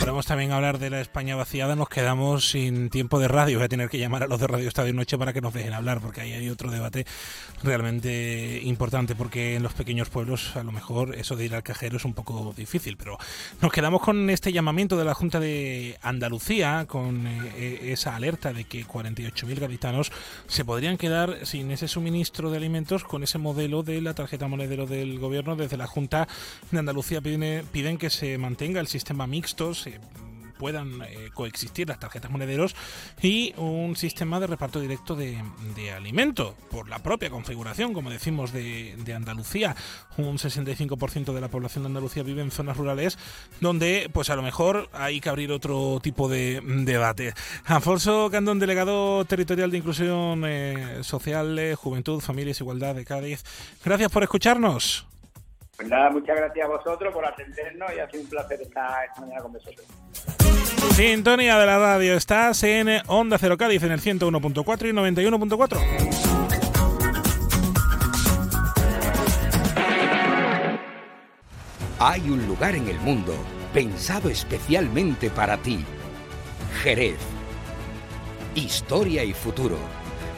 Podemos 0.02 0.26
también 0.26 0.52
hablar 0.52 0.80
de 0.80 0.90
la 0.90 1.00
España 1.00 1.36
vaciada, 1.36 1.76
nos 1.76 1.88
quedamos 1.88 2.50
sin 2.50 2.90
tiempo 2.90 3.20
de 3.20 3.28
radio. 3.28 3.60
Voy 3.60 3.66
a 3.66 3.70
tener 3.70 3.88
que 3.88 4.00
llamar 4.00 4.24
a 4.24 4.28
los 4.28 4.40
de 4.40 4.48
Radio 4.48 4.68
Estadio 4.68 4.94
Noche 4.94 5.16
para 5.16 5.32
que 5.32 5.42
nos 5.42 5.54
dejen 5.54 5.74
hablar, 5.74 6.02
porque 6.02 6.22
ahí 6.22 6.34
hay 6.34 6.50
otro 6.50 6.72
debate 6.72 7.06
realmente 7.62 8.62
importante, 8.64 9.14
porque 9.14 9.56
en 9.56 9.62
los 9.62 9.74
pequeños 9.74 10.10
pueblos 10.10 10.56
a 10.56 10.64
lo 10.64 10.72
mejor 10.72 11.14
eso 11.16 11.36
de 11.36 11.46
ir 11.46 11.54
al 11.54 11.62
cajero 11.62 11.98
es 11.98 12.06
un 12.06 12.16
poco 12.16 12.52
difícil. 12.58 12.98
Pero 12.98 13.20
nos 13.62 13.72
quedamos 13.72 14.02
con 14.02 14.28
este 14.32 14.52
llamamiento 14.52 14.98
de 14.98 15.06
la 15.06 15.14
Junta 15.14 15.40
de 15.40 16.00
Andalucía, 16.02 16.86
con 16.88 17.28
eh, 17.28 17.92
esa 17.92 18.16
alerta 18.16 18.54
de 18.54 18.64
que 18.64 18.84
48.000 18.84 19.60
gaditanos 19.60 20.12
se 20.48 20.66
podrían 20.66 20.98
quedar 20.98 21.46
sin 21.46 21.70
ese 21.70 21.88
suministro 21.88 22.50
de 22.50 22.58
alimentos 22.58 23.04
con 23.04 23.22
ese 23.22 23.38
modelo 23.38 23.84
de 23.84 24.02
la 24.02 24.16
tarjeta 24.16 24.48
monedero 24.48 24.88
del 24.88 25.20
gobierno. 25.20 25.56
Desde 25.56 25.78
la 25.78 25.86
Junta 25.86 26.28
de 26.72 26.80
Andalucía 26.80 27.22
piden, 27.22 27.98
que 28.00 28.10
se 28.10 28.40
mantenga 28.40 28.80
el 28.80 28.88
sistema 28.88 29.28
mixto, 29.28 29.76
puedan 30.62 31.02
eh, 31.02 31.32
coexistir 31.34 31.90
las 31.90 32.00
tarjetas 32.00 32.30
monederos 32.30 32.76
y 33.20 33.52
un 33.58 33.96
sistema 33.96 34.40
de 34.40 34.46
reparto 34.46 34.80
directo 34.80 35.16
de, 35.16 35.42
alimento 35.92 36.56
por 36.70 36.88
la 36.88 37.00
propia 37.00 37.32
configuración, 37.32 37.94
como 37.94 38.12
decimos, 38.12 38.54
de, 38.54 38.96
Andalucía. 39.16 39.76
Un 40.18 40.38
65% 40.38 41.34
de 41.34 41.42
la 41.42 41.48
población 41.48 41.84
de 41.84 41.88
Andalucía 41.88 42.22
vive 42.22 42.44
en 42.44 42.52
zonas 42.52 42.78
rurales 42.78 43.18
donde, 43.60 44.12
pues 44.14 44.30
a 44.30 44.36
lo 44.36 44.44
mejor 44.44 44.88
hay 44.94 45.20
que 45.20 45.30
abrir 45.30 45.52
otro 45.52 46.00
tipo 46.00 46.30
de 46.30 46.62
debate. 46.64 47.34
Alfonso 47.66 48.30
Candón, 48.32 48.60
delegado 48.60 49.26
territorial 49.26 49.72
de 49.72 49.78
Inclusión 49.80 50.44
eh, 50.46 51.00
Social, 51.02 51.58
eh, 51.58 51.74
Juventud, 51.74 52.22
Familias, 52.22 52.62
Igualdad 52.62 52.94
de 52.94 53.04
Cádiz. 53.04 53.44
Gracias 53.84 54.12
por 54.12 54.22
escucharnos. 54.22 55.11
Pues 55.82 55.90
nada, 55.90 56.12
muchas 56.12 56.38
gracias 56.38 56.64
a 56.64 56.70
vosotros 56.70 57.12
por 57.12 57.26
atendernos 57.26 57.92
y 57.96 58.00
ha 58.00 58.08
sido 58.08 58.22
un 58.22 58.30
placer 58.30 58.62
estar 58.62 59.04
esta 59.04 59.22
mañana 59.22 59.42
con 59.42 59.54
vosotros. 59.54 59.84
Sintonía 60.94 61.58
de 61.58 61.66
la 61.66 61.80
radio, 61.80 62.14
estás 62.14 62.62
en 62.62 63.02
Onda 63.08 63.40
Cero 63.40 63.58
Cádiz 63.58 63.82
en 63.82 63.92
el 63.92 64.00
101.4 64.00 64.90
y 64.90 64.92
91.4. 64.94 65.80
Hay 71.98 72.30
un 72.30 72.46
lugar 72.46 72.76
en 72.76 72.88
el 72.88 73.00
mundo 73.00 73.34
pensado 73.74 74.30
especialmente 74.30 75.32
para 75.32 75.58
ti. 75.58 75.84
Jerez. 76.84 77.18
Historia 78.54 79.24
y 79.24 79.34
futuro. 79.34 79.78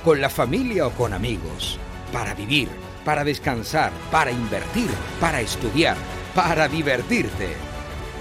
Con 0.05 0.21
la 0.21 0.29
familia 0.29 0.87
o 0.87 0.91
con 0.91 1.11
amigos. 1.11 1.77
Para 2.13 2.33
vivir, 2.33 2.69
para 3.05 3.23
descansar, 3.23 3.91
para 4.11 4.31
invertir, 4.31 4.89
para 5.19 5.41
estudiar, 5.41 5.97
para 6.35 6.67
divertirte. 6.67 7.55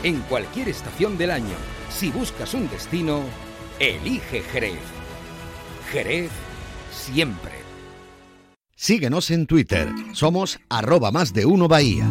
En 0.03 0.21
cualquier 0.23 0.69
estación 0.69 1.17
del 1.17 1.31
año, 1.31 1.57
si 1.91 2.11
buscas 2.11 2.55
un 2.55 2.69
destino, 2.69 3.23
elige 3.79 4.43
Jerez. 4.43 4.81
Jerez 5.91 6.31
siempre. 6.91 7.53
Síguenos 8.75 9.31
en 9.31 9.47
Twitter. 9.47 9.89
Somos 10.13 10.59
arroba 10.69 11.13
más 11.13 11.33
de 11.33 11.47
uno 11.47 11.69
Bahía. 11.69 12.09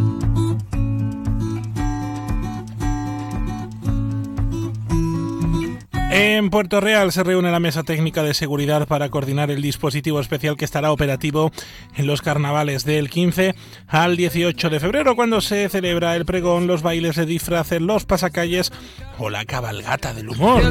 En 6.13 6.49
Puerto 6.49 6.81
Real 6.81 7.13
se 7.13 7.23
reúne 7.23 7.51
la 7.51 7.61
mesa 7.61 7.83
técnica 7.83 8.21
de 8.21 8.33
seguridad 8.33 8.85
para 8.85 9.07
coordinar 9.07 9.49
el 9.49 9.61
dispositivo 9.61 10.19
especial 10.19 10.57
que 10.57 10.65
estará 10.65 10.91
operativo 10.91 11.53
en 11.95 12.05
los 12.05 12.21
carnavales 12.21 12.83
del 12.83 13.09
15 13.09 13.55
al 13.87 14.17
18 14.17 14.69
de 14.69 14.79
febrero, 14.81 15.15
cuando 15.15 15.39
se 15.39 15.69
celebra 15.69 16.17
el 16.17 16.25
pregón, 16.25 16.67
los 16.67 16.81
bailes 16.81 17.15
de 17.15 17.25
disfraces, 17.25 17.81
los 17.81 18.03
pasacalles 18.03 18.73
o 19.19 19.29
la 19.29 19.45
cabalgata 19.45 20.13
del 20.13 20.29
humor. 20.29 20.61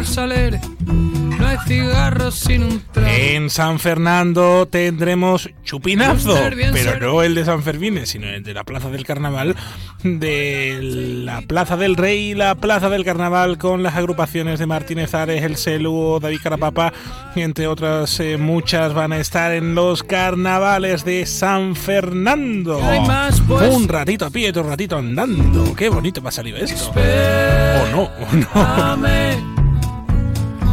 Hay 1.50 1.58
cigarros 1.66 2.34
sin 2.36 2.62
un 2.62 2.80
trago. 2.92 3.08
En 3.10 3.50
San 3.50 3.78
Fernando 3.78 4.68
tendremos 4.68 5.50
chupinazo, 5.64 6.36
pero 6.72 7.00
no 7.00 7.22
el 7.22 7.34
de 7.34 7.44
San 7.44 7.62
Fermín, 7.62 8.06
sino 8.06 8.28
el 8.28 8.42
de 8.42 8.54
la 8.54 8.64
Plaza 8.64 8.88
del 8.88 9.04
Carnaval, 9.04 9.56
de 10.04 10.78
la 10.80 11.42
Plaza 11.42 11.76
del 11.76 11.96
Rey 11.96 12.30
y 12.30 12.34
la 12.34 12.54
Plaza 12.54 12.88
del 12.88 13.04
Carnaval 13.04 13.58
con 13.58 13.82
las 13.82 13.96
agrupaciones 13.96 14.58
de 14.58 14.66
Martínez 14.66 15.14
Ares, 15.14 15.42
El 15.42 15.56
Celu, 15.56 16.20
David 16.20 16.38
Carapapa, 16.42 16.92
y 17.34 17.42
entre 17.42 17.66
otras 17.66 18.20
eh, 18.20 18.36
muchas 18.36 18.94
van 18.94 19.12
a 19.12 19.18
estar 19.18 19.52
en 19.52 19.74
los 19.74 20.02
carnavales 20.02 21.04
de 21.04 21.26
San 21.26 21.74
Fernando. 21.74 22.80
más, 23.06 23.40
pues? 23.40 23.74
Un 23.74 23.88
ratito 23.88 24.24
a 24.24 24.30
pie, 24.30 24.50
otro 24.50 24.62
ratito 24.62 24.96
andando. 24.96 25.74
Qué 25.74 25.88
bonito 25.88 26.22
me 26.22 26.28
ha 26.28 26.32
salido 26.32 26.58
esto. 26.58 26.90
O 26.90 27.90
no, 27.90 28.02
o 28.02 28.36
no. 28.36 29.59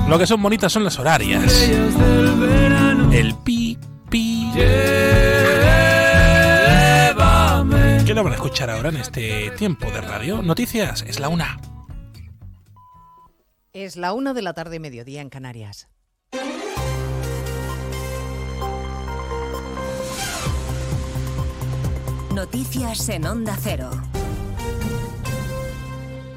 Lo 0.07 0.17
que 0.17 0.25
son 0.25 0.41
bonitas 0.41 0.71
son 0.71 0.85
las 0.85 0.97
horarias. 0.99 1.69
El 3.11 3.35
pi, 3.43 3.77
pi. 4.09 4.49
Llévame. 4.53 4.77
¿Qué 8.05 8.13
lo 8.13 8.23
van 8.23 8.31
a 8.31 8.35
escuchar 8.35 8.69
ahora 8.69 8.87
en 8.89 8.97
este 8.97 9.51
tiempo 9.57 9.91
de 9.91 9.99
radio? 9.99 10.41
Noticias, 10.41 11.03
es 11.05 11.19
la 11.19 11.27
una. 11.27 11.59
Es 13.73 13.97
la 13.97 14.13
una 14.13 14.33
de 14.33 14.41
la 14.41 14.53
tarde, 14.53 14.77
y 14.77 14.79
mediodía 14.79 15.19
en 15.21 15.29
Canarias. 15.29 15.89
Noticias 22.33 23.09
en 23.09 23.25
Onda 23.25 23.57
Cero. 23.61 23.89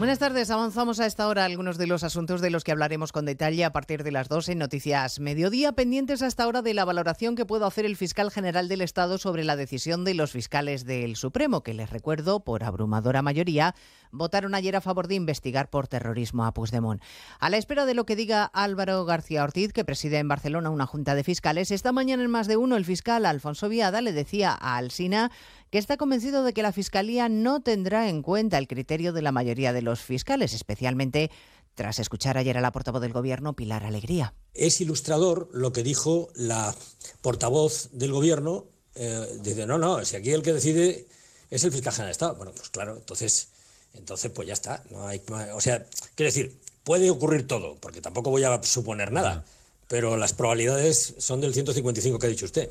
Buenas 0.00 0.18
tardes, 0.18 0.50
avanzamos 0.50 0.98
a 0.98 1.04
esta 1.04 1.28
hora 1.28 1.44
algunos 1.44 1.76
de 1.76 1.86
los 1.86 2.04
asuntos 2.04 2.40
de 2.40 2.48
los 2.48 2.64
que 2.64 2.72
hablaremos 2.72 3.12
con 3.12 3.26
detalle 3.26 3.66
a 3.66 3.72
partir 3.74 4.02
de 4.02 4.10
las 4.10 4.30
12 4.30 4.52
en 4.52 4.58
Noticias 4.58 5.20
Mediodía, 5.20 5.72
pendientes 5.72 6.22
hasta 6.22 6.44
ahora 6.44 6.62
de 6.62 6.72
la 6.72 6.86
valoración 6.86 7.36
que 7.36 7.44
pueda 7.44 7.66
hacer 7.66 7.84
el 7.84 7.98
fiscal 7.98 8.30
general 8.30 8.66
del 8.66 8.80
Estado 8.80 9.18
sobre 9.18 9.44
la 9.44 9.56
decisión 9.56 10.06
de 10.06 10.14
los 10.14 10.32
fiscales 10.32 10.86
del 10.86 11.16
Supremo, 11.16 11.62
que 11.62 11.74
les 11.74 11.90
recuerdo, 11.90 12.40
por 12.40 12.64
abrumadora 12.64 13.20
mayoría, 13.20 13.74
votaron 14.12 14.54
ayer 14.54 14.76
a 14.76 14.80
favor 14.80 15.08
de 15.08 15.14
investigar 15.14 15.70
por 15.70 15.88
terrorismo 15.88 16.44
a 16.44 16.52
Puigdemont. 16.52 17.02
A 17.38 17.50
la 17.50 17.56
espera 17.56 17.86
de 17.86 17.94
lo 17.94 18.06
que 18.06 18.16
diga 18.16 18.44
Álvaro 18.44 19.04
García 19.04 19.44
Ortiz, 19.44 19.72
que 19.72 19.84
preside 19.84 20.18
en 20.18 20.28
Barcelona 20.28 20.70
una 20.70 20.86
junta 20.86 21.14
de 21.14 21.24
fiscales, 21.24 21.70
esta 21.70 21.92
mañana 21.92 22.24
en 22.24 22.30
más 22.30 22.46
de 22.46 22.56
uno 22.56 22.76
el 22.76 22.84
fiscal 22.84 23.26
Alfonso 23.26 23.68
Viada 23.68 24.00
le 24.00 24.12
decía 24.12 24.50
a 24.52 24.76
Alsina 24.76 25.30
que 25.70 25.78
está 25.78 25.96
convencido 25.96 26.42
de 26.42 26.52
que 26.52 26.62
la 26.62 26.72
Fiscalía 26.72 27.28
no 27.28 27.60
tendrá 27.60 28.08
en 28.08 28.22
cuenta 28.22 28.58
el 28.58 28.66
criterio 28.66 29.12
de 29.12 29.22
la 29.22 29.32
mayoría 29.32 29.72
de 29.72 29.82
los 29.82 30.00
fiscales, 30.00 30.52
especialmente 30.52 31.30
tras 31.74 31.98
escuchar 31.98 32.36
ayer 32.36 32.58
a 32.58 32.60
la 32.60 32.72
portavoz 32.72 33.00
del 33.00 33.12
Gobierno, 33.12 33.54
Pilar 33.54 33.84
Alegría. 33.84 34.34
Es 34.52 34.80
ilustrador 34.80 35.48
lo 35.52 35.72
que 35.72 35.82
dijo 35.82 36.28
la 36.34 36.74
portavoz 37.22 37.88
del 37.92 38.12
Gobierno. 38.12 38.66
Eh, 38.96 39.38
dice, 39.42 39.66
no, 39.66 39.78
no, 39.78 40.04
si 40.04 40.16
aquí 40.16 40.32
el 40.32 40.42
que 40.42 40.52
decide 40.52 41.06
es 41.48 41.64
el 41.64 41.72
fiscal 41.72 41.92
general 41.92 42.08
de 42.08 42.12
Estado. 42.12 42.34
Bueno, 42.34 42.52
pues 42.54 42.68
claro, 42.70 42.96
entonces, 42.96 43.48
entonces 43.94 44.30
pues 44.30 44.48
ya 44.48 44.54
está. 44.54 44.82
No 44.90 45.06
hay, 45.06 45.22
o 45.54 45.60
sea, 45.60 45.86
quiere 46.14 46.32
decir, 46.32 46.58
puede 46.84 47.10
ocurrir 47.10 47.46
todo, 47.46 47.76
porque 47.80 48.00
tampoco 48.00 48.30
voy 48.30 48.44
a 48.44 48.62
suponer 48.62 49.12
nada, 49.12 49.44
pero 49.88 50.16
las 50.16 50.32
probabilidades 50.32 51.14
son 51.18 51.40
del 51.40 51.54
155 51.54 52.18
que 52.18 52.26
ha 52.26 52.30
dicho 52.30 52.44
usted. 52.44 52.70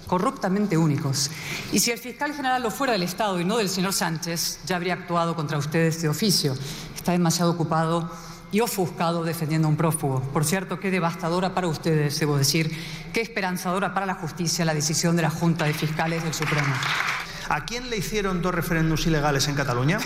corruptamente 0.11 0.77
únicos. 0.77 1.31
Y 1.71 1.79
si 1.79 1.89
el 1.89 1.97
fiscal 1.97 2.33
general 2.33 2.61
lo 2.61 2.69
fuera 2.69 2.91
del 2.91 3.03
Estado 3.03 3.39
y 3.39 3.45
no 3.45 3.55
del 3.55 3.69
señor 3.69 3.93
Sánchez, 3.93 4.59
ya 4.65 4.75
habría 4.75 4.95
actuado 4.95 5.37
contra 5.37 5.57
ustedes 5.57 6.01
de 6.01 6.09
oficio. 6.09 6.53
Está 6.93 7.13
demasiado 7.13 7.51
ocupado 7.51 8.11
y 8.51 8.59
ofuscado 8.59 9.23
defendiendo 9.23 9.69
a 9.69 9.71
un 9.71 9.77
prófugo. 9.77 10.19
Por 10.33 10.43
cierto, 10.43 10.81
qué 10.81 10.91
devastadora 10.91 11.55
para 11.55 11.69
ustedes, 11.69 12.19
debo 12.19 12.37
decir, 12.37 12.77
qué 13.13 13.21
esperanzadora 13.21 13.93
para 13.93 14.05
la 14.05 14.15
justicia 14.15 14.65
la 14.65 14.73
decisión 14.73 15.15
de 15.15 15.21
la 15.21 15.29
Junta 15.29 15.63
de 15.63 15.73
Fiscales 15.73 16.25
del 16.25 16.33
Supremo. 16.33 16.75
¿A 17.47 17.63
quién 17.63 17.89
le 17.89 17.95
hicieron 17.95 18.41
dos 18.41 18.53
referéndums 18.53 19.07
ilegales 19.07 19.47
en 19.47 19.55
Cataluña? 19.55 19.99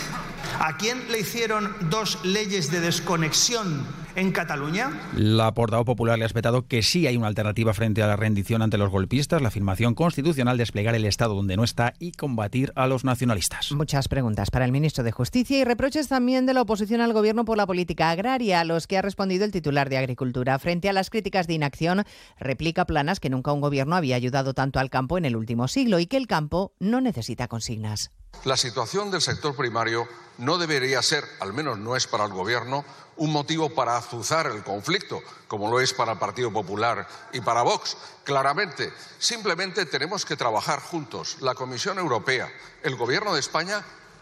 ¿A 0.60 0.78
quién 0.78 1.12
le 1.12 1.22
hicieron 1.22 1.76
dos 1.90 2.24
leyes 2.24 2.70
de 2.70 2.80
desconexión 2.80 4.05
en 4.16 4.32
Cataluña? 4.32 4.92
La 5.16 5.54
portavoz 5.54 5.86
popular 5.86 6.18
le 6.18 6.26
ha 6.26 6.28
respetado 6.28 6.68
que 6.68 6.82
sí 6.82 7.08
hay 7.08 7.18
una 7.18 7.28
alternativa 7.28 7.74
frente 7.74 8.02
a 8.02 8.08
la 8.08 8.16
rendición 8.16 8.62
ante 8.62 8.78
los 8.78 8.90
golpistas, 8.90 9.42
la 9.42 9.50
afirmación 9.50 9.94
constitucional, 9.94 10.58
desplegar 10.58 10.96
el 10.96 11.06
Estado 11.06 11.36
donde 11.36 11.58
no 11.58 11.64
está 11.64 11.94
y 12.00 12.12
combatir 12.14 12.72
a 12.76 12.88
los 12.88 13.04
nacionalistas. 13.04 13.72
Muchas 13.72 14.08
preguntas 14.08 14.52
para 14.52 14.66
el 14.66 14.72
ministro 14.72 15.04
de 15.04 15.12
Justicia 15.12 15.60
y 15.60 15.64
reproches 15.64 16.08
también 16.08 16.46
de 16.46 16.54
la 16.54 16.62
oposición 16.62 17.02
al 17.02 17.14
gobierno 17.14 17.46
por 17.46 17.58
la 17.58 17.68
política 17.68 18.10
agraria, 18.10 18.62
a 18.62 18.66
los 18.66 18.88
que 18.88 18.98
ha 18.98 19.02
respondido 19.02 19.46
el 19.46 19.52
titular 19.52 19.90
de 19.90 19.98
Agricultura. 19.98 20.58
Frente 20.60 20.90
a 20.90 20.94
las 20.94 21.10
críticas 21.10 21.48
de 21.48 21.54
inacción, 21.54 22.04
replica 22.40 22.86
planas 22.86 23.20
que 23.20 23.30
nunca 23.30 23.52
un 23.52 23.62
gobierno 23.62 23.96
había 23.96 24.16
ayudado 24.16 24.54
tanto 24.54 24.80
al 24.80 24.90
campo 24.90 25.18
en 25.18 25.26
el 25.26 25.36
último 25.36 25.68
siglo 25.68 26.00
y 26.00 26.08
que 26.08 26.18
el 26.18 26.28
campo 26.28 26.74
no 26.80 27.02
necesita 27.02 27.48
consignas. 27.48 28.12
La 28.44 28.58
situación 28.58 29.12
del 29.12 29.22
sector 29.22 29.56
primario 29.56 30.08
no 30.38 30.58
debería 30.58 31.02
ser, 31.02 31.24
al 31.40 31.54
menos 31.54 31.80
no 31.80 31.96
es 31.96 32.06
para 32.06 32.26
el 32.26 32.34
Gobierno, 32.34 32.84
un 33.18 33.32
motivo 33.32 33.70
para 33.70 33.98
azuzar 33.98 34.48
el 34.48 34.64
conflicto, 34.64 35.22
como 35.48 35.70
lo 35.70 35.80
es 35.80 35.94
para 35.94 36.14
el 36.14 36.20
Partido 36.20 36.52
Popular 36.52 37.08
y 37.34 37.42
para 37.42 37.62
Vox. 37.62 37.98
Claramente, 38.24 38.92
simplemente 39.20 39.86
tenemos 39.86 40.26
que 40.26 40.36
trabajar 40.36 40.80
juntos, 40.80 41.38
la 41.42 41.56
Comisión 41.56 41.98
Europea, 41.98 42.52
el 42.84 42.96
Gobierno 42.96 43.34
de 43.34 43.40
España 43.40 43.84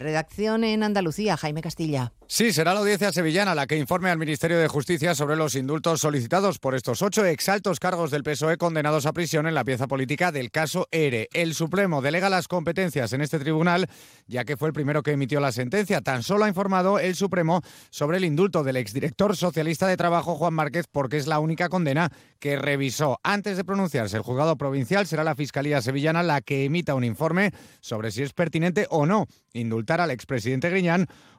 Redacción 0.00 0.64
en 0.64 0.82
Andalucía, 0.82 1.36
Jaime 1.36 1.60
Castilla. 1.60 2.14
Sí, 2.32 2.52
será 2.52 2.74
la 2.74 2.78
audiencia 2.78 3.10
sevillana 3.10 3.56
la 3.56 3.66
que 3.66 3.76
informe 3.76 4.08
al 4.08 4.16
Ministerio 4.16 4.56
de 4.56 4.68
Justicia 4.68 5.16
sobre 5.16 5.34
los 5.34 5.56
indultos 5.56 6.00
solicitados 6.00 6.60
por 6.60 6.76
estos 6.76 7.02
ocho 7.02 7.24
exaltos 7.24 7.80
cargos 7.80 8.12
del 8.12 8.22
PSOE 8.22 8.56
condenados 8.56 9.04
a 9.06 9.12
prisión 9.12 9.48
en 9.48 9.54
la 9.54 9.64
pieza 9.64 9.88
política 9.88 10.30
del 10.30 10.52
caso 10.52 10.86
ERE. 10.92 11.28
El 11.32 11.54
Supremo 11.54 12.00
delega 12.00 12.30
las 12.30 12.46
competencias 12.46 13.12
en 13.12 13.20
este 13.20 13.40
tribunal, 13.40 13.88
ya 14.28 14.44
que 14.44 14.56
fue 14.56 14.68
el 14.68 14.72
primero 14.72 15.02
que 15.02 15.10
emitió 15.10 15.40
la 15.40 15.50
sentencia. 15.50 16.02
Tan 16.02 16.22
solo 16.22 16.44
ha 16.44 16.48
informado 16.48 17.00
el 17.00 17.16
Supremo 17.16 17.62
sobre 17.90 18.18
el 18.18 18.24
indulto 18.24 18.62
del 18.62 18.76
exdirector 18.76 19.36
socialista 19.36 19.88
de 19.88 19.96
Trabajo, 19.96 20.36
Juan 20.36 20.54
Márquez, 20.54 20.86
porque 20.86 21.16
es 21.16 21.26
la 21.26 21.40
única 21.40 21.68
condena 21.68 22.12
que 22.38 22.54
revisó. 22.54 23.18
Antes 23.24 23.56
de 23.56 23.64
pronunciarse 23.64 24.16
el 24.16 24.22
juzgado 24.22 24.56
provincial, 24.56 25.08
será 25.08 25.24
la 25.24 25.34
Fiscalía 25.34 25.82
Sevillana 25.82 26.22
la 26.22 26.42
que 26.42 26.64
emita 26.64 26.94
un 26.94 27.02
informe 27.02 27.50
sobre 27.80 28.12
si 28.12 28.22
es 28.22 28.32
pertinente 28.32 28.86
o 28.88 29.04
no 29.04 29.26
indultar 29.52 30.00
al 30.00 30.12
expresidente 30.12 30.70
Griñán 30.70 31.08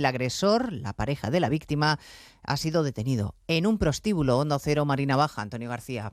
el 0.00 0.06
agresor, 0.06 0.72
la 0.72 0.92
pareja 0.92 1.30
de 1.30 1.40
la 1.40 1.48
víctima, 1.48 1.98
ha 2.42 2.56
sido 2.56 2.82
detenido 2.82 3.36
en 3.46 3.66
un 3.66 3.78
prostíbulo 3.78 4.38
Hondo 4.38 4.58
Cero 4.58 4.84
Marina 4.84 5.16
Baja. 5.16 5.42
Antonio 5.42 5.70
García. 5.70 6.12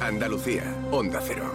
Andalucía, 0.00 0.76
Onda 0.90 1.20
Cero. 1.22 1.50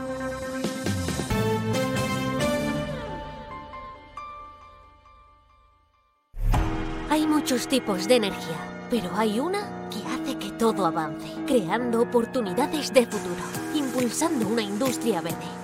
Hay 7.09 7.27
muchos 7.27 7.67
tipos 7.67 8.07
de 8.07 8.15
energía, 8.15 8.87
pero 8.89 9.11
hay 9.15 9.39
una 9.39 9.89
que 9.89 9.97
hace 10.07 10.37
que 10.37 10.51
todo 10.53 10.85
avance, 10.85 11.27
creando 11.45 12.01
oportunidades 12.01 12.91
de 12.93 13.05
futuro, 13.05 13.43
impulsando 13.75 14.47
una 14.47 14.61
industria 14.61 15.21
verde, 15.21 15.37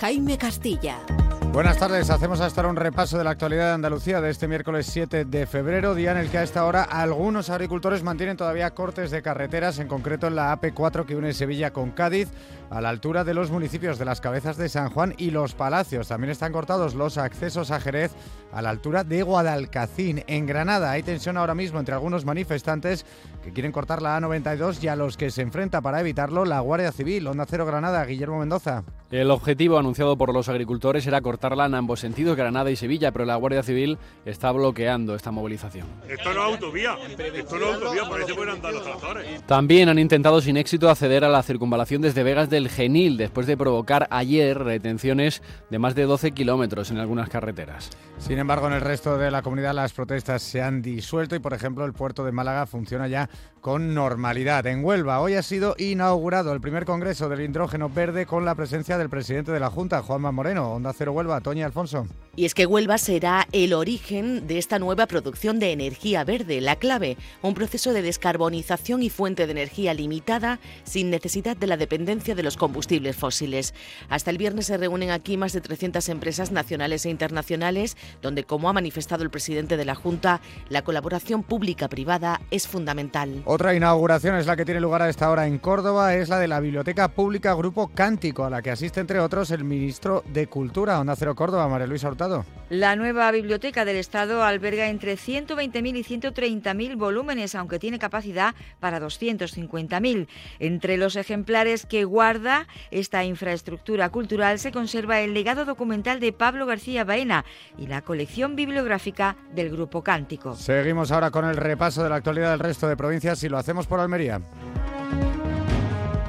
Jaime 0.00 0.36
Castilla. 0.38 1.37
Buenas 1.52 1.78
tardes, 1.78 2.10
hacemos 2.10 2.40
hasta 2.40 2.60
ahora 2.60 2.70
un 2.70 2.76
repaso 2.76 3.18
de 3.18 3.24
la 3.24 3.30
actualidad 3.30 3.68
de 3.68 3.74
Andalucía 3.74 4.20
de 4.20 4.30
este 4.30 4.46
miércoles 4.46 4.86
7 4.86 5.24
de 5.24 5.46
febrero, 5.46 5.94
día 5.94 6.12
en 6.12 6.18
el 6.18 6.30
que 6.30 6.38
a 6.38 6.42
esta 6.42 6.64
hora 6.64 6.82
algunos 6.82 7.50
agricultores 7.50 8.02
mantienen 8.02 8.36
todavía 8.36 8.74
cortes 8.74 9.10
de 9.10 9.22
carreteras, 9.22 9.78
en 9.78 9.88
concreto 9.88 10.28
en 10.28 10.36
la 10.36 10.56
AP4 10.56 11.04
que 11.04 11.16
une 11.16 11.32
Sevilla 11.32 11.72
con 11.72 11.90
Cádiz, 11.90 12.28
a 12.70 12.80
la 12.80 12.90
altura 12.90 13.24
de 13.24 13.34
los 13.34 13.50
municipios 13.50 13.98
de 13.98 14.04
las 14.04 14.20
Cabezas 14.20 14.56
de 14.56 14.68
San 14.68 14.90
Juan 14.90 15.14
y 15.16 15.30
Los 15.30 15.54
Palacios. 15.54 16.08
También 16.08 16.30
están 16.30 16.52
cortados 16.52 16.94
los 16.94 17.18
accesos 17.18 17.70
a 17.70 17.80
Jerez 17.80 18.12
a 18.52 18.62
la 18.62 18.70
altura 18.70 19.04
de 19.04 19.22
Guadalcacín. 19.22 20.22
En 20.26 20.46
Granada 20.46 20.90
hay 20.90 21.02
tensión 21.02 21.36
ahora 21.36 21.54
mismo 21.54 21.78
entre 21.78 21.94
algunos 21.94 22.24
manifestantes 22.24 23.04
que 23.42 23.52
quieren 23.52 23.72
cortar 23.72 24.02
la 24.02 24.18
A92 24.18 24.82
y 24.82 24.88
a 24.88 24.96
los 24.96 25.16
que 25.16 25.30
se 25.30 25.42
enfrenta 25.42 25.80
para 25.80 26.00
evitarlo 26.00 26.44
la 26.44 26.60
Guardia 26.60 26.92
Civil. 26.92 27.26
Onda 27.26 27.46
Cero 27.48 27.66
Granada, 27.66 28.04
Guillermo 28.04 28.38
Mendoza. 28.38 28.84
El 29.10 29.30
objetivo 29.30 29.78
anunciado 29.78 30.18
por 30.18 30.34
los 30.34 30.50
agricultores 30.50 31.06
era 31.06 31.22
cortarla 31.38 31.66
en 31.66 31.74
ambos 31.76 32.00
sentidos, 32.00 32.36
Granada 32.36 32.68
y 32.68 32.74
Sevilla, 32.74 33.12
pero 33.12 33.24
la 33.24 33.36
Guardia 33.36 33.62
Civil 33.62 33.96
está 34.24 34.50
bloqueando 34.50 35.14
esta 35.14 35.30
movilización. 35.30 35.86
Esto 36.08 36.34
no 36.34 36.46
es 36.46 36.52
autovía, 36.54 36.96
esto 37.06 37.58
no 37.60 37.66
es 37.66 37.74
autovía, 37.74 38.04
por 38.06 38.20
eso 38.20 38.34
pueden 38.34 38.54
andar 38.54 38.72
los 38.72 38.82
tractores. 38.82 39.46
También 39.46 39.88
han 39.88 40.00
intentado 40.00 40.40
sin 40.40 40.56
éxito 40.56 40.90
acceder 40.90 41.24
a 41.24 41.28
la 41.28 41.44
circunvalación 41.44 42.02
desde 42.02 42.24
Vegas 42.24 42.50
del 42.50 42.68
Genil, 42.68 43.16
después 43.16 43.46
de 43.46 43.56
provocar 43.56 44.08
ayer 44.10 44.58
retenciones 44.58 45.40
de 45.70 45.78
más 45.78 45.94
de 45.94 46.06
12 46.06 46.32
kilómetros 46.32 46.90
en 46.90 46.98
algunas 46.98 47.28
carreteras. 47.28 47.90
Sin 48.18 48.40
embargo, 48.40 48.66
en 48.66 48.72
el 48.72 48.80
resto 48.80 49.16
de 49.16 49.30
la 49.30 49.42
comunidad 49.42 49.74
las 49.74 49.92
protestas 49.92 50.42
se 50.42 50.60
han 50.60 50.82
disuelto 50.82 51.36
y, 51.36 51.38
por 51.38 51.54
ejemplo, 51.54 51.84
el 51.84 51.92
puerto 51.92 52.24
de 52.24 52.32
Málaga 52.32 52.66
funciona 52.66 53.06
ya 53.06 53.30
con 53.60 53.94
normalidad. 53.94 54.66
En 54.66 54.84
Huelva 54.84 55.20
hoy 55.20 55.34
ha 55.34 55.42
sido 55.42 55.74
inaugurado 55.78 56.52
el 56.52 56.60
primer 56.60 56.84
congreso 56.84 57.28
del 57.28 57.40
hidrógeno 57.40 57.88
verde 57.88 58.26
con 58.26 58.44
la 58.44 58.54
presencia 58.54 58.98
del 58.98 59.08
presidente 59.08 59.52
de 59.52 59.60
la 59.60 59.70
Junta, 59.70 60.02
Juanma 60.02 60.32
Moreno. 60.32 60.72
Onda 60.72 60.92
Cero 60.92 61.12
Huelva, 61.12 61.40
Toña 61.40 61.66
Alfonso. 61.66 62.06
Y 62.36 62.44
es 62.44 62.54
que 62.54 62.66
Huelva 62.66 62.98
será 62.98 63.48
el 63.50 63.72
origen 63.72 64.46
de 64.46 64.58
esta 64.58 64.78
nueva 64.78 65.08
producción 65.08 65.58
de 65.58 65.72
energía 65.72 66.22
verde, 66.22 66.60
la 66.60 66.76
clave, 66.76 67.16
un 67.42 67.54
proceso 67.54 67.92
de 67.92 68.00
descarbonización 68.00 69.02
y 69.02 69.10
fuente 69.10 69.46
de 69.46 69.52
energía 69.52 69.92
limitada 69.92 70.60
sin 70.84 71.10
necesidad 71.10 71.56
de 71.56 71.66
la 71.66 71.76
dependencia 71.76 72.36
de 72.36 72.44
los 72.44 72.56
combustibles 72.56 73.16
fósiles. 73.16 73.74
Hasta 74.08 74.30
el 74.30 74.38
viernes 74.38 74.66
se 74.66 74.76
reúnen 74.76 75.10
aquí 75.10 75.36
más 75.36 75.52
de 75.52 75.60
300 75.60 76.08
empresas 76.10 76.52
nacionales 76.52 77.04
e 77.06 77.10
internacionales, 77.10 77.96
donde, 78.22 78.44
como 78.44 78.68
ha 78.68 78.72
manifestado 78.72 79.24
el 79.24 79.30
presidente 79.30 79.76
de 79.76 79.84
la 79.84 79.96
Junta, 79.96 80.40
la 80.68 80.82
colaboración 80.82 81.42
pública-privada 81.42 82.40
es 82.52 82.68
fundamental. 82.68 83.42
Otra 83.50 83.74
inauguración 83.74 84.36
es 84.36 84.44
la 84.44 84.56
que 84.56 84.66
tiene 84.66 84.78
lugar 84.78 85.00
a 85.00 85.08
esta 85.08 85.30
hora 85.30 85.46
en 85.46 85.56
Córdoba, 85.56 86.14
es 86.14 86.28
la 86.28 86.38
de 86.38 86.48
la 86.48 86.60
Biblioteca 86.60 87.08
Pública 87.08 87.54
Grupo 87.54 87.88
Cántico, 87.88 88.44
a 88.44 88.50
la 88.50 88.60
que 88.60 88.70
asiste 88.70 89.00
entre 89.00 89.20
otros 89.20 89.50
el 89.52 89.64
ministro 89.64 90.22
de 90.26 90.48
Cultura, 90.48 91.00
Onda 91.00 91.16
Cero 91.16 91.34
Córdoba, 91.34 91.66
María 91.66 91.86
Luisa 91.86 92.08
Hurtado. 92.08 92.44
La 92.68 92.94
nueva 92.96 93.30
Biblioteca 93.30 93.86
del 93.86 93.96
Estado 93.96 94.44
alberga 94.44 94.88
entre 94.88 95.14
120.000 95.14 95.96
y 95.96 96.04
130.000 96.04 96.98
volúmenes, 96.98 97.54
aunque 97.54 97.78
tiene 97.78 97.98
capacidad 97.98 98.54
para 98.80 99.00
250.000. 99.00 100.28
Entre 100.58 100.98
los 100.98 101.16
ejemplares 101.16 101.86
que 101.86 102.04
guarda 102.04 102.66
esta 102.90 103.24
infraestructura 103.24 104.10
cultural 104.10 104.58
se 104.58 104.72
conserva 104.72 105.20
el 105.20 105.32
legado 105.32 105.64
documental 105.64 106.20
de 106.20 106.34
Pablo 106.34 106.66
García 106.66 107.04
Baena 107.04 107.46
y 107.78 107.86
la 107.86 108.02
colección 108.02 108.56
bibliográfica 108.56 109.38
del 109.54 109.70
Grupo 109.70 110.02
Cántico. 110.02 110.54
Seguimos 110.54 111.10
ahora 111.10 111.30
con 111.30 111.46
el 111.46 111.56
repaso 111.56 112.02
de 112.02 112.10
la 112.10 112.16
actualidad 112.16 112.50
del 112.50 112.60
resto 112.60 112.86
de 112.86 112.98
provincias 112.98 113.37
y 113.42 113.48
lo 113.48 113.58
hacemos 113.58 113.86
por 113.86 114.00
Almería. 114.00 114.40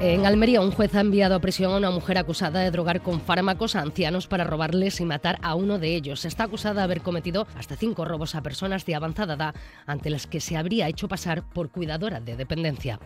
En 0.00 0.24
Almería, 0.24 0.62
un 0.62 0.70
juez 0.70 0.94
ha 0.94 1.00
enviado 1.00 1.34
a 1.34 1.40
prisión 1.40 1.74
a 1.74 1.76
una 1.76 1.90
mujer 1.90 2.16
acusada 2.16 2.60
de 2.60 2.70
drogar 2.70 3.02
con 3.02 3.20
fármacos 3.20 3.76
a 3.76 3.82
ancianos 3.82 4.28
para 4.28 4.44
robarles 4.44 4.98
y 4.98 5.04
matar 5.04 5.38
a 5.42 5.54
uno 5.54 5.78
de 5.78 5.94
ellos. 5.94 6.24
Está 6.24 6.44
acusada 6.44 6.76
de 6.76 6.82
haber 6.84 7.02
cometido 7.02 7.46
hasta 7.54 7.76
cinco 7.76 8.06
robos 8.06 8.34
a 8.34 8.42
personas 8.42 8.86
de 8.86 8.94
avanzada 8.94 9.34
edad 9.34 9.54
ante 9.86 10.08
las 10.08 10.26
que 10.26 10.40
se 10.40 10.56
habría 10.56 10.88
hecho 10.88 11.06
pasar 11.06 11.42
por 11.42 11.68
cuidadora 11.68 12.18
de 12.18 12.34
dependencia. 12.34 12.98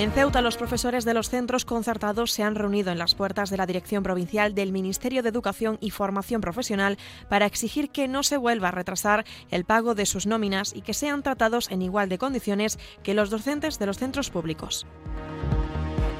En 0.00 0.12
Ceuta, 0.12 0.40
los 0.40 0.56
profesores 0.56 1.04
de 1.04 1.12
los 1.12 1.28
centros 1.28 1.66
concertados 1.66 2.32
se 2.32 2.42
han 2.42 2.54
reunido 2.54 2.90
en 2.90 2.96
las 2.96 3.14
puertas 3.14 3.50
de 3.50 3.58
la 3.58 3.66
Dirección 3.66 4.02
Provincial 4.02 4.54
del 4.54 4.72
Ministerio 4.72 5.22
de 5.22 5.28
Educación 5.28 5.76
y 5.82 5.90
Formación 5.90 6.40
Profesional 6.40 6.96
para 7.28 7.44
exigir 7.44 7.90
que 7.90 8.08
no 8.08 8.22
se 8.22 8.38
vuelva 8.38 8.68
a 8.68 8.70
retrasar 8.70 9.26
el 9.50 9.66
pago 9.66 9.94
de 9.94 10.06
sus 10.06 10.26
nóminas 10.26 10.74
y 10.74 10.80
que 10.80 10.94
sean 10.94 11.22
tratados 11.22 11.70
en 11.70 11.82
igual 11.82 12.08
de 12.08 12.16
condiciones 12.16 12.78
que 13.02 13.12
los 13.12 13.28
docentes 13.28 13.78
de 13.78 13.84
los 13.84 13.98
centros 13.98 14.30
públicos. 14.30 14.86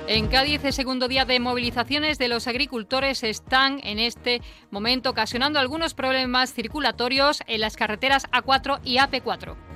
En 0.08 0.28
Cádiz, 0.28 0.62
el 0.62 0.74
segundo 0.74 1.08
día 1.08 1.24
de 1.24 1.40
movilizaciones 1.40 2.18
de 2.18 2.28
los 2.28 2.48
agricultores 2.48 3.22
están 3.22 3.80
en 3.82 3.98
este 3.98 4.42
momento 4.70 5.08
ocasionando 5.08 5.58
algunos 5.58 5.94
problemas 5.94 6.52
circulatorios 6.52 7.40
en 7.46 7.62
las 7.62 7.76
carreteras 7.76 8.26
A4 8.30 8.80
y 8.84 8.98
AP4. 8.98 9.69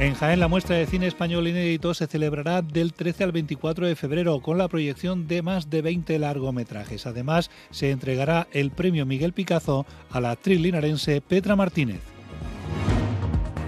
En 0.00 0.14
Jaén, 0.14 0.40
la 0.40 0.48
muestra 0.48 0.76
de 0.76 0.86
cine 0.86 1.06
español 1.06 1.46
inédito 1.46 1.92
se 1.92 2.06
celebrará 2.06 2.62
del 2.62 2.94
13 2.94 3.22
al 3.22 3.32
24 3.32 3.86
de 3.86 3.94
febrero 3.94 4.40
con 4.40 4.56
la 4.56 4.66
proyección 4.66 5.28
de 5.28 5.42
más 5.42 5.68
de 5.68 5.82
20 5.82 6.18
largometrajes. 6.18 7.04
Además, 7.04 7.50
se 7.70 7.90
entregará 7.90 8.48
el 8.52 8.70
premio 8.70 9.04
Miguel 9.04 9.34
Picazo 9.34 9.84
a 10.10 10.22
la 10.22 10.30
actriz 10.30 10.58
linarense 10.58 11.20
Petra 11.20 11.54
Martínez. 11.54 12.00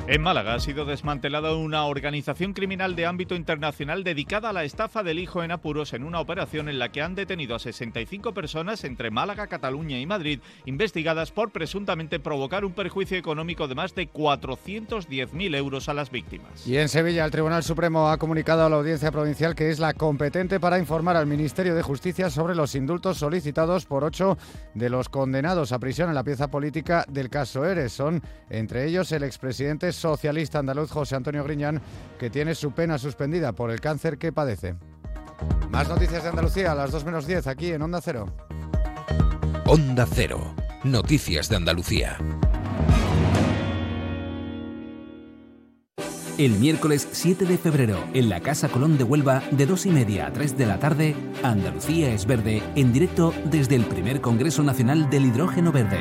En 0.08 0.20
Málaga 0.20 0.54
ha 0.54 0.60
sido 0.60 0.84
desmantelada 0.84 1.54
una 1.54 1.84
organización 1.84 2.54
criminal 2.54 2.96
de 2.96 3.06
ámbito 3.06 3.36
internacional 3.36 4.02
dedicada 4.02 4.48
a 4.48 4.52
la 4.52 4.64
estafa 4.64 5.04
del 5.04 5.20
hijo 5.20 5.44
en 5.44 5.52
apuros 5.52 5.92
en 5.92 6.02
una 6.02 6.18
operación 6.18 6.68
en 6.68 6.80
la 6.80 6.90
que 6.90 7.02
han 7.02 7.14
detenido 7.14 7.54
a 7.54 7.60
65 7.60 8.34
personas 8.34 8.82
entre 8.82 9.12
Málaga, 9.12 9.46
Cataluña 9.46 10.00
y 10.00 10.06
Madrid, 10.06 10.40
investigadas 10.66 11.30
por 11.30 11.52
presuntamente 11.52 12.18
provocar 12.18 12.64
un 12.64 12.72
perjuicio 12.72 13.16
económico 13.16 13.68
de 13.68 13.76
más 13.76 13.94
de 13.94 14.10
410.000 14.10 15.56
euros 15.56 15.88
a 15.88 15.94
las 15.94 16.10
víctimas. 16.10 16.66
Y 16.66 16.78
en 16.78 16.88
Sevilla, 16.88 17.24
el 17.24 17.30
Tribunal 17.30 17.62
Supremo 17.62 18.08
ha 18.08 18.18
comunicado 18.18 18.66
a 18.66 18.68
la 18.68 18.76
Audiencia 18.76 19.12
Provincial 19.12 19.54
que 19.54 19.70
es 19.70 19.78
la 19.78 19.94
competente 19.94 20.58
para 20.58 20.80
informar 20.80 21.16
al 21.16 21.28
Ministerio 21.28 21.76
de 21.76 21.82
Justicia 21.82 22.28
sobre 22.28 22.56
los 22.56 22.74
indultos 22.74 23.18
solicitados 23.18 23.86
por 23.86 24.02
ocho 24.02 24.36
de 24.74 24.90
los 24.90 25.08
condenados 25.08 25.70
a 25.70 25.78
prisión 25.78 26.08
en 26.08 26.16
la 26.16 26.24
pieza 26.24 26.50
política 26.50 27.04
del 27.08 27.30
caso 27.30 27.64
Eres. 27.64 27.92
Son, 27.92 28.20
entre 28.50 28.86
ellos, 28.86 29.12
el 29.12 29.22
expresidente 29.22 29.91
socialista 29.92 30.58
andaluz 30.58 30.90
José 30.90 31.16
Antonio 31.16 31.44
Griñán, 31.44 31.80
que 32.18 32.30
tiene 32.30 32.54
su 32.54 32.72
pena 32.72 32.98
suspendida 32.98 33.52
por 33.52 33.70
el 33.70 33.80
cáncer 33.80 34.18
que 34.18 34.32
padece. 34.32 34.74
Más 35.70 35.88
noticias 35.88 36.22
de 36.22 36.28
Andalucía 36.28 36.72
a 36.72 36.74
las 36.74 36.90
2 36.90 37.04
menos 37.04 37.26
10 37.26 37.46
aquí 37.46 37.72
en 37.72 37.82
Onda 37.82 38.00
Cero. 38.00 38.26
Onda 39.66 40.06
Cero. 40.12 40.54
Noticias 40.84 41.48
de 41.48 41.56
Andalucía. 41.56 42.18
El 46.38 46.52
miércoles 46.52 47.06
7 47.12 47.44
de 47.44 47.58
febrero, 47.58 48.02
en 48.14 48.28
la 48.28 48.40
Casa 48.40 48.68
Colón 48.68 48.96
de 48.98 49.04
Huelva, 49.04 49.42
de 49.50 49.66
2 49.66 49.86
y 49.86 49.90
media 49.90 50.26
a 50.26 50.32
3 50.32 50.56
de 50.56 50.66
la 50.66 50.78
tarde, 50.78 51.14
Andalucía 51.42 52.12
es 52.12 52.26
verde, 52.26 52.62
en 52.74 52.92
directo 52.92 53.34
desde 53.44 53.76
el 53.76 53.84
primer 53.84 54.20
Congreso 54.20 54.62
Nacional 54.62 55.10
del 55.10 55.26
Hidrógeno 55.26 55.72
Verde. 55.72 56.00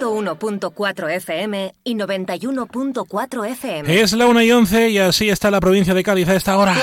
101.4 0.00 1.10
FM 1.16 1.74
y 1.84 1.94
91.4 1.94 3.50
FM. 3.50 4.00
Es 4.00 4.12
la 4.14 4.26
1 4.26 4.42
y 4.42 4.52
11 4.52 4.90
y 4.90 4.98
así 4.98 5.28
está 5.28 5.50
la 5.50 5.60
provincia 5.60 5.92
de 5.92 6.02
Cádiz 6.02 6.28
a 6.28 6.36
esta 6.36 6.56
hora. 6.56 6.74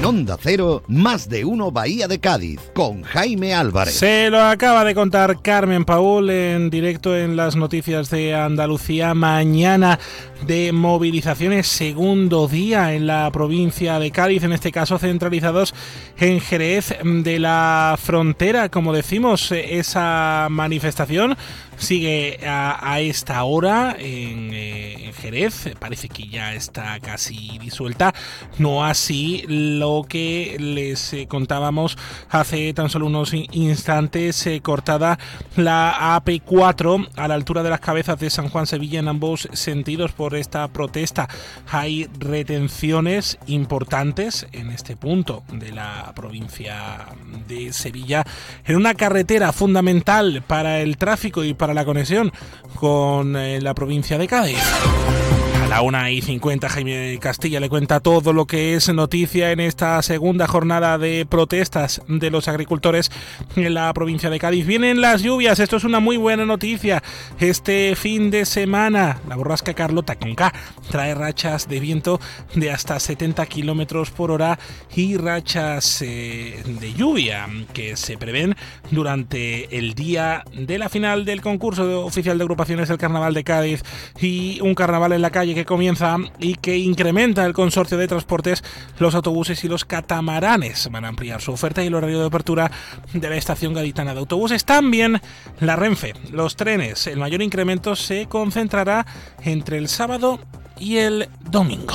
En 0.00 0.06
Onda 0.06 0.38
Cero, 0.40 0.82
más 0.88 1.28
de 1.28 1.44
uno 1.44 1.70
Bahía 1.70 2.08
de 2.08 2.20
Cádiz, 2.20 2.58
con 2.74 3.02
Jaime 3.02 3.52
Álvarez. 3.52 3.92
Se 3.92 4.30
lo 4.30 4.40
acaba 4.40 4.82
de 4.82 4.94
contar 4.94 5.42
Carmen 5.42 5.84
Paul 5.84 6.30
en 6.30 6.70
directo 6.70 7.14
en 7.14 7.36
las 7.36 7.54
noticias 7.54 8.08
de 8.08 8.34
Andalucía. 8.34 9.12
Mañana 9.12 9.98
de 10.46 10.72
movilizaciones, 10.72 11.66
segundo 11.66 12.48
día 12.48 12.94
en 12.94 13.06
la 13.06 13.30
provincia 13.30 13.98
de 13.98 14.10
Cádiz, 14.10 14.42
en 14.42 14.52
este 14.52 14.72
caso 14.72 14.98
centralizados 14.98 15.74
en 16.16 16.40
Jerez 16.40 16.94
de 17.04 17.38
la 17.38 17.98
Frontera. 18.02 18.70
Como 18.70 18.94
decimos, 18.94 19.52
esa 19.52 20.46
manifestación 20.50 21.36
sigue 21.80 22.38
a, 22.46 23.00
esta 23.00 23.42
hora 23.44 23.96
en, 23.98 24.50
eh, 24.52 25.12
Jerez. 25.20 25.70
Parece 25.78 26.08
que 26.08 26.28
ya 26.28 26.54
está 26.54 27.00
casi 27.00 27.58
disuelta. 27.58 28.14
No 28.58 28.84
así 28.84 29.44
lo 29.48 30.04
que 30.08 30.56
les 30.58 31.12
eh, 31.12 31.26
contábamos 31.26 31.96
hace 32.28 32.72
tan 32.74 32.90
solo 32.90 33.06
unos 33.06 33.32
instantes. 33.34 34.46
Eh, 34.46 34.60
cortada 34.60 35.18
la 35.56 36.20
AP4 36.20 37.08
a 37.16 37.28
la 37.28 37.34
altura 37.34 37.62
de 37.62 37.70
las 37.70 37.80
cabezas 37.80 38.20
de 38.20 38.30
San 38.30 38.48
Juan 38.48 38.66
Sevilla 38.66 39.00
en 39.00 39.08
ambos 39.08 39.48
sentidos 39.52 40.12
por 40.12 40.34
esta 40.34 40.68
protesta. 40.68 41.28
Hay 41.70 42.08
retenciones 42.18 43.38
importantes 43.46 44.46
en 44.52 44.70
este 44.70 44.96
punto 44.96 45.42
de 45.52 45.72
la 45.72 46.12
provincia 46.14 47.06
de 47.48 47.72
Sevilla 47.72 48.24
en 48.64 48.76
una 48.76 48.94
carretera 48.94 49.52
fundamental 49.52 50.42
para 50.46 50.80
el 50.80 50.96
tráfico 50.96 51.44
y 51.44 51.54
para 51.54 51.69
la 51.74 51.84
conexión 51.84 52.32
con 52.76 53.36
eh, 53.36 53.60
la 53.60 53.74
provincia 53.74 54.18
de 54.18 54.26
Cádiz 54.28 55.49
la 55.70 55.82
1 55.82 56.08
y 56.08 56.20
50 56.20 56.68
Jaime 56.68 57.18
Castilla 57.20 57.60
le 57.60 57.68
cuenta 57.68 58.00
todo 58.00 58.32
lo 58.32 58.44
que 58.44 58.74
es 58.74 58.92
noticia 58.92 59.52
en 59.52 59.60
esta 59.60 60.02
segunda 60.02 60.48
jornada 60.48 60.98
de 60.98 61.24
protestas 61.26 62.02
de 62.08 62.28
los 62.28 62.48
agricultores 62.48 63.12
en 63.54 63.72
la 63.74 63.94
provincia 63.94 64.30
de 64.30 64.40
Cádiz. 64.40 64.66
Vienen 64.66 65.00
las 65.00 65.22
lluvias, 65.22 65.60
esto 65.60 65.76
es 65.76 65.84
una 65.84 66.00
muy 66.00 66.16
buena 66.16 66.44
noticia. 66.44 67.04
Este 67.38 67.94
fin 67.94 68.32
de 68.32 68.46
semana, 68.46 69.20
la 69.28 69.36
borrasca 69.36 69.72
Carlota 69.72 70.16
con 70.16 70.34
K 70.34 70.52
trae 70.90 71.14
rachas 71.14 71.68
de 71.68 71.78
viento 71.78 72.20
de 72.56 72.72
hasta 72.72 72.98
70 72.98 73.46
kilómetros 73.46 74.10
por 74.10 74.32
hora 74.32 74.58
y 74.96 75.18
rachas 75.18 76.02
eh, 76.02 76.64
de 76.80 76.94
lluvia 76.94 77.46
que 77.72 77.96
se 77.96 78.18
prevén 78.18 78.56
durante 78.90 79.78
el 79.78 79.94
día 79.94 80.42
de 80.52 80.78
la 80.78 80.88
final 80.88 81.24
del 81.24 81.40
concurso 81.42 82.04
oficial 82.04 82.38
de 82.38 82.42
agrupaciones 82.42 82.88
del 82.88 82.98
Carnaval 82.98 83.34
de 83.34 83.44
Cádiz 83.44 83.84
y 84.20 84.60
un 84.62 84.74
carnaval 84.74 85.12
en 85.12 85.22
la 85.22 85.30
calle 85.30 85.54
que 85.54 85.59
comienza 85.64 86.16
y 86.38 86.54
que 86.54 86.78
incrementa 86.78 87.44
el 87.46 87.52
consorcio 87.52 87.98
de 87.98 88.08
transportes, 88.08 88.64
los 88.98 89.14
autobuses 89.14 89.62
y 89.64 89.68
los 89.68 89.84
catamaranes. 89.84 90.88
Van 90.90 91.04
a 91.04 91.08
ampliar 91.08 91.40
su 91.40 91.52
oferta 91.52 91.82
y 91.82 91.86
el 91.86 91.94
horario 91.94 92.20
de 92.20 92.26
apertura 92.26 92.70
de 93.12 93.30
la 93.30 93.36
estación 93.36 93.74
gaditana 93.74 94.12
de 94.12 94.20
autobuses. 94.20 94.64
También 94.64 95.20
la 95.60 95.76
Renfe, 95.76 96.14
los 96.30 96.56
trenes. 96.56 97.06
El 97.06 97.18
mayor 97.18 97.42
incremento 97.42 97.96
se 97.96 98.26
concentrará 98.26 99.06
entre 99.42 99.78
el 99.78 99.88
sábado 99.88 100.40
y 100.78 100.96
el 100.96 101.28
domingo. 101.50 101.94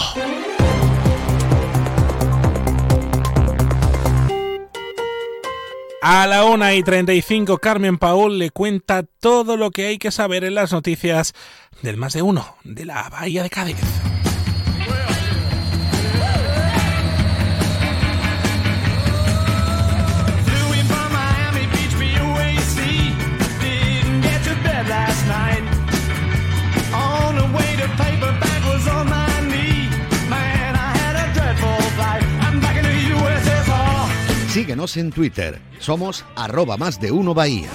A 6.07 6.27
la 6.27 6.45
1 6.45 6.73
y 6.73 6.83
35, 6.83 7.57
Carmen 7.57 7.97
Paul 7.97 8.37
le 8.37 8.51
cuenta 8.51 9.01
todo 9.01 9.57
lo 9.57 9.71
que 9.71 9.87
hay 9.87 9.97
que 9.97 10.11
saber 10.11 10.43
en 10.43 10.53
las 10.53 10.71
noticias 10.71 11.33
del 11.81 11.97
más 11.97 12.13
de 12.13 12.21
uno 12.21 12.57
de 12.63 12.85
la 12.85 13.09
Bahía 13.09 13.41
de 13.41 13.49
Cádiz. 13.49 13.77
Síguenos 34.55 34.95
en 34.95 35.11
Twitter. 35.11 35.59
Somos 35.79 36.23
arroba 36.33 36.77
más 36.77 37.01
de 37.01 37.11
uno 37.11 37.33
Bahía. 37.33 37.67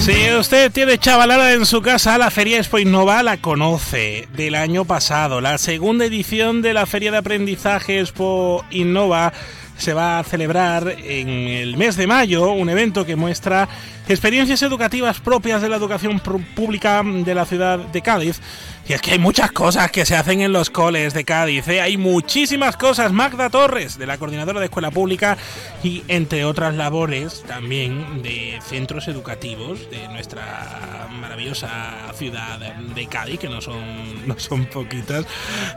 Si 0.00 0.34
usted 0.38 0.70
tiene 0.70 0.98
chavalada 0.98 1.54
en 1.54 1.64
su 1.64 1.80
casa, 1.80 2.18
la 2.18 2.30
Feria 2.30 2.58
Expo 2.58 2.78
Innova 2.78 3.22
la 3.22 3.38
conoce 3.38 4.28
del 4.36 4.54
año 4.54 4.84
pasado. 4.84 5.40
La 5.40 5.56
segunda 5.56 6.04
edición 6.04 6.60
de 6.60 6.74
la 6.74 6.84
Feria 6.84 7.10
de 7.10 7.16
Aprendizaje 7.16 8.00
Expo 8.00 8.62
Innova 8.70 9.32
se 9.76 9.92
va 9.92 10.18
a 10.18 10.24
celebrar 10.24 10.96
en 10.98 11.28
el 11.28 11.76
mes 11.76 11.96
de 11.96 12.06
mayo 12.06 12.52
un 12.52 12.68
evento 12.68 13.04
que 13.04 13.16
muestra 13.16 13.68
experiencias 14.08 14.62
educativas 14.62 15.20
propias 15.20 15.60
de 15.60 15.68
la 15.68 15.76
educación 15.76 16.20
pública 16.20 17.02
de 17.04 17.34
la 17.34 17.44
ciudad 17.44 17.78
de 17.78 18.02
Cádiz. 18.02 18.40
Y 18.88 18.92
es 18.92 19.02
que 19.02 19.12
hay 19.12 19.18
muchas 19.18 19.50
cosas 19.50 19.90
que 19.90 20.06
se 20.06 20.14
hacen 20.14 20.42
en 20.42 20.52
los 20.52 20.70
coles 20.70 21.12
de 21.12 21.24
Cádiz, 21.24 21.66
¿eh? 21.66 21.80
hay 21.80 21.96
muchísimas 21.96 22.76
cosas. 22.76 23.10
Magda 23.10 23.50
Torres, 23.50 23.98
de 23.98 24.06
la 24.06 24.16
Coordinadora 24.16 24.60
de 24.60 24.66
Escuela 24.66 24.92
Pública, 24.92 25.36
y 25.82 26.04
entre 26.06 26.44
otras 26.44 26.76
labores 26.76 27.42
también 27.48 28.22
de 28.22 28.60
centros 28.64 29.08
educativos 29.08 29.90
de 29.90 30.06
nuestra 30.08 31.08
maravillosa 31.10 32.12
ciudad 32.14 32.60
de 32.60 33.06
Cádiz, 33.08 33.40
que 33.40 33.48
no 33.48 33.60
son, 33.60 33.82
no 34.26 34.38
son 34.38 34.66
poquitas. 34.66 35.24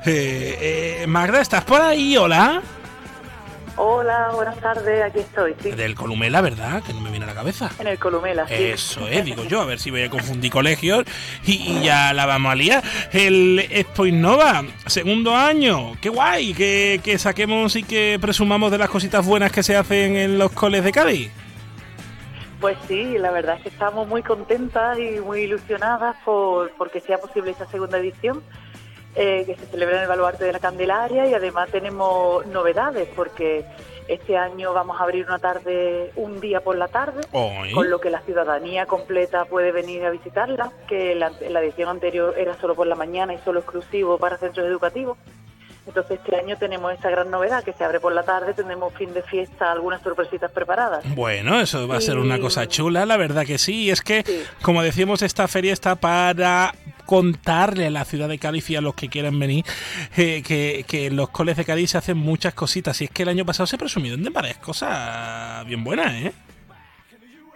Eh, 0.06 1.02
eh, 1.02 1.08
Magda, 1.08 1.42
¿estás 1.42 1.66
por 1.66 1.82
ahí? 1.82 2.16
Hola. 2.16 2.62
Hola, 3.82 4.32
buenas 4.36 4.60
tardes, 4.60 5.02
aquí 5.02 5.20
estoy. 5.20 5.56
Sí. 5.64 5.72
Del 5.72 5.96
Columela, 5.96 6.42
¿verdad? 6.42 6.84
Que 6.84 6.94
no 6.94 7.00
me 7.00 7.12
viene 7.12 7.24
a 7.24 7.30
la 7.30 7.34
cabeza. 7.34 7.72
En 7.80 7.88
el 7.88 7.98
Columela, 7.98 8.46
sí. 8.46 8.56
Eso 8.56 9.08
es, 9.08 9.24
digo 9.24 9.46
yo, 9.46 9.62
a 9.62 9.66
ver 9.66 9.80
si 9.80 9.90
voy 9.90 10.04
a 10.04 10.10
confundir 10.10 10.52
colegios 10.52 11.06
y, 11.46 11.80
ya 11.82 12.12
la 12.12 12.26
vamos 12.26 12.52
a 12.52 12.56
liar. 12.56 12.84
El 13.14 13.58
Expo 13.72 14.06
Innova, 14.06 14.66
segundo 14.86 15.34
año, 15.34 15.94
qué 16.02 16.10
guay, 16.10 16.54
que, 16.54 17.00
que 17.02 17.18
saquemos 17.18 17.78
y 17.78 17.84
que 17.84 18.18
presumamos 18.20 18.70
de 18.70 18.80
las 18.80 18.90
cositas 18.90 19.26
buenas 19.26 19.54
que 19.54 19.64
se 19.64 19.78
hacen 19.78 20.18
en 20.18 20.38
los 20.38 20.52
coles 20.52 20.84
de 20.84 20.92
Cádiz. 20.92 21.32
Pues 22.60 22.78
sí, 22.90 23.18
la 23.18 23.32
verdad 23.32 23.56
es 23.56 23.64
que 23.64 23.70
estamos 23.70 24.10
muy 24.10 24.24
contentas 24.24 25.00
y 25.00 25.22
muy 25.22 25.44
ilusionadas 25.44 26.18
por 26.26 26.70
porque 26.72 27.00
sea 27.00 27.18
posible 27.18 27.52
esta 27.52 27.66
segunda 27.68 27.98
edición 27.98 28.44
eh, 29.16 29.44
que 29.46 29.56
se 29.56 29.66
celebra 29.66 29.98
en 29.98 30.04
el 30.04 30.08
Baluarte 30.08 30.46
de 30.46 30.54
la 30.54 30.60
Candelaria 30.60 31.28
y 31.28 31.34
además 31.34 31.70
tenemos 31.72 32.46
novedades 32.48 33.08
porque 33.16 33.66
este 34.08 34.38
año 34.38 34.74
vamos 34.74 35.00
a 35.00 35.04
abrir 35.04 35.26
una 35.26 35.40
tarde, 35.40 36.12
un 36.16 36.40
día 36.40 36.62
por 36.62 36.76
la 36.76 36.88
tarde, 36.88 37.22
con 37.32 37.90
lo 37.90 38.00
que 38.00 38.10
la 38.10 38.22
ciudadanía 38.22 38.88
completa 38.88 39.46
puede 39.46 39.72
venir 39.72 40.04
a 40.06 40.10
visitarla, 40.10 40.72
que 40.88 41.14
la, 41.16 41.32
la 41.50 41.62
edición 41.62 41.90
anterior 41.90 42.34
era 42.38 42.56
solo 42.60 42.76
por 42.76 42.88
la 42.88 42.96
mañana 42.96 43.34
y 43.34 43.38
solo 43.40 43.60
exclusivo 43.60 44.18
para 44.18 44.38
centros 44.38 44.66
educativos. 44.68 45.18
Entonces 45.88 46.20
este 46.20 46.36
año 46.36 46.58
tenemos 46.58 46.94
esta 46.94 47.10
gran 47.10 47.32
novedad 47.32 47.64
que 47.64 47.74
se 47.74 47.84
abre 47.84 48.00
por 48.00 48.14
la 48.14 48.24
tarde, 48.24 48.54
tenemos 48.54 48.94
fin 48.94 49.14
de 49.14 49.24
fiesta, 49.24 49.72
algunas 49.72 50.02
sorpresitas 50.02 50.52
preparadas. 50.52 51.04
Bueno, 51.16 51.60
eso 51.60 51.88
va 51.88 51.98
a 51.98 52.02
ser 52.02 52.18
una 52.18 52.40
cosa 52.40 52.68
chula, 52.68 53.06
la 53.06 53.18
verdad 53.18 53.46
que 53.46 53.58
sí. 53.58 53.84
Y 53.84 53.92
es 53.92 54.02
que, 54.02 54.24
como 54.62 54.84
decíamos, 54.84 55.22
esta 55.22 55.48
feria 55.48 55.74
está 55.74 55.96
para 55.96 56.74
contarle 57.06 57.88
a 57.88 57.90
la 57.90 58.06
ciudad 58.06 58.30
de 58.30 58.38
Cádiz 58.38 58.70
y 58.70 58.76
a 58.76 58.82
los 58.82 58.94
que 58.94 59.10
quieran 59.10 59.40
venir 59.40 59.66
eh, 60.16 60.44
que, 60.44 60.86
que, 60.88 61.08
en 61.08 61.16
los 61.16 61.30
coles 61.30 61.58
de 61.58 61.66
Cádiz 61.66 61.92
se 61.92 61.98
hacen 61.98 62.18
muchas 62.18 62.54
cositas. 62.54 63.02
Y 63.02 63.06
es 63.06 63.10
que 63.10 63.24
el 63.24 63.30
año 63.30 63.46
pasado 63.46 63.66
se 63.66 63.78
presumieron 63.80 64.24
de 64.24 64.30
varias 64.30 64.58
cosas 64.58 65.66
bien 65.66 65.84
buenas, 65.84 66.14
¿eh? 66.14 66.34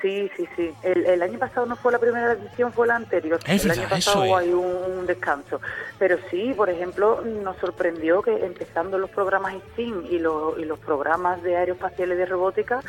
Sí, 0.04 0.30
sí, 0.36 0.46
sí. 0.58 0.74
El, 0.84 1.24
año 1.24 1.40
pasado 1.40 1.66
no 1.66 1.78
fue 1.78 1.94
la 1.94 1.98
primera 1.98 2.34
edición, 2.34 2.74
fue 2.74 2.86
la 2.88 2.98
anterior. 2.98 3.40
el 3.48 3.72
año 3.72 3.88
pasado 3.88 4.36
hay 4.36 4.52
un, 4.52 5.06
descanso. 5.06 5.62
Pero 5.98 6.18
sí, 6.30 6.54
por 6.54 6.70
ejemplo, 6.70 7.22
nos 7.22 7.56
sorprendió 7.58 8.22
que 8.22 8.46
empezando 8.46 8.98
los 8.98 9.10
programas 9.10 9.56
STEAM 9.72 10.06
y 10.12 10.20
los, 10.20 10.60
y 10.60 10.66
los 10.66 10.78
programas 10.80 11.42
de 11.42 11.56
aeroespaciales 11.56 12.18
de 12.18 12.26
robótica, 12.26 12.82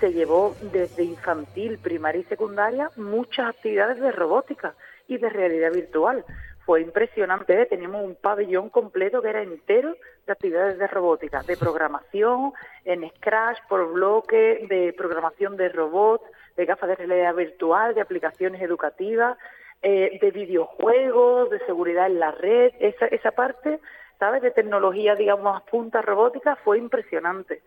se 0.00 0.14
llevó 0.14 0.56
desde 0.72 1.04
infantil, 1.04 1.76
primaria 1.76 2.22
y 2.22 2.24
secundaria 2.24 2.90
muchas 2.96 3.50
actividades 3.50 4.00
de 4.00 4.10
robótica 4.10 4.74
y 5.08 5.18
de 5.18 5.28
realidad 5.28 5.72
virtual. 5.72 6.24
Fue 6.64 6.80
impresionante, 6.80 7.60
¿eh? 7.60 7.66
teníamos 7.66 8.02
un 8.02 8.14
pabellón 8.14 8.70
completo 8.70 9.20
que 9.20 9.28
era 9.28 9.42
entero 9.42 9.94
de 10.26 10.32
actividades 10.32 10.78
de 10.78 10.86
robótica, 10.86 11.42
de 11.42 11.58
programación, 11.58 12.52
en 12.86 13.06
Scratch, 13.16 13.58
por 13.68 13.92
bloque, 13.92 14.66
de 14.70 14.94
programación 14.96 15.58
de 15.58 15.68
robots, 15.68 16.24
de 16.56 16.64
gafas 16.64 16.88
de 16.88 16.96
realidad 16.96 17.34
virtual, 17.34 17.94
de 17.94 18.00
aplicaciones 18.00 18.60
educativas, 18.62 19.38
eh, 19.82 20.18
de 20.20 20.30
videojuegos, 20.30 21.50
de 21.50 21.58
seguridad 21.66 22.06
en 22.06 22.20
la 22.20 22.30
red. 22.30 22.72
Esa, 22.78 23.06
esa 23.06 23.32
parte, 23.32 23.80
¿sabes?, 24.18 24.42
de 24.42 24.50
tecnología, 24.50 25.14
digamos, 25.14 25.62
punta 25.64 26.02
robótica 26.02 26.56
fue 26.56 26.78
impresionante. 26.78 27.62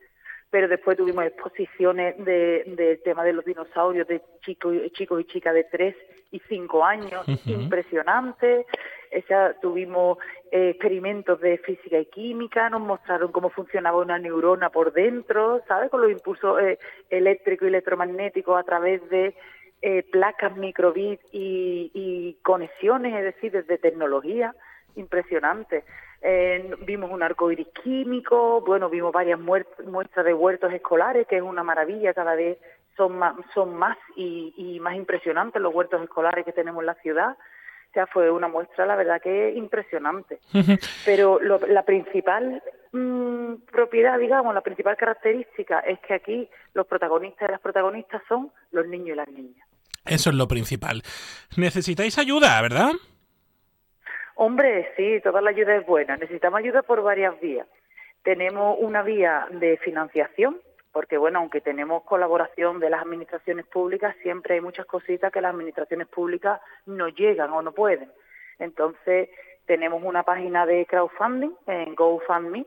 Pero 0.56 0.70
después 0.70 0.96
tuvimos 0.96 1.26
exposiciones 1.26 2.16
del 2.24 2.78
de 2.78 2.96
tema 3.04 3.26
de 3.26 3.34
los 3.34 3.44
dinosaurios 3.44 4.08
de 4.08 4.22
chicos, 4.40 4.74
chicos 4.94 5.20
y 5.20 5.26
chicas 5.26 5.54
de 5.54 5.66
3 5.66 5.94
y 6.32 6.40
5 6.48 6.86
años, 6.86 7.26
impresionante. 7.46 8.66
Esa, 9.12 9.54
tuvimos 9.62 10.18
eh, 10.54 10.70
experimentos 10.70 11.42
de 11.42 11.58
física 11.58 12.00
y 12.00 12.06
química, 12.06 12.70
nos 12.70 12.80
mostraron 12.80 13.34
cómo 13.34 13.50
funcionaba 13.50 13.98
una 13.98 14.18
neurona 14.18 14.70
por 14.70 14.94
dentro, 14.94 15.62
¿sabes? 15.68 15.92
Con 15.92 16.00
los 16.00 16.12
impulsos 16.12 16.62
eh, 16.62 16.80
eléctricos 17.10 17.66
y 17.66 17.68
electromagnéticos 17.68 18.58
a 18.58 18.64
través 18.64 19.02
de 19.10 19.36
eh, 19.82 20.04
placas 20.10 20.56
microbit 20.56 21.20
y, 21.34 21.92
y, 21.94 22.38
conexiones, 22.44 23.14
es 23.14 23.24
decir, 23.26 23.52
desde 23.52 23.78
tecnología, 23.78 24.56
impresionante. 24.96 25.84
vimos 26.86 27.12
un 27.12 27.24
arco 27.24 27.52
iris 27.52 27.68
químico, 27.84 28.62
bueno, 28.62 28.90
vimos 28.90 29.12
varias 29.12 29.40
muestras 29.40 30.26
de 30.26 30.34
huertos 30.34 30.74
escolares, 30.74 31.28
que 31.28 31.38
es 31.38 31.44
una 31.44 31.64
maravilla, 31.64 32.14
cada 32.14 32.36
vez 32.36 32.58
son 32.98 33.18
más, 33.18 33.36
son 33.54 33.76
más 33.76 33.98
y, 34.16 34.54
y 34.58 34.80
más 34.80 34.96
impresionantes 34.96 35.62
los 35.62 35.74
huertos 35.74 36.02
escolares 36.02 36.46
que 36.46 36.54
tenemos 36.54 36.82
en 36.82 36.88
la 36.88 36.96
ciudad 36.96 37.36
fue 38.12 38.30
una 38.30 38.50
muestra, 38.50 38.86
la 38.86 38.96
verdad 38.96 39.22
que 39.22 39.54
impresionante. 39.56 40.40
Pero 41.06 41.40
la 41.40 41.84
principal 41.84 42.62
mm, 42.92 43.54
propiedad, 43.72 44.20
digamos, 44.20 44.54
la 44.54 44.62
principal 44.62 44.98
característica 44.98 45.80
es 45.80 46.00
que 46.00 46.16
aquí 46.16 46.50
los 46.74 46.86
protagonistas 46.86 47.48
y 47.48 47.52
las 47.54 47.62
protagonistas 47.62 48.22
son 48.28 48.52
los 48.72 48.86
niños 48.88 49.10
y 49.10 49.16
las 49.16 49.30
niñas. 49.30 49.68
Eso 50.06 50.30
es 50.30 50.36
lo 50.36 50.48
principal. 50.48 51.02
Necesitáis 51.58 52.18
ayuda, 52.20 52.62
¿verdad? 52.62 52.92
Hombre, 54.36 54.92
sí, 54.98 55.22
toda 55.22 55.42
la 55.42 55.52
ayuda 55.52 55.76
es 55.78 55.86
buena. 55.86 56.18
Necesitamos 56.18 56.60
ayuda 56.60 56.82
por 56.84 57.02
varias 57.02 57.40
vías. 57.40 57.68
Tenemos 58.22 58.78
una 58.80 59.02
vía 59.02 59.48
de 59.50 59.78
financiación, 59.78 60.60
porque 60.92 61.18
bueno, 61.18 61.40
aunque 61.40 61.62
tenemos 61.62 62.04
colaboración 62.04 62.80
de 62.80 62.90
las 62.90 63.02
administraciones 63.02 63.66
públicas, 63.66 64.16
siempre 64.22 64.56
hay 64.56 64.62
muchas 64.62 64.86
cositas 64.88 65.32
que 65.32 65.42
las 65.42 65.54
administraciones 65.54 66.08
públicas 66.08 66.60
no 66.86 67.08
llegan 67.08 67.52
o 67.52 67.62
no 67.62 67.72
pueden. 67.72 68.12
Entonces, 68.60 69.30
tenemos 69.66 70.04
una 70.04 70.24
página 70.24 70.66
de 70.66 70.86
crowdfunding 70.86 71.54
en 71.68 71.96
GoFundMe, 71.96 72.66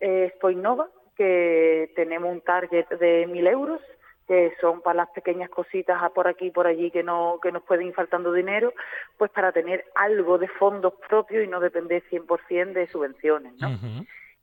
eh, 0.00 0.32
Spoinova, 0.36 0.88
que 1.16 1.92
tenemos 1.94 2.32
un 2.32 2.40
target 2.40 2.88
de 2.88 3.26
mil 3.26 3.46
euros, 3.46 3.80
que 4.26 4.54
son 4.60 4.80
para 4.82 4.98
las 4.98 5.10
pequeñas 5.10 5.50
cositas 5.50 6.00
por 6.12 6.28
aquí 6.28 6.46
y 6.46 6.50
por 6.50 6.66
allí 6.66 6.90
que 6.90 7.02
no 7.02 7.38
que 7.42 7.52
nos 7.52 7.62
pueden 7.62 7.88
ir 7.88 7.94
faltando 7.94 8.32
dinero, 8.32 8.72
pues 9.18 9.30
para 9.30 9.52
tener 9.52 9.84
algo 9.94 10.38
de 10.38 10.48
fondos 10.48 10.94
propios 11.08 11.44
y 11.44 11.48
no 11.48 11.60
depender 11.60 12.02
100% 12.10 12.72
de 12.72 12.86
subvenciones, 12.86 13.54
¿no? 13.60 13.68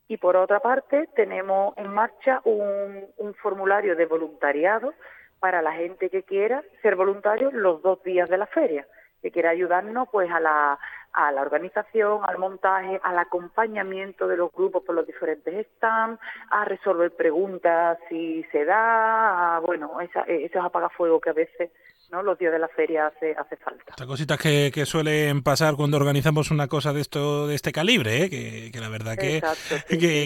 Y 0.09 0.17
por 0.17 0.36
otra 0.36 0.59
parte, 0.59 1.07
tenemos 1.15 1.77
en 1.77 1.93
marcha 1.93 2.41
un, 2.43 3.07
formulario 3.43 3.95
de 3.95 4.07
voluntariado 4.07 4.93
para 5.39 5.61
la 5.61 5.71
gente 5.73 6.09
que 6.09 6.23
quiera 6.23 6.63
ser 6.82 6.95
voluntario 6.95 7.51
los 7.51 7.82
dos 7.84 8.01
días 8.03 8.27
de 8.27 8.38
la 8.38 8.47
feria, 8.47 8.88
que 9.21 9.30
quiera 9.30 9.51
ayudarnos 9.51 10.09
pues 10.11 10.30
a 10.32 10.39
la, 10.39 10.80
a 11.14 11.32
la 11.32 11.41
organización, 11.41 12.22
al 12.24 12.38
montaje, 12.38 12.99
al 13.03 13.18
acompañamiento 13.18 14.28
de 14.28 14.38
los 14.38 14.51
grupos 14.51 14.84
por 14.84 14.95
los 14.95 15.07
diferentes 15.07 15.68
stands, 15.76 16.20
a 16.49 16.66
resolver 16.66 17.16
preguntas 17.16 17.97
si 18.10 18.43
se 18.51 18.66
da, 18.66 19.57
a, 19.57 19.60
bueno, 19.60 19.99
esa, 20.01 20.22
esos 20.22 20.64
apagafuegos 20.64 21.22
que 21.22 21.30
a 21.30 21.34
veces 21.34 21.72
¿no? 22.12 22.24
los 22.24 22.38
días 22.38 22.51
de 22.51 22.60
la 22.60 22.68
feria 22.68 23.07
hace, 23.07 23.36
hace 23.38 23.55
falta. 23.57 23.84
Estas 23.89 24.07
cositas 24.07 24.38
que, 24.38 24.72
que, 24.74 24.86
suelen 24.86 25.43
pasar 25.43 25.76
cuando 25.76 25.97
organizamos 25.97 26.51
una 26.51 26.68
cosa 26.68 26.93
de 26.93 27.01
esto 27.01 27.47
de 27.47 27.55
este 27.55 27.72
calibre, 27.72 28.24
¿eh? 28.24 28.72
que, 28.72 28.80
la 28.80 28.89
verdad 28.89 29.18
que, 29.18 29.41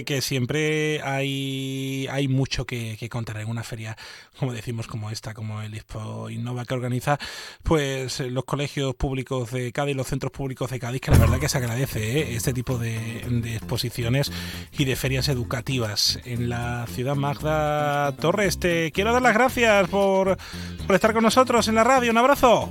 que, 0.06 0.22
siempre 0.22 1.02
hay, 1.04 2.08
hay 2.10 2.28
mucho 2.28 2.66
que, 2.66 2.98
contar 3.10 3.38
en 3.38 3.50
una 3.50 3.64
feria, 3.64 3.96
como 4.40 4.54
decimos, 4.54 4.88
como 4.88 5.12
esta, 5.12 5.34
como 5.34 5.62
el 5.62 5.74
Expo 5.74 6.30
Innova 6.30 6.66
que 6.66 6.74
organiza 6.74 7.20
pues 7.64 8.20
los 8.22 8.46
colegios 8.46 8.96
públicos 8.96 9.52
de 9.52 9.72
Cádiz, 9.72 9.96
los 9.96 10.08
centros 10.08 10.32
públicos 10.32 10.72
de 10.72 10.80
Cádiz, 10.80 11.02
que 11.02 11.12
la 11.12 11.18
verdad 11.18 11.40
que 11.40 11.50
se 11.50 11.58
agradece 11.58 12.20
¿eh? 12.20 12.36
este 12.36 12.54
tipo 12.54 12.78
de, 12.78 13.24
de 13.30 13.56
exposiciones 13.56 14.32
y 14.72 14.86
de 14.86 14.96
ferias 14.96 15.28
educativas 15.28 16.20
en 16.26 16.50
la 16.50 16.86
ciudad. 16.88 17.16
Magda 17.16 18.12
Torres, 18.14 18.60
te 18.60 18.92
quiero 18.92 19.14
dar 19.14 19.22
las 19.22 19.34
gracias 19.34 19.88
por, 19.90 20.38
por 20.86 20.96
estar 20.96 21.14
con 21.14 21.24
nosotros 21.24 21.68
la 21.76 21.84
radio. 21.84 22.12
Un 22.12 22.18
abrazo. 22.18 22.70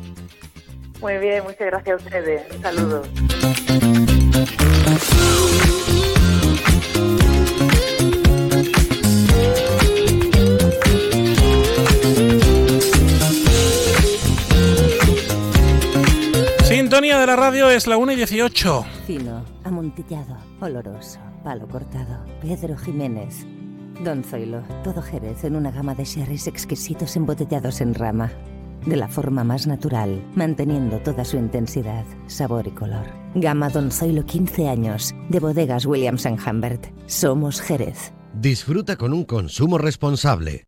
Muy 1.01 1.19
bien, 1.19 1.43
muchas 1.43 1.67
gracias 1.67 2.01
a 2.01 2.05
ustedes. 2.05 2.43
Saludos. 2.63 3.09
Sintonía 16.63 17.19
de 17.19 17.27
la 17.27 17.37
radio 17.37 17.69
es 17.69 17.87
la 17.87 17.97
1 17.97 18.13
y 18.13 18.17
18. 18.17 18.85
Fino, 19.07 19.45
amontillado, 19.65 20.37
oloroso, 20.61 21.19
palo 21.43 21.67
cortado. 21.69 22.25
Pedro 22.41 22.77
Jiménez. 22.77 23.45
Don 24.05 24.23
Zoilo, 24.25 24.63
todo 24.83 25.03
Jerez 25.03 25.45
en 25.45 25.57
una 25.57 25.71
gama 25.71 25.95
de 25.95 26.05
sherries 26.05 26.47
exquisitos 26.47 27.15
embotellados 27.17 27.81
en 27.81 27.95
rama 27.95 28.31
de 28.87 28.97
la 28.97 29.09
forma 29.09 29.45
más 29.45 29.67
natural, 29.67 30.25
manteniendo 30.35 30.99
toda 30.99 31.25
su 31.25 31.37
intensidad, 31.37 32.05
sabor 32.27 32.67
y 32.67 32.71
color. 32.71 33.07
Gama 33.35 33.69
Don 33.71 33.91
Zoilo 33.91 34.25
15 34.27 34.69
años, 34.69 35.15
de 35.29 35.41
bodegas 35.41 35.87
Williams⁇ 35.87 36.27
Humbert. 36.51 36.87
Somos 37.07 37.61
Jerez. 37.61 38.13
Disfruta 38.35 38.97
con 38.97 39.13
un 39.13 39.25
consumo 39.25 39.79
responsable. 39.79 40.67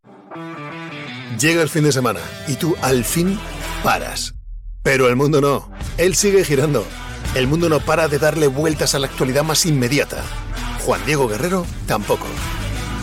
Llega 1.40 1.62
el 1.62 1.68
fin 1.68 1.84
de 1.84 1.92
semana 1.92 2.20
y 2.46 2.54
tú 2.54 2.76
al 2.82 3.04
fin 3.04 3.38
paras. 3.82 4.34
Pero 4.82 5.08
el 5.08 5.16
mundo 5.16 5.40
no. 5.40 5.70
Él 5.98 6.14
sigue 6.14 6.44
girando. 6.44 6.84
El 7.34 7.46
mundo 7.46 7.68
no 7.68 7.80
para 7.80 8.06
de 8.06 8.18
darle 8.18 8.46
vueltas 8.46 8.94
a 8.94 8.98
la 8.98 9.06
actualidad 9.06 9.42
más 9.42 9.66
inmediata. 9.66 10.22
Juan 10.84 11.00
Diego 11.06 11.26
Guerrero 11.26 11.64
tampoco. 11.86 12.26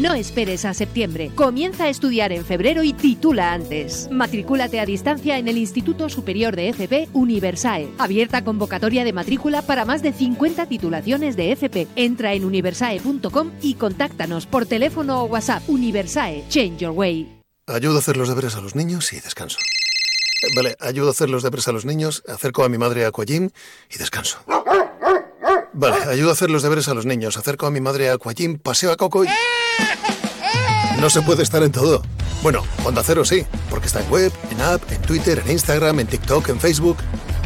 No 0.00 0.14
esperes 0.14 0.64
a 0.64 0.72
septiembre. 0.72 1.30
Comienza 1.34 1.84
a 1.84 1.88
estudiar 1.90 2.32
en 2.32 2.46
febrero 2.46 2.82
y 2.82 2.94
titula 2.94 3.52
antes. 3.52 4.08
Matricúlate 4.10 4.80
a 4.80 4.86
distancia 4.86 5.36
en 5.36 5.46
el 5.46 5.58
Instituto 5.58 6.08
Superior 6.08 6.56
de 6.56 6.70
FP 6.70 7.10
Universae. 7.12 7.90
Abierta 7.98 8.42
convocatoria 8.42 9.04
de 9.04 9.12
matrícula 9.12 9.60
para 9.60 9.84
más 9.84 10.00
de 10.00 10.14
50 10.14 10.64
titulaciones 10.66 11.36
de 11.36 11.52
FP. 11.52 11.86
Entra 11.96 12.32
en 12.32 12.46
universae.com 12.46 13.50
y 13.60 13.74
contáctanos 13.74 14.46
por 14.46 14.64
teléfono 14.64 15.22
o 15.22 15.24
WhatsApp. 15.26 15.68
Universae, 15.68 16.44
Change 16.48 16.78
Your 16.78 16.92
Way. 16.92 17.42
Ayudo 17.66 17.96
a 17.96 17.98
hacer 17.98 18.16
los 18.16 18.30
deberes 18.30 18.56
a 18.56 18.62
los 18.62 18.74
niños 18.74 19.12
y 19.12 19.20
descanso. 19.20 19.58
Eh, 19.58 20.46
Vale, 20.56 20.76
ayudo 20.80 21.08
a 21.08 21.10
hacer 21.10 21.28
los 21.28 21.42
deberes 21.42 21.68
a 21.68 21.72
los 21.72 21.84
niños, 21.84 22.22
acerco 22.26 22.64
a 22.64 22.70
mi 22.70 22.78
madre 22.78 23.04
a 23.04 23.08
Aquagym 23.08 23.50
y 23.90 23.98
descanso. 23.98 24.38
Vale, 25.74 25.96
ayudo 26.08 26.30
a 26.30 26.32
hacer 26.32 26.50
los 26.50 26.62
deberes 26.62 26.88
a 26.88 26.94
los 26.94 27.04
niños, 27.04 27.36
acerco 27.36 27.66
a 27.66 27.70
mi 27.70 27.82
madre 27.82 28.08
a 28.08 28.14
Aquagym, 28.14 28.58
paseo 28.58 28.92
a 28.92 28.96
Coco 28.96 29.24
y... 29.24 29.28
No 31.00 31.08
se 31.08 31.22
puede 31.22 31.42
estar 31.42 31.62
en 31.62 31.72
todo. 31.72 32.02
Bueno, 32.42 32.62
Onda 32.84 33.02
Cero 33.04 33.24
sí, 33.24 33.44
porque 33.68 33.86
está 33.86 34.00
en 34.00 34.10
web, 34.10 34.32
en 34.50 34.60
app, 34.60 34.82
en 34.90 35.00
Twitter, 35.02 35.42
en 35.44 35.52
Instagram, 35.52 36.00
en 36.00 36.06
TikTok, 36.06 36.48
en 36.48 36.60
Facebook. 36.60 36.96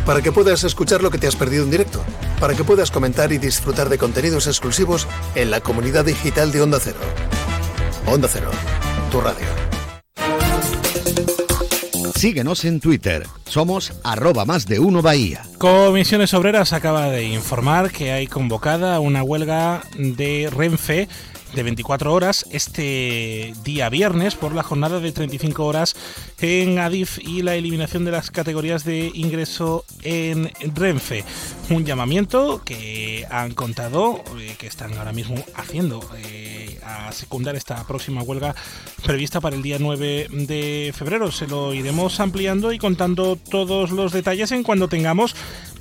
Para 0.04 0.22
que 0.22 0.32
puedas 0.32 0.64
escuchar 0.64 1.02
lo 1.02 1.10
que 1.10 1.18
te 1.18 1.26
has 1.26 1.36
perdido 1.36 1.64
en 1.64 1.70
directo. 1.70 2.02
Para 2.40 2.54
que 2.54 2.64
puedas 2.64 2.90
comentar 2.90 3.32
y 3.32 3.38
disfrutar 3.38 3.88
de 3.88 3.98
contenidos 3.98 4.46
exclusivos 4.46 5.06
en 5.34 5.50
la 5.50 5.60
comunidad 5.60 6.04
digital 6.04 6.52
de 6.52 6.62
Onda 6.62 6.78
Cero. 6.80 6.98
Onda 8.06 8.28
Cero, 8.30 8.50
tu 9.10 9.20
radio. 9.20 9.46
Síguenos 12.14 12.64
en 12.64 12.80
Twitter. 12.80 13.26
Somos 13.46 13.92
arroba 14.02 14.44
más 14.44 14.66
de 14.66 14.78
uno 14.78 15.02
Bahía. 15.02 15.42
Comisiones 15.58 16.32
Obreras 16.34 16.72
acaba 16.72 17.10
de 17.10 17.24
informar 17.24 17.90
que 17.90 18.12
hay 18.12 18.26
convocada 18.26 18.98
una 19.00 19.22
huelga 19.22 19.82
de 19.98 20.50
Renfe 20.54 21.08
de 21.54 21.62
24 21.62 22.12
horas 22.12 22.46
este 22.50 23.54
día 23.64 23.88
viernes 23.88 24.34
por 24.34 24.54
la 24.54 24.62
jornada 24.62 25.00
de 25.00 25.12
35 25.12 25.64
horas 25.64 25.96
en 26.40 26.78
Adif 26.78 27.18
y 27.18 27.42
la 27.42 27.54
eliminación 27.54 28.04
de 28.04 28.10
las 28.10 28.30
categorías 28.30 28.84
de 28.84 29.10
ingreso 29.14 29.84
en 30.02 30.50
Renfe. 30.74 31.24
Un 31.70 31.84
llamamiento 31.84 32.62
que 32.64 33.26
han 33.30 33.52
contado 33.52 34.22
eh, 34.38 34.56
que 34.58 34.66
están 34.66 34.96
ahora 34.98 35.12
mismo 35.12 35.36
haciendo 35.54 36.00
eh, 36.16 36.80
a 36.84 37.12
secundar 37.12 37.56
esta 37.56 37.84
próxima 37.86 38.22
huelga 38.22 38.54
prevista 39.04 39.40
para 39.40 39.56
el 39.56 39.62
día 39.62 39.78
9 39.78 40.28
de 40.30 40.92
febrero. 40.96 41.30
Se 41.30 41.46
lo 41.46 41.72
iremos 41.72 42.20
ampliando 42.20 42.72
y 42.72 42.78
contando 42.78 43.36
todos 43.36 43.90
los 43.90 44.12
detalles 44.12 44.52
en 44.52 44.62
cuando 44.62 44.88
tengamos 44.88 45.34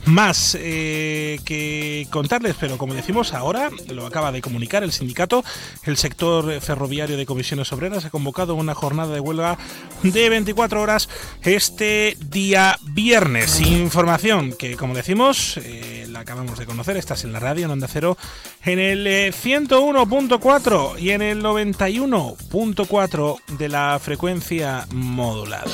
más 0.05 0.57
eh, 0.59 1.39
que 1.45 2.07
contarles, 2.09 2.55
pero 2.59 2.77
como 2.77 2.93
decimos 2.93 3.33
ahora, 3.33 3.69
lo 3.89 4.05
acaba 4.05 4.31
de 4.31 4.41
comunicar 4.41 4.83
el 4.83 4.91
sindicato, 4.91 5.43
el 5.83 5.97
sector 5.97 6.59
ferroviario 6.61 7.17
de 7.17 7.25
comisiones 7.25 7.71
obreras 7.71 8.05
ha 8.05 8.09
convocado 8.09 8.55
una 8.55 8.75
jornada 8.75 9.13
de 9.13 9.19
huelga 9.19 9.57
de 10.03 10.29
24 10.29 10.81
horas 10.81 11.09
este 11.43 12.17
día 12.29 12.77
viernes. 12.81 13.61
Información 13.61 14.53
que, 14.57 14.75
como 14.75 14.93
decimos, 14.93 15.57
eh, 15.57 16.05
la 16.09 16.19
acabamos 16.21 16.59
de 16.59 16.65
conocer, 16.65 16.97
estás 16.97 17.23
en 17.23 17.33
la 17.33 17.39
radio 17.39 17.65
en 17.65 17.71
Onda 17.71 17.87
Cero, 17.87 18.17
en 18.63 18.79
el 18.79 19.07
eh, 19.07 19.31
101.4 19.31 20.99
y 20.99 21.11
en 21.11 21.21
el 21.21 21.41
91.4 21.43 23.39
de 23.57 23.69
la 23.69 23.99
frecuencia 24.01 24.87
modulada. 24.91 25.71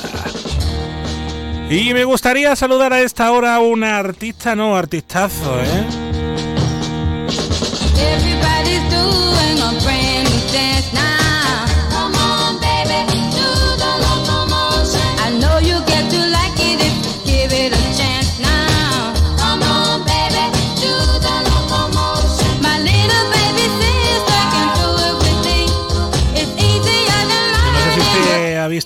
Y 1.70 1.94
me 1.94 2.02
gustaría 2.02 2.56
saludar 2.56 2.92
a 2.92 3.00
esta 3.00 3.30
hora 3.30 3.54
a 3.54 3.60
una 3.60 3.96
artista, 3.96 4.56
no, 4.56 4.76
artistazo, 4.76 5.60
¿eh? 5.62 5.84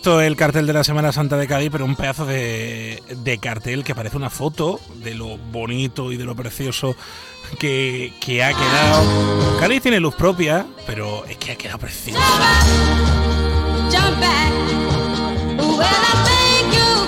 Visto 0.05 0.21
el 0.21 0.37
cartel 0.37 0.67
de 0.67 0.75
la 0.75 0.85
Semana 0.85 1.13
Santa 1.13 1.39
de 1.39 1.47
Cádiz, 1.47 1.71
pero 1.73 1.87
un 1.87 1.97
pedazo 1.97 2.27
de, 2.27 3.39
cartel 3.41 3.85
que 3.85 3.95
parece 3.95 4.19
una 4.19 4.29
foto 4.29 4.79
de 4.97 5.15
lo 5.15 5.39
bonito 5.39 6.13
y 6.13 6.19
de 6.19 6.27
lo 6.27 6.37
precioso 6.37 6.95
que, 7.59 8.13
ha 8.45 8.53
quedado. 8.53 9.59
Cádiz 9.59 9.81
tiene 9.81 10.01
luz 10.01 10.15
propia, 10.15 10.67
pero 10.87 11.25
es 11.25 11.39
que 11.39 11.53
ha 11.53 11.57
quedado 11.57 11.79
precioso. 11.79 12.21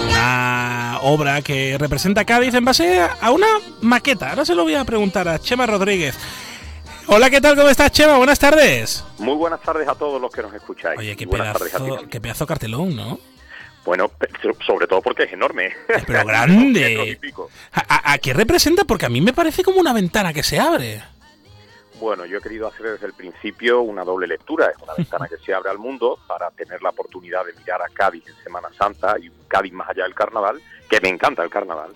Una 0.09 0.99
obra 1.03 1.43
que 1.43 1.77
representa 1.77 2.25
Cádiz 2.25 2.55
en 2.55 2.65
base 2.65 2.99
a 3.21 3.31
una 3.31 3.49
maqueta. 3.83 4.31
Ahora 4.31 4.47
se 4.47 4.55
lo 4.55 4.63
voy 4.63 4.75
a 4.75 4.87
preguntar 4.87 5.29
a 5.29 5.39
Chema 5.39 5.67
Rodríguez. 5.67 6.17
Hola, 7.09 7.31
¿qué 7.31 7.41
tal? 7.41 7.55
¿Cómo 7.57 7.69
estás, 7.69 7.93
Chema? 7.93 8.17
Buenas 8.17 8.39
tardes. 8.39 9.05
Muy 9.19 9.35
buenas 9.37 9.61
tardes 9.61 9.87
a 9.89 9.95
todos 9.95 10.21
los 10.21 10.31
que 10.33 10.43
nos 10.43 10.53
escucháis. 10.53 10.99
Oye, 10.99 11.17
qué 11.17 11.27
buenas 11.27 11.57
pedazo, 11.57 12.09
qué 12.11 12.21
pedazo 12.21 12.47
cartelón, 12.47 12.97
¿no? 12.97 13.19
Bueno, 13.85 14.11
sobre 14.67 14.89
todo 14.89 15.01
porque 15.01 15.25
es 15.25 15.33
enorme. 15.33 15.73
Pero 15.87 16.01
Metros 16.09 16.25
y 16.25 16.27
grande. 16.27 17.19
¿A, 17.73 18.13
a- 18.13 18.19
qué 18.19 18.33
representa? 18.35 18.85
Porque 18.85 19.07
a 19.07 19.09
mí 19.09 19.21
me 19.21 19.33
parece 19.33 19.63
como 19.63 19.79
una 19.79 19.93
ventana 19.93 20.33
que 20.33 20.43
se 20.43 20.59
abre. 20.59 21.01
Bueno, 22.01 22.27
yo 22.27 22.39
he 22.39 22.41
querido 22.43 22.67
hacer 22.67 22.87
desde 22.91 23.07
el 23.07 23.13
principio 23.15 23.81
una 23.83 24.03
doble 24.05 24.27
lectura. 24.27 24.67
Es 24.67 24.83
una 24.83 24.95
ventana 24.95 25.29
que 25.29 25.37
se 25.39 25.55
abre 25.55 25.71
al 25.71 25.79
mundo 25.79 26.19
para 26.27 26.51
tener 26.51 26.83
la 26.83 26.91
oportunidad 26.91 27.47
de 27.47 27.53
mirar 27.55 27.81
a 27.81 27.89
Cádiz 27.89 28.25
en 28.27 28.35
Semana 28.43 28.69
Santa 28.77 29.15
y 29.23 29.31
Cádiz 29.47 29.73
más 29.73 29.89
allá 29.91 30.03
del 30.03 30.15
carnaval, 30.15 30.61
que 30.91 31.01
me 31.01 31.09
encanta 31.09 31.45
el 31.45 31.51
carnaval, 31.51 31.93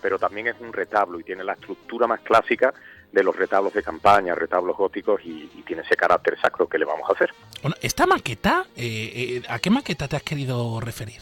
pero 0.00 0.18
también 0.18 0.48
es 0.48 0.56
un 0.58 0.72
retablo 0.72 1.20
y 1.20 1.24
tiene 1.24 1.44
la 1.44 1.52
estructura 1.52 2.06
más 2.06 2.20
clásica 2.20 2.72
de 3.14 3.22
los 3.22 3.34
retablos 3.36 3.72
de 3.72 3.82
campaña, 3.82 4.34
retablos 4.34 4.76
góticos 4.76 5.20
y, 5.24 5.48
y 5.54 5.62
tiene 5.62 5.82
ese 5.82 5.94
carácter 5.94 6.36
sacro 6.40 6.68
que 6.68 6.78
le 6.78 6.84
vamos 6.84 7.08
a 7.08 7.12
hacer. 7.12 7.30
Bueno, 7.62 7.76
esta 7.80 8.06
maqueta, 8.06 8.66
eh, 8.76 9.12
eh, 9.14 9.42
¿a 9.48 9.60
qué 9.60 9.70
maqueta 9.70 10.08
te 10.08 10.16
has 10.16 10.22
querido 10.24 10.80
referir? 10.80 11.20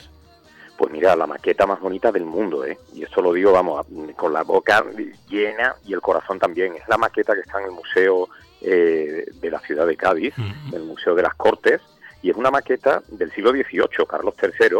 Pues 0.78 0.90
mira, 0.90 1.14
la 1.14 1.26
maqueta 1.26 1.66
más 1.66 1.80
bonita 1.80 2.10
del 2.10 2.24
mundo, 2.24 2.64
¿eh? 2.64 2.78
Y 2.94 3.02
esto 3.02 3.20
lo 3.20 3.34
digo, 3.34 3.52
vamos, 3.52 3.86
con 4.16 4.32
la 4.32 4.42
boca 4.42 4.82
llena 5.28 5.76
y 5.84 5.92
el 5.92 6.00
corazón 6.00 6.38
también. 6.38 6.74
Es 6.74 6.88
la 6.88 6.96
maqueta 6.96 7.34
que 7.34 7.40
está 7.40 7.60
en 7.60 7.66
el 7.66 7.72
Museo 7.72 8.28
eh, 8.62 9.26
de 9.34 9.50
la 9.50 9.60
ciudad 9.60 9.86
de 9.86 9.96
Cádiz, 9.96 10.34
el 10.72 10.82
Museo 10.84 11.14
de 11.14 11.22
las 11.22 11.34
Cortes, 11.34 11.82
y 12.22 12.30
es 12.30 12.36
una 12.36 12.50
maqueta 12.50 13.02
del 13.08 13.30
siglo 13.32 13.50
XVIII. 13.50 14.06
Carlos 14.08 14.34
III 14.42 14.78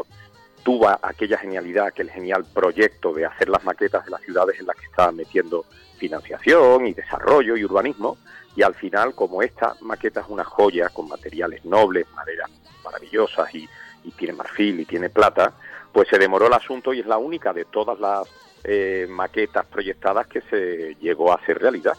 tuvo 0.64 0.88
aquella 0.88 1.36
genialidad, 1.36 1.86
aquel 1.86 2.10
genial 2.10 2.46
proyecto 2.54 3.12
de 3.12 3.26
hacer 3.26 3.50
las 3.50 3.62
maquetas 3.64 4.04
de 4.06 4.12
las 4.12 4.22
ciudades 4.22 4.58
en 4.58 4.66
las 4.66 4.76
que 4.76 4.86
estaba 4.86 5.12
metiendo 5.12 5.66
financiación 6.03 6.86
y 6.88 6.94
desarrollo 6.94 7.57
y 7.57 7.64
urbanismo, 7.64 8.18
y 8.57 8.62
al 8.62 8.74
final, 8.74 9.14
como 9.14 9.40
esta 9.40 9.76
maqueta 9.82 10.20
es 10.20 10.26
una 10.28 10.42
joya 10.42 10.88
con 10.88 11.09
materiales 11.09 11.64
nobles, 11.64 12.07
maderas 12.12 12.50
maravillosas 12.84 13.55
y, 13.55 13.68
y 14.03 14.11
tiene 14.11 14.34
marfil 14.34 14.80
y 14.80 14.84
tiene 14.84 15.11
plata, 15.11 15.53
pues 15.92 16.09
se 16.09 16.18
demoró 16.18 16.48
el 16.48 16.53
asunto 16.55 16.92
y 16.92 16.98
es 16.98 17.07
la 17.07 17.18
única 17.18 17.53
de 17.53 17.66
todas 17.66 18.00
las 18.00 18.26
eh, 18.64 19.07
maquetas 19.09 19.64
proyectadas 19.66 20.26
que 20.26 20.40
se 20.50 20.96
llegó 21.00 21.30
a 21.30 21.36
hacer 21.36 21.61
realidad. 21.61 21.96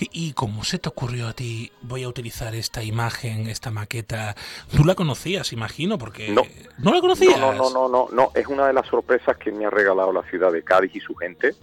¿Y, 0.00 0.32
cómo 0.32 0.64
se 0.64 0.78
te 0.78 0.88
ocurrió 0.88 1.28
a 1.28 1.34
ti? 1.34 1.70
Voy 1.82 2.04
a 2.04 2.08
utilizar 2.08 2.54
esta 2.54 2.82
imagen, 2.82 3.48
esta 3.48 3.70
maqueta. 3.70 4.34
Tú 4.74 4.84
la 4.86 4.94
conocías, 4.94 5.52
imagino, 5.52 5.98
porque... 5.98 6.30
No. 6.30 6.42
¿No 6.78 6.94
la 6.94 7.02
conocías? 7.02 7.38
No, 7.38 7.52
no, 7.52 7.68
no, 7.68 7.70
no, 7.70 7.88
no, 7.88 8.08
no, 8.10 8.32
es 8.34 8.46
una 8.46 8.66
de 8.66 8.72
las 8.72 8.86
sorpresas 8.86 9.36
que 9.36 9.52
me 9.52 9.66
ha 9.66 9.70
regalado 9.70 10.10
la 10.10 10.22
ciudad 10.22 10.52
de 10.52 10.62
Cádiz 10.62 10.96
y 10.96 11.00
su 11.00 11.14
gente. 11.14 11.54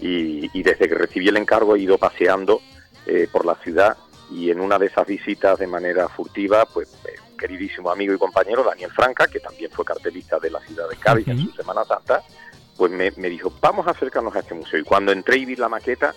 Y, 0.00 0.50
y 0.58 0.62
desde 0.62 0.88
que 0.88 0.94
recibí 0.94 1.28
el 1.28 1.36
encargo 1.36 1.74
he 1.74 1.80
ido 1.80 1.98
paseando 1.98 2.60
eh, 3.06 3.28
por 3.30 3.44
la 3.44 3.56
ciudad 3.56 3.96
y 4.30 4.50
en 4.50 4.60
una 4.60 4.78
de 4.78 4.86
esas 4.86 5.06
visitas 5.06 5.58
de 5.58 5.66
manera 5.66 6.08
furtiva, 6.08 6.66
pues 6.66 6.88
eh, 7.06 7.14
queridísimo 7.38 7.90
amigo 7.90 8.14
y 8.14 8.18
compañero 8.18 8.62
Daniel 8.62 8.90
Franca, 8.90 9.26
que 9.26 9.40
también 9.40 9.70
fue 9.70 9.84
cartelista 9.84 10.38
de 10.38 10.50
la 10.50 10.60
ciudad 10.60 10.88
de 10.88 10.96
Cádiz 10.96 11.28
en 11.28 11.38
su 11.38 11.52
Semana 11.52 11.84
Santa, 11.84 12.22
pues 12.76 12.92
me, 12.92 13.10
me 13.16 13.28
dijo, 13.28 13.52
vamos 13.60 13.86
a 13.86 13.90
acercarnos 13.90 14.36
a 14.36 14.40
este 14.40 14.54
museo. 14.54 14.80
Y 14.80 14.84
cuando 14.84 15.12
entré 15.12 15.38
y 15.38 15.46
vi 15.46 15.56
la 15.56 15.68
maqueta, 15.68 16.14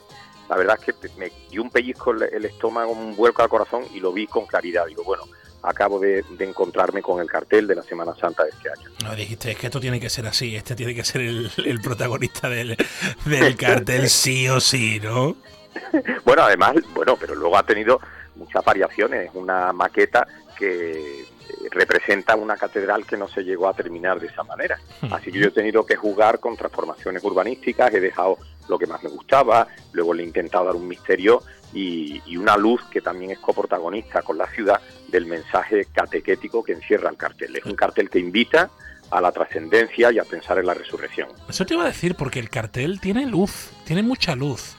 la 0.50 0.58
verdad 0.58 0.78
es 0.80 0.94
que 0.94 1.10
me 1.18 1.32
dio 1.50 1.62
un 1.62 1.70
pellizco 1.70 2.12
el, 2.12 2.24
el 2.24 2.46
estómago, 2.46 2.92
un 2.92 3.16
vuelco 3.16 3.42
al 3.42 3.50
corazón 3.50 3.86
y 3.94 4.00
lo 4.00 4.12
vi 4.12 4.28
con 4.28 4.46
claridad. 4.46 4.86
Digo, 4.88 5.04
bueno, 5.04 5.24
acabo 5.64 6.00
de, 6.00 6.24
de 6.38 6.46
encontrarme 6.46 7.02
con 7.02 7.22
el 7.22 7.28
cartel 7.28 7.68
de 7.68 7.76
la 7.76 7.84
Semana 7.84 8.16
Santa 8.16 8.44
de 8.44 8.50
este 8.50 8.70
año. 8.70 8.90
No, 9.04 9.16
dijiste, 9.16 9.52
es 9.52 9.58
que 9.58 9.68
esto 9.68 9.80
tiene 9.80 10.00
que 10.00 10.10
ser 10.10 10.28
así, 10.28 10.56
este 10.56 10.76
tiene 10.76 10.96
que 10.96 11.04
ser 11.04 11.22
el, 11.22 11.52
el 11.66 11.82
protagonista 11.82 12.50
del, 12.50 12.78
del 13.26 13.56
cartel 13.56 14.10
sí 14.10 14.48
o 14.50 14.60
sí, 14.60 15.00
¿no? 15.02 15.36
Bueno, 16.26 16.44
además, 16.44 16.76
bueno, 16.94 17.16
pero 17.20 17.34
luego 17.34 17.58
ha 17.58 17.64
tenido 17.64 18.00
muchas 18.36 18.64
variaciones. 18.64 19.30
Es 19.30 19.36
una 19.36 19.72
maqueta 19.74 20.28
que 20.58 21.22
eh, 21.22 21.26
representa 21.72 22.36
una 22.36 22.58
catedral 22.58 23.06
que 23.06 23.18
no 23.18 23.28
se 23.28 23.44
llegó 23.44 23.68
a 23.68 23.74
terminar 23.74 24.20
de 24.20 24.28
esa 24.28 24.44
manera. 24.44 24.80
Así 25.12 25.32
que 25.32 25.40
yo 25.40 25.48
he 25.48 25.52
tenido 25.52 25.86
que 25.86 25.96
jugar 25.96 26.40
con 26.40 26.58
transformaciones 26.58 27.24
urbanísticas, 27.24 27.94
he 27.94 28.00
dejado 28.00 28.38
lo 28.68 28.78
que 28.78 28.88
más 28.88 29.04
me 29.04 29.10
gustaba, 29.10 29.68
luego 29.92 30.14
le 30.14 30.24
he 30.24 30.26
intentado 30.26 30.66
dar 30.66 30.76
un 30.76 30.88
misterio 30.88 31.44
y, 31.74 32.22
y 32.26 32.38
una 32.38 32.58
luz 32.58 32.82
que 32.92 33.02
también 33.02 33.32
es 33.32 33.40
coprotagonista 33.40 34.22
con 34.22 34.38
la 34.38 34.48
ciudad 34.48 34.82
del 35.12 35.26
mensaje 35.26 35.86
catequético 35.94 36.64
que 36.64 36.74
encierra 36.74 37.10
el 37.10 37.18
cartel. 37.18 37.56
Es 37.56 37.66
un 37.66 37.76
cartel 37.76 38.10
que 38.10 38.20
invita 38.20 38.70
a 39.10 39.22
la 39.22 39.32
trascendencia 39.32 40.12
y 40.12 40.20
a 40.20 40.24
pensar 40.24 40.58
en 40.58 40.66
la 40.66 40.74
resurrección. 40.74 41.28
Eso 41.50 41.66
te 41.66 41.74
iba 41.74 41.84
a 41.84 41.88
decir, 41.88 42.16
porque 42.16 42.40
el 42.40 42.50
cartel 42.50 43.00
tiene 43.00 43.26
luz, 43.26 43.72
tiene 43.86 44.04
mucha 44.04 44.36
luz. 44.36 44.76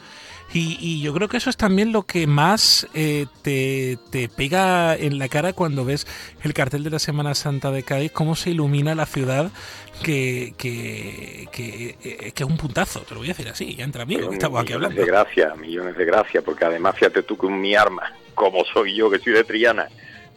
Y, 0.54 0.76
y 0.80 1.00
yo 1.00 1.14
creo 1.14 1.28
que 1.28 1.38
eso 1.38 1.48
es 1.48 1.56
también 1.56 1.92
lo 1.92 2.02
que 2.02 2.26
más 2.26 2.86
eh, 2.92 3.24
te, 3.40 3.98
te 4.10 4.28
pega 4.28 4.94
en 4.94 5.18
la 5.18 5.28
cara 5.28 5.54
cuando 5.54 5.84
ves 5.86 6.06
el 6.42 6.52
cartel 6.52 6.84
de 6.84 6.90
la 6.90 6.98
Semana 6.98 7.34
Santa 7.34 7.70
de 7.70 7.82
Cádiz, 7.84 8.12
cómo 8.12 8.36
se 8.36 8.50
ilumina 8.50 8.94
la 8.94 9.06
ciudad, 9.06 9.50
que, 10.02 10.52
que, 10.58 11.48
que, 11.52 11.96
eh, 12.04 12.32
que 12.32 12.42
es 12.42 12.48
un 12.50 12.58
puntazo, 12.58 13.00
te 13.00 13.14
lo 13.14 13.20
voy 13.20 13.28
a 13.28 13.32
decir 13.32 13.48
así, 13.48 13.74
ya 13.74 13.84
entre 13.84 14.02
amigos, 14.02 14.30
estamos 14.30 14.60
aquí 14.60 14.74
millones 14.74 14.90
hablando. 14.90 15.00
de 15.00 15.06
gracias, 15.06 15.56
millones 15.56 15.96
de 15.96 16.04
gracias, 16.04 16.44
porque 16.44 16.66
además 16.66 16.96
fíjate 16.96 17.22
tú 17.22 17.38
que 17.38 17.48
mi 17.48 17.74
arma, 17.74 18.12
como 18.34 18.62
soy 18.66 18.94
yo 18.94 19.10
que 19.10 19.20
soy 19.20 19.32
de 19.32 19.44
Triana, 19.44 19.88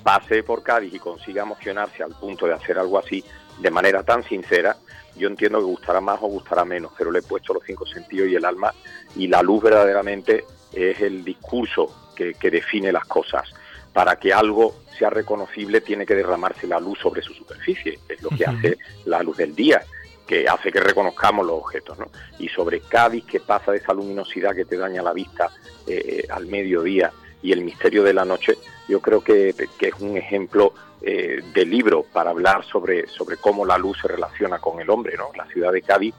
pase 0.06 0.43
por 0.43 0.62
Cádiz 0.62 0.93
y 0.93 0.99
consiga 0.99 1.41
emocionarse 1.41 2.03
al 2.03 2.12
punto 2.12 2.45
de 2.45 2.53
hacer 2.53 2.78
algo 2.78 2.99
así 2.99 3.26
de 3.58 3.72
manera 3.72 4.03
tan 4.03 4.22
sincera, 4.22 4.78
yo 5.16 5.28
entiendo 5.28 5.58
que 5.58 5.66
gustará 5.66 5.99
más 5.99 6.20
o 6.22 6.28
gustará 6.28 6.64
menos, 6.64 6.91
pero 6.95 7.10
le 7.10 7.20
he 7.20 7.24
puesto 7.24 7.56
los 7.56 7.64
cinco 7.66 7.88
sentidos 7.88 8.30
y 8.30 8.36
el 8.36 8.45
alma 8.45 8.72
y 9.16 9.26
la 9.28 9.41
luz 9.41 9.64
verdaderamente 9.64 10.45
es 10.72 11.01
el 11.01 11.24
discurso 11.24 12.12
que, 12.16 12.36
que 12.36 12.51
define 12.51 12.91
las 12.91 13.06
cosas. 13.06 13.51
Para 13.93 14.18
que 14.18 14.32
algo 14.32 14.76
sea 14.99 15.10
reconocible 15.10 15.82
tiene 15.82 16.06
que 16.06 16.14
derramarse 16.14 16.68
la 16.68 16.80
luz 16.80 16.99
sobre 16.99 17.24
su 17.24 17.34
superficie, 17.34 17.97
es 18.08 18.22
lo 18.22 18.30
que 18.30 18.45
hace 18.45 18.78
la 19.06 19.24
luz 19.24 19.38
del 19.38 19.56
día, 19.56 19.82
que 20.28 20.47
hace 20.47 20.72
que 20.72 20.82
reconozcamos 20.82 21.47
los 21.47 21.64
objetos. 21.64 21.97
¿no? 21.97 22.12
Y 22.38 22.47
sobre 22.49 22.82
Cádiz, 22.82 23.26
que 23.26 23.39
pasa 23.39 23.72
de 23.72 23.80
esa 23.80 23.93
luminosidad 23.93 24.53
que 24.53 24.66
te 24.66 24.78
daña 24.78 25.01
la 25.01 25.14
vista 25.14 25.49
eh, 25.88 26.28
al 26.30 26.45
mediodía 26.45 27.12
y 27.45 27.51
el 27.51 27.61
misterio 27.61 28.03
de 28.03 28.13
la 28.13 28.25
noche, 28.25 28.55
yo 28.87 28.99
creo 29.01 29.21
que, 29.21 29.53
que 29.77 29.87
es 29.89 29.93
un 29.99 30.17
ejemplo 30.17 30.73
eh, 31.01 31.41
de 31.53 31.65
libro 31.65 32.03
para 32.11 32.31
hablar 32.31 32.63
sobre, 32.65 33.07
sobre 33.07 33.37
cómo 33.37 33.65
la 33.65 33.77
luz 33.77 33.97
se 34.01 34.07
relaciona 34.07 34.59
con 34.59 34.79
el 34.81 34.89
hombre. 34.89 35.15
¿no? 35.17 35.25
La 35.35 35.45
ciudad 35.47 35.71
de 35.71 35.81
Cádiz 35.81 36.15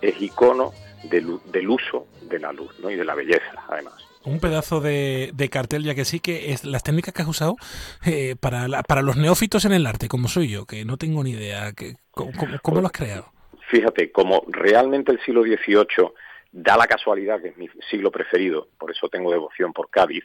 es 0.00 0.20
icono 0.22 0.72
del, 1.04 1.68
uso 1.68 2.06
de 2.22 2.38
la 2.38 2.52
luz 2.52 2.78
¿no? 2.80 2.90
y 2.90 2.96
de 2.96 3.04
la 3.04 3.14
belleza, 3.14 3.64
además. 3.68 3.94
Un 4.24 4.40
pedazo 4.40 4.80
de, 4.80 5.30
de 5.32 5.48
cartel, 5.48 5.84
ya 5.84 5.94
que 5.94 6.04
sí 6.04 6.20
que 6.20 6.52
es 6.52 6.64
las 6.64 6.82
técnicas 6.82 7.14
que 7.14 7.22
has 7.22 7.28
usado 7.28 7.56
eh, 8.04 8.36
para, 8.38 8.68
la- 8.68 8.82
para 8.82 9.00
los 9.02 9.16
neófitos 9.16 9.64
en 9.64 9.72
el 9.72 9.86
arte, 9.86 10.08
como 10.08 10.28
soy 10.28 10.48
yo, 10.48 10.66
que 10.66 10.84
no 10.84 10.96
tengo 10.96 11.22
ni 11.24 11.30
idea. 11.30 11.72
Que, 11.72 11.94
¿Cómo, 12.10 12.32
cómo- 12.38 12.58
cómo 12.62 12.80
lo 12.80 12.86
has 12.86 12.92
creado? 12.92 13.32
Fíjate, 13.70 14.10
como 14.12 14.42
realmente 14.48 15.12
el 15.12 15.20
siglo 15.24 15.42
XVIII 15.42 16.10
da 16.52 16.76
la 16.76 16.86
casualidad 16.86 17.40
que 17.40 17.48
es 17.48 17.56
mi 17.56 17.68
siglo 17.90 18.10
preferido, 18.10 18.68
por 18.78 18.90
eso 18.90 19.08
tengo 19.08 19.30
devoción 19.30 19.72
por 19.72 19.88
Cádiz, 19.90 20.24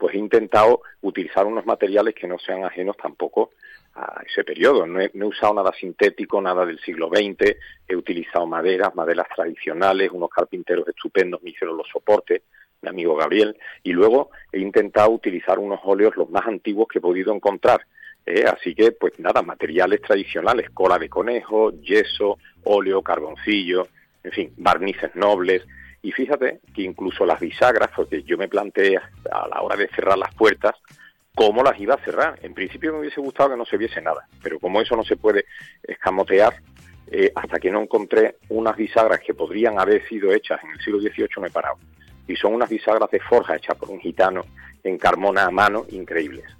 pues 0.00 0.14
he 0.14 0.18
intentado 0.18 0.80
utilizar 1.02 1.46
unos 1.46 1.66
materiales 1.66 2.14
que 2.14 2.26
no 2.26 2.38
sean 2.38 2.64
ajenos 2.64 2.96
tampoco 2.96 3.50
a 3.94 4.22
ese 4.26 4.42
periodo. 4.44 4.86
No 4.86 4.98
he, 4.98 5.10
usado 5.22 5.52
nada 5.52 5.72
sintético, 5.78 6.40
nada 6.40 6.64
del 6.64 6.80
siglo 6.80 7.08
XX, 7.08 7.54
he 7.86 7.94
utilizado 7.94 8.46
maderas, 8.46 8.94
maderas 8.94 9.26
tradicionales, 9.36 10.10
unos 10.10 10.30
carpinteros 10.30 10.88
estupendos 10.88 11.42
me 11.42 11.50
hicieron 11.50 11.76
los 11.76 11.86
soportes, 11.88 12.42
mi 12.80 12.88
amigo 12.88 13.14
Gabriel, 13.14 13.58
y 13.82 13.92
luego 13.92 14.30
he 14.50 14.58
intentado 14.58 15.10
utilizar 15.10 15.58
unos 15.58 15.80
óleos 15.84 16.16
los 16.16 16.30
más 16.30 16.46
antiguos 16.46 16.88
que 16.88 16.98
he 16.98 17.02
podido 17.02 17.34
encontrar. 17.34 17.84
¿eh? 18.24 18.44
Así 18.46 18.74
que, 18.74 18.92
pues 18.92 19.18
nada, 19.18 19.42
materiales 19.42 20.00
tradicionales, 20.00 20.70
cola 20.70 20.98
de 20.98 21.10
conejo, 21.10 21.72
yeso, 21.82 22.38
óleo, 22.64 23.02
carboncillo, 23.02 23.86
en 24.24 24.32
fin, 24.32 24.54
barnices 24.56 25.14
nobles. 25.14 25.62
Y 26.02 26.12
fíjate 26.12 26.60
que 26.74 26.82
incluso 26.82 27.26
las 27.26 27.40
bisagras, 27.40 27.90
porque 27.94 28.22
yo 28.22 28.38
me 28.38 28.48
planteé 28.48 28.96
a 28.96 29.48
la 29.48 29.60
hora 29.60 29.76
de 29.76 29.88
cerrar 29.88 30.16
las 30.16 30.34
puertas, 30.34 30.74
cómo 31.34 31.62
las 31.62 31.78
iba 31.78 31.94
a 31.94 32.04
cerrar. 32.04 32.38
En 32.42 32.54
principio 32.54 32.92
me 32.92 33.00
hubiese 33.00 33.20
gustado 33.20 33.50
que 33.50 33.56
no 33.56 33.64
se 33.64 33.76
viese 33.76 34.00
nada, 34.00 34.26
pero 34.42 34.58
como 34.58 34.80
eso 34.80 34.96
no 34.96 35.04
se 35.04 35.16
puede 35.16 35.44
escamotear, 35.82 36.54
eh, 37.10 37.32
hasta 37.34 37.58
que 37.58 37.70
no 37.70 37.82
encontré 37.82 38.36
unas 38.50 38.76
bisagras 38.76 39.20
que 39.20 39.34
podrían 39.34 39.78
haber 39.78 40.06
sido 40.08 40.32
hechas 40.32 40.62
en 40.62 40.70
el 40.70 40.80
siglo 40.80 41.00
XVIII 41.00 41.28
me 41.40 41.48
he 41.48 41.50
parado. 41.50 41.76
Y 42.26 42.36
son 42.36 42.54
unas 42.54 42.70
bisagras 42.70 43.10
de 43.10 43.20
forja 43.20 43.56
hechas 43.56 43.76
por 43.76 43.90
un 43.90 44.00
gitano 44.00 44.44
en 44.84 44.96
Carmona 44.96 45.44
a 45.44 45.50
mano, 45.50 45.84
increíbles. 45.90 46.59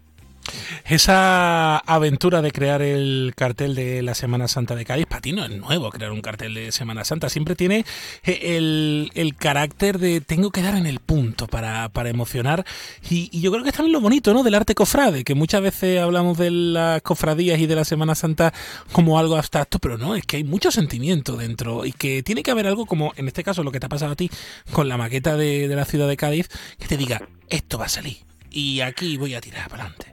Esa 0.84 1.78
aventura 1.78 2.42
de 2.42 2.50
crear 2.50 2.82
el 2.82 3.32
cartel 3.36 3.74
de 3.74 4.02
la 4.02 4.14
Semana 4.14 4.48
Santa 4.48 4.74
de 4.74 4.84
Cádiz, 4.84 5.06
para 5.06 5.20
ti 5.20 5.32
no 5.32 5.44
es 5.44 5.50
nuevo 5.50 5.90
crear 5.90 6.10
un 6.12 6.22
cartel 6.22 6.54
de 6.54 6.72
Semana 6.72 7.04
Santa, 7.04 7.28
siempre 7.28 7.54
tiene 7.54 7.84
eh, 8.24 8.56
el, 8.56 9.10
el 9.14 9.36
carácter 9.36 9.98
de 9.98 10.20
tengo 10.20 10.50
que 10.50 10.62
dar 10.62 10.74
en 10.74 10.86
el 10.86 10.98
punto 10.98 11.46
para, 11.46 11.88
para 11.90 12.10
emocionar 12.10 12.64
y, 13.08 13.40
yo 13.40 13.50
creo 13.52 13.62
que 13.62 13.70
es 13.70 13.76
también 13.76 13.92
lo 13.92 14.00
bonito 14.00 14.34
¿no? 14.34 14.42
del 14.42 14.54
arte 14.54 14.74
cofrade, 14.74 15.24
que 15.24 15.34
muchas 15.34 15.62
veces 15.62 16.00
hablamos 16.00 16.36
de 16.38 16.50
las 16.50 17.02
cofradías 17.02 17.58
y 17.60 17.66
de 17.66 17.76
la 17.76 17.84
Semana 17.84 18.14
Santa 18.14 18.52
como 18.92 19.18
algo 19.18 19.36
abstracto, 19.36 19.78
pero 19.78 19.98
no, 19.98 20.14
es 20.14 20.24
que 20.26 20.38
hay 20.38 20.44
mucho 20.44 20.70
sentimiento 20.70 21.36
dentro 21.36 21.86
y 21.86 21.92
que 21.92 22.22
tiene 22.22 22.42
que 22.42 22.50
haber 22.50 22.66
algo 22.66 22.86
como 22.86 23.12
en 23.16 23.28
este 23.28 23.44
caso 23.44 23.62
lo 23.62 23.72
que 23.72 23.80
te 23.80 23.86
ha 23.86 23.90
pasado 23.90 24.12
a 24.12 24.16
ti 24.16 24.30
con 24.72 24.88
la 24.88 24.96
maqueta 24.96 25.36
de, 25.36 25.68
de 25.68 25.76
la 25.76 25.84
ciudad 25.84 26.08
de 26.08 26.16
Cádiz, 26.16 26.48
que 26.78 26.88
te 26.88 26.96
diga, 26.96 27.28
esto 27.48 27.78
va 27.78 27.86
a 27.86 27.88
salir 27.88 28.30
y 28.50 28.80
aquí 28.80 29.16
voy 29.16 29.34
a 29.34 29.40
tirar 29.40 29.68
para 29.68 29.84
adelante. 29.84 30.09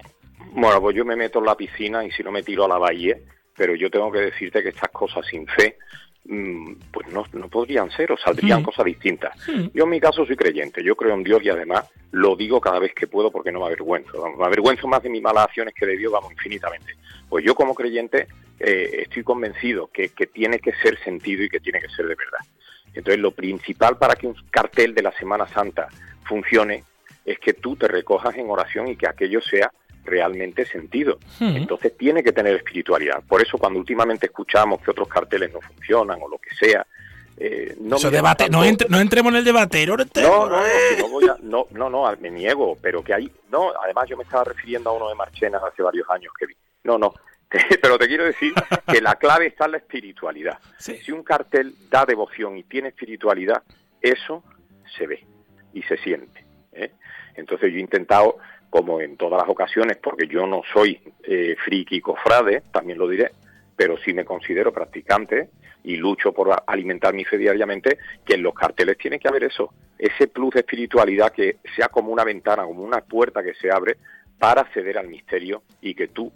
Bueno, 0.54 0.82
pues 0.82 0.96
yo 0.96 1.06
me 1.06 1.16
meto 1.16 1.40
en 1.40 1.46
la 1.46 1.56
piscina 1.56 2.04
y 2.04 2.12
si 2.12 2.24
no 2.24 2.32
me 2.32 2.44
tiro 2.44 2.66
a 2.66 2.68
la 2.68 2.78
bahía, 2.78 3.18
pero 3.56 3.76
yo 3.76 3.90
tengo 3.90 4.12
que 4.12 4.20
decirte 4.20 4.62
que 4.64 4.70
estas 4.70 4.90
cosas 4.90 5.26
sin 5.26 5.48
fe, 5.48 5.78
mm, 6.26 6.74
pues 6.92 7.08
no, 7.08 7.26
no 7.34 7.48
podrían 7.48 7.90
ser 7.92 8.12
o 8.12 8.18
saldrían 8.18 8.62
Mm. 8.62 8.66
cosas 8.66 8.86
distintas. 8.86 9.36
Yo 9.74 9.84
en 9.86 9.90
mi 9.90 10.00
caso 10.00 10.26
soy 10.26 10.36
creyente, 10.36 10.84
yo 10.84 10.96
creo 10.96 11.14
en 11.14 11.24
Dios 11.24 11.42
y 11.44 11.50
además 11.50 11.86
lo 12.12 12.36
digo 12.36 12.60
cada 12.60 12.80
vez 12.80 12.94
que 12.94 13.08
puedo 13.08 13.32
porque 13.32 13.52
no 13.52 13.60
me 13.60 13.66
avergüenzo. 13.68 14.26
Me 14.38 14.46
avergüenzo 14.46 14.88
más 14.88 15.02
de 15.04 15.10
mis 15.10 15.22
malas 15.22 15.46
acciones 15.46 15.74
que 15.74 15.86
de 15.86 15.98
Dios, 15.98 16.12
vamos, 16.12 16.32
infinitamente. 16.32 16.94
Pues 17.30 17.46
yo 17.46 17.56
como 17.56 17.74
creyente 17.76 18.28
eh, 18.60 19.04
estoy 19.04 19.24
convencido 19.24 19.90
que, 19.94 20.10
que 20.10 20.28
tiene 20.28 20.60
que 20.60 20.74
ser 20.82 20.98
sentido 21.04 21.44
y 21.44 21.50
que 21.50 21.60
tiene 21.60 21.80
que 21.80 21.90
ser 21.90 22.08
de 22.08 22.16
verdad. 22.16 22.40
Entonces 22.94 23.20
lo 23.22 23.32
principal 23.32 23.98
para 23.98 24.16
que 24.16 24.28
un 24.28 24.36
cartel 24.50 24.94
de 24.96 25.04
la 25.04 25.12
Semana 25.14 25.48
Santa 25.48 25.88
funcione 26.26 26.84
es 27.26 27.38
que 27.40 27.54
tú 27.54 27.76
te 27.76 27.88
recojas 27.88 28.36
en 28.36 28.50
oración 28.50 28.88
y 28.88 28.96
que 28.96 29.08
aquello 29.08 29.42
sea 29.42 29.72
realmente 30.08 30.66
sentido. 30.66 31.20
Entonces 31.40 31.96
tiene 31.98 32.24
que 32.24 32.32
tener 32.32 32.56
espiritualidad. 32.56 33.22
Por 33.28 33.42
eso 33.42 33.58
cuando 33.58 33.78
últimamente 33.80 34.26
escuchamos 34.26 34.82
que 34.82 34.90
otros 34.92 35.08
carteles 35.08 35.54
no 35.54 35.62
funcionan 35.62 36.20
o 36.22 36.28
lo 36.28 36.38
que 36.40 36.56
sea, 36.56 36.86
eh, 37.40 37.76
no 37.80 37.98
Eso 37.98 38.10
debate, 38.10 38.46
tanto- 38.46 38.58
no, 38.58 38.66
entre- 38.66 38.90
no 38.90 39.00
entremos 39.00 39.32
en 39.32 39.38
el 39.38 39.46
debate. 39.46 39.86
no 39.86 40.02
entremos. 40.02 40.32
no, 40.50 40.50
no, 40.50 40.58
no, 40.58 40.64
si 40.96 41.02
no, 41.02 41.10
voy 41.10 41.26
a- 41.30 41.38
no, 41.44 41.68
no, 41.72 41.90
no, 41.90 42.12
me 42.20 42.32
niego, 42.32 42.76
pero 42.82 43.04
que 43.04 43.14
hay, 43.14 43.32
no, 43.52 43.72
además 43.84 44.10
yo 44.10 44.18
me 44.18 44.24
estaba 44.24 44.44
refiriendo 44.46 44.90
a 44.90 44.94
uno 44.94 45.10
de 45.10 45.14
Marchena 45.16 45.60
hace 45.60 45.84
varios 45.84 46.10
años 46.10 46.34
que 46.40 46.48
vi. 46.48 46.56
No, 46.84 46.98
no, 46.98 47.14
pero 47.82 48.00
te 48.00 48.08
quiero 48.08 48.24
decir 48.26 48.54
que 48.92 49.02
la 49.02 49.16
clave 49.16 49.46
está 49.48 49.66
en 49.66 49.72
la 49.74 49.78
espiritualidad. 49.78 50.58
Si 50.80 51.12
un 51.12 51.22
cartel 51.24 51.76
da 51.92 52.06
devoción 52.06 52.58
y 52.58 52.64
tiene 52.64 52.88
espiritualidad, 52.90 53.62
eso 54.02 54.44
se 54.98 55.06
ve 55.06 55.24
y 55.74 55.84
se 55.84 55.98
siente. 55.98 56.44
¿eh? 56.74 56.92
Entonces 57.36 57.72
yo 57.72 57.78
he 57.78 57.82
intentado, 57.82 58.38
como 58.70 59.02
en 59.02 59.18
todas 59.18 59.42
las 59.42 59.50
ocasiones, 59.50 59.98
porque 59.98 60.28
yo 60.28 60.46
no 60.46 60.62
soy 60.74 61.00
eh, 61.24 61.56
friki 61.64 62.02
cofrade, 62.02 62.64
también 62.72 62.98
lo 62.98 63.08
diré, 63.08 63.32
pero 63.76 63.98
sí 63.98 64.14
me 64.14 64.26
considero 64.26 64.74
practicante 64.74 65.50
y 65.84 65.96
lucho 65.96 66.34
por 66.34 66.64
alimentar 66.66 67.14
mi 67.14 67.24
fe 67.24 67.38
diariamente, 67.38 67.98
que 68.26 68.34
en 68.34 68.44
los 68.44 68.54
carteles 68.54 68.98
tiene 68.98 69.20
que 69.20 69.28
haber 69.28 69.46
eso, 69.46 69.72
ese 69.98 70.28
plus 70.28 70.54
de 70.54 70.60
espiritualidad 70.62 71.32
que 71.32 71.58
sea 71.76 71.88
como 71.88 72.12
una 72.12 72.24
ventana, 72.24 72.64
como 72.64 72.84
una 72.84 73.02
puerta 73.02 73.42
que 73.42 73.54
se 73.54 73.72
abre 73.72 73.98
para 74.38 74.62
acceder 74.62 74.98
al 74.98 75.08
misterio 75.08 75.64
y 75.82 75.96
que 75.96 76.10
tú 76.10 76.32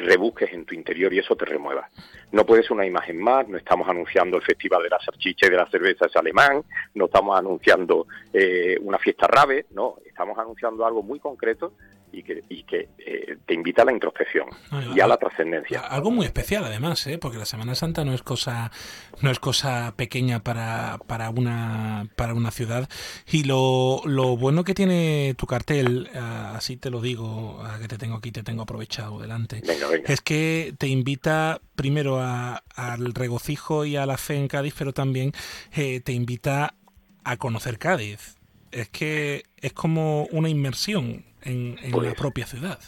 rebusques 0.00 0.52
en 0.52 0.64
tu 0.64 0.74
interior 0.74 1.12
y 1.12 1.18
eso 1.18 1.36
te 1.36 1.44
remueva. 1.44 1.88
No 2.32 2.44
puede 2.44 2.62
ser 2.62 2.72
una 2.72 2.86
imagen 2.86 3.18
más, 3.18 3.48
no 3.48 3.56
estamos 3.56 3.88
anunciando 3.88 4.36
el 4.36 4.42
Festival 4.42 4.82
de 4.82 4.90
la 4.90 5.00
Salchicha 5.00 5.46
y 5.46 5.50
de 5.50 5.56
la 5.56 5.70
Cerveza 5.70 6.06
alemán, 6.14 6.62
no 6.94 7.06
estamos 7.06 7.38
anunciando 7.38 8.06
eh, 8.32 8.78
una 8.80 8.98
fiesta 8.98 9.26
rave, 9.26 9.66
no, 9.70 9.96
estamos 10.06 10.38
anunciando 10.38 10.84
algo 10.84 11.02
muy 11.02 11.18
concreto 11.18 11.74
y 12.12 12.22
que, 12.22 12.44
y 12.48 12.62
que 12.64 12.88
eh, 12.98 13.36
te 13.46 13.54
invita 13.54 13.82
a 13.82 13.84
la 13.84 13.92
introspección 13.92 14.48
y 14.94 15.00
a 15.00 15.06
la 15.06 15.16
trascendencia. 15.16 15.80
Algo 15.80 16.10
muy 16.10 16.26
especial 16.26 16.64
además, 16.64 17.06
¿eh? 17.06 17.18
porque 17.18 17.38
la 17.38 17.44
Semana 17.44 17.74
Santa 17.74 18.04
no 18.04 18.12
es 18.14 18.22
cosa 18.22 18.70
no 19.22 19.30
es 19.30 19.38
cosa 19.38 19.94
pequeña 19.96 20.42
para, 20.42 20.98
para 21.06 21.30
una 21.30 22.08
para 22.16 22.34
una 22.34 22.50
ciudad 22.50 22.88
y 23.30 23.44
lo, 23.44 24.02
lo 24.04 24.36
bueno 24.36 24.64
que 24.64 24.74
tiene 24.74 25.34
tu 25.36 25.46
cartel, 25.46 26.08
ah, 26.14 26.54
así 26.56 26.76
te 26.76 26.90
lo 26.90 27.00
digo, 27.00 27.62
que 27.80 27.88
te 27.88 27.98
tengo 27.98 28.16
aquí, 28.16 28.32
te 28.32 28.42
tengo 28.42 28.62
aprovechado 28.62 29.20
delante, 29.20 29.62
Venga, 29.66 29.86
venga. 29.88 30.12
es 30.12 30.20
que 30.20 30.74
te 30.78 30.88
invita 30.88 31.60
primero 31.76 32.20
a- 32.20 32.62
al 32.76 33.14
regocijo 33.14 33.84
y 33.84 33.96
a 33.96 34.06
la 34.06 34.16
fe 34.16 34.36
en 34.36 34.48
Cádiz, 34.48 34.74
pero 34.78 34.92
también 34.92 35.32
eh, 35.72 36.00
te 36.00 36.12
invita 36.12 36.74
a 37.24 37.36
conocer 37.36 37.78
Cádiz. 37.78 38.36
Es 38.72 38.88
que 38.88 39.42
es 39.60 39.72
como 39.72 40.24
una 40.26 40.48
inmersión 40.48 41.24
en, 41.42 41.76
en 41.82 41.90
la 41.90 41.96
Pues- 41.98 42.14
propia 42.14 42.46
ciudad. 42.46 42.78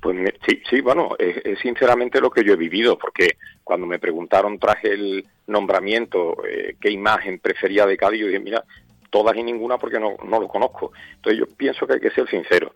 Pues 0.00 0.16
sí, 0.46 0.60
sí, 0.68 0.80
bueno, 0.82 1.10
es, 1.18 1.36
es 1.44 1.58
sinceramente 1.60 2.20
lo 2.20 2.30
que 2.30 2.44
yo 2.44 2.52
he 2.52 2.56
vivido, 2.56 2.98
porque 2.98 3.36
cuando 3.62 3.86
me 3.86 3.98
preguntaron 3.98 4.58
tras 4.58 4.82
el 4.84 5.26
nombramiento 5.46 6.36
eh, 6.46 6.76
qué 6.80 6.90
imagen 6.90 7.38
prefería 7.38 7.86
de 7.86 7.96
Cádiz, 7.96 8.20
yo 8.20 8.26
dije, 8.26 8.40
mira, 8.40 8.64
todas 9.10 9.34
y 9.36 9.42
ninguna 9.42 9.78
porque 9.78 9.98
no, 9.98 10.16
no 10.26 10.40
lo 10.40 10.48
conozco. 10.48 10.92
Entonces 11.14 11.38
yo 11.38 11.46
pienso 11.56 11.86
que 11.86 11.94
hay 11.94 12.00
que 12.00 12.10
ser 12.10 12.28
sincero. 12.28 12.74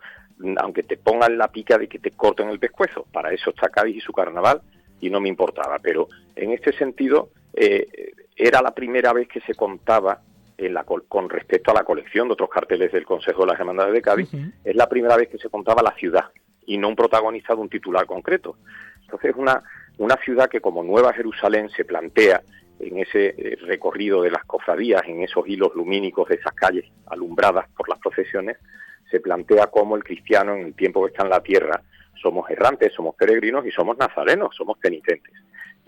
aunque 0.59 0.83
te 0.85 0.97
pongan 0.97 1.37
la 1.37 1.49
pica 1.49 1.77
de 1.77 1.89
que 1.89 1.99
te 1.99 2.13
corten 2.13 2.49
el 2.49 2.59
pescuezo. 2.59 3.05
Para 3.13 3.33
eso 3.33 3.51
está 3.51 3.69
Cádiz 3.69 3.97
y 3.97 4.01
su 4.01 4.13
carnaval 4.13 4.63
y 5.01 5.11
no 5.11 5.21
me 5.21 5.29
importaba. 5.29 5.79
Pero 5.83 6.09
en 6.37 6.53
este 6.53 6.73
sentido, 6.79 7.31
eh, 7.55 8.13
era 8.37 8.63
la 8.63 8.73
primera 8.75 9.13
vez 9.13 9.29
que 9.29 9.41
se 9.41 9.55
contaba 9.55 10.23
en 10.59 10.75
la, 10.75 10.85
con 10.85 11.31
respecto 11.31 11.71
a 11.71 11.75
la 11.75 11.85
colección 11.85 12.29
de 12.29 12.35
otros 12.35 12.51
carteles 12.51 12.93
del 12.93 13.07
Consejo 13.07 13.43
de 13.43 13.53
las 13.53 13.61
Hermandades 13.61 13.95
de 13.95 14.03
Cádiz, 14.03 14.29
es 14.65 14.77
la 14.77 14.89
primera 14.89 15.17
vez 15.17 15.29
que 15.29 15.39
se 15.39 15.49
contaba 15.49 15.83
la 15.83 15.95
ciudad 15.95 16.27
y 16.67 16.77
no 16.77 16.89
un 16.89 16.97
protagonista 16.97 17.55
de 17.55 17.61
un 17.61 17.69
titular 17.69 18.05
concreto. 18.07 18.57
Entonces, 19.03 19.35
una, 19.37 19.63
una 19.99 20.17
ciudad 20.17 20.51
que 20.51 20.61
como 20.61 20.83
Nueva 20.83 21.15
Jerusalén 21.15 21.71
se 21.71 21.85
plantea 21.85 22.43
en 22.81 22.99
ese 22.99 23.35
eh, 23.39 23.57
recorrido 23.63 24.23
de 24.23 24.31
las 24.31 24.45
cofradías, 24.45 25.03
en 25.07 25.23
esos 25.23 25.49
hilos 25.49 25.75
lumínicos 25.75 26.29
de 26.29 26.35
esas 26.35 26.53
calles 26.53 26.85
alumbradas 27.07 27.69
por 27.71 27.89
las 27.89 27.99
procesiones, 27.99 28.59
se 29.11 29.21
plantea 29.21 29.69
como 29.69 29.97
el 29.97 30.05
cristiano 30.05 30.55
en 30.55 30.67
el 30.67 30.75
tiempo 30.75 31.03
que 31.05 31.13
está 31.13 31.23
en 31.23 31.31
la 31.31 31.41
tierra 31.41 31.83
somos 32.21 32.51
errantes, 32.51 32.93
somos 32.93 33.15
peregrinos 33.15 33.67
y 33.67 33.71
somos 33.71 33.97
nazarenos, 33.97 34.55
somos 34.55 34.79
penitentes. 34.79 35.33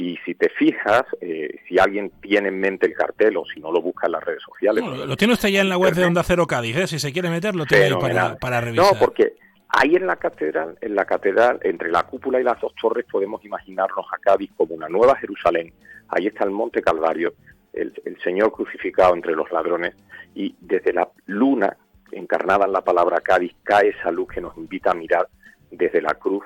Y 0.01 0.17
si 0.25 0.35
te 0.35 0.49
fijas, 0.49 1.05
eh, 1.21 1.61
si 1.69 1.79
alguien 1.79 2.11
tiene 2.23 2.49
en 2.49 2.59
mente 2.59 2.87
el 2.87 2.95
cartel 2.95 3.37
o 3.37 3.45
si 3.45 3.61
no 3.61 3.71
lo 3.71 3.83
busca 3.83 4.07
en 4.07 4.13
las 4.13 4.25
redes 4.25 4.43
sociales... 4.43 4.83
lo 4.83 5.15
tiene 5.15 5.35
usted 5.35 5.51
ya 5.51 5.61
en 5.61 5.69
la 5.69 5.77
web 5.77 5.93
de 5.93 6.07
Onda 6.07 6.23
Cero 6.23 6.47
Cádiz, 6.47 6.75
¿eh? 6.75 6.87
si 6.87 6.99
se 6.99 7.13
quiere 7.13 7.29
meter 7.29 7.55
lo 7.55 7.67
tiene 7.67 7.85
ahí 7.85 7.95
para, 8.01 8.37
para 8.37 8.63
revisar. 8.63 8.95
No, 8.95 8.99
porque 8.99 9.35
ahí 9.69 9.97
en 9.97 10.07
la 10.07 10.17
catedral, 10.17 10.79
en 10.81 10.95
la 10.95 11.05
catedral, 11.05 11.61
entre 11.65 11.91
la 11.91 12.05
cúpula 12.05 12.41
y 12.41 12.45
las 12.45 12.59
dos 12.63 12.73
torres 12.81 13.05
podemos 13.13 13.45
imaginarnos 13.45 14.07
a 14.11 14.17
Cádiz 14.17 14.51
como 14.57 14.75
una 14.75 14.89
nueva 14.89 15.17
Jerusalén. 15.17 15.71
Ahí 16.09 16.29
está 16.29 16.45
el 16.45 16.51
Monte 16.51 16.81
Calvario, 16.81 17.35
el, 17.75 17.93
el 18.07 18.19
Señor 18.23 18.53
crucificado 18.53 19.15
entre 19.15 19.35
los 19.35 19.53
ladrones 19.53 19.95
y 20.35 20.55
desde 20.63 20.95
la 20.95 21.11
luna 21.27 21.77
encarnada 22.11 22.65
en 22.65 22.73
la 22.73 22.81
palabra 22.81 23.21
Cádiz 23.21 23.53
cae 23.65 23.91
esa 23.91 24.11
luz 24.11 24.29
que 24.29 24.41
nos 24.41 24.57
invita 24.57 24.93
a 24.93 24.95
mirar 24.95 25.29
desde 25.71 26.01
la 26.01 26.15
cruz 26.15 26.43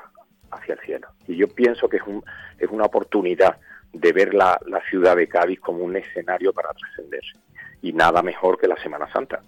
hacia 0.54 0.74
el 0.74 0.80
cielo. 0.80 1.08
Y 1.26 1.36
yo 1.36 1.48
pienso 1.48 1.88
que 1.88 1.98
es, 1.98 2.02
un, 2.06 2.24
es 2.58 2.68
una 2.70 2.84
oportunidad 2.84 3.58
de 3.92 4.12
ver 4.12 4.34
la, 4.34 4.60
la 4.66 4.80
ciudad 4.88 5.16
de 5.16 5.28
Cádiz 5.28 5.60
como 5.60 5.84
un 5.84 5.96
escenario 5.96 6.52
para 6.52 6.72
trascender. 6.72 7.22
Y 7.82 7.92
nada 7.92 8.22
mejor 8.22 8.58
que 8.58 8.68
la 8.68 8.76
Semana 8.76 9.10
Santa. 9.12 9.40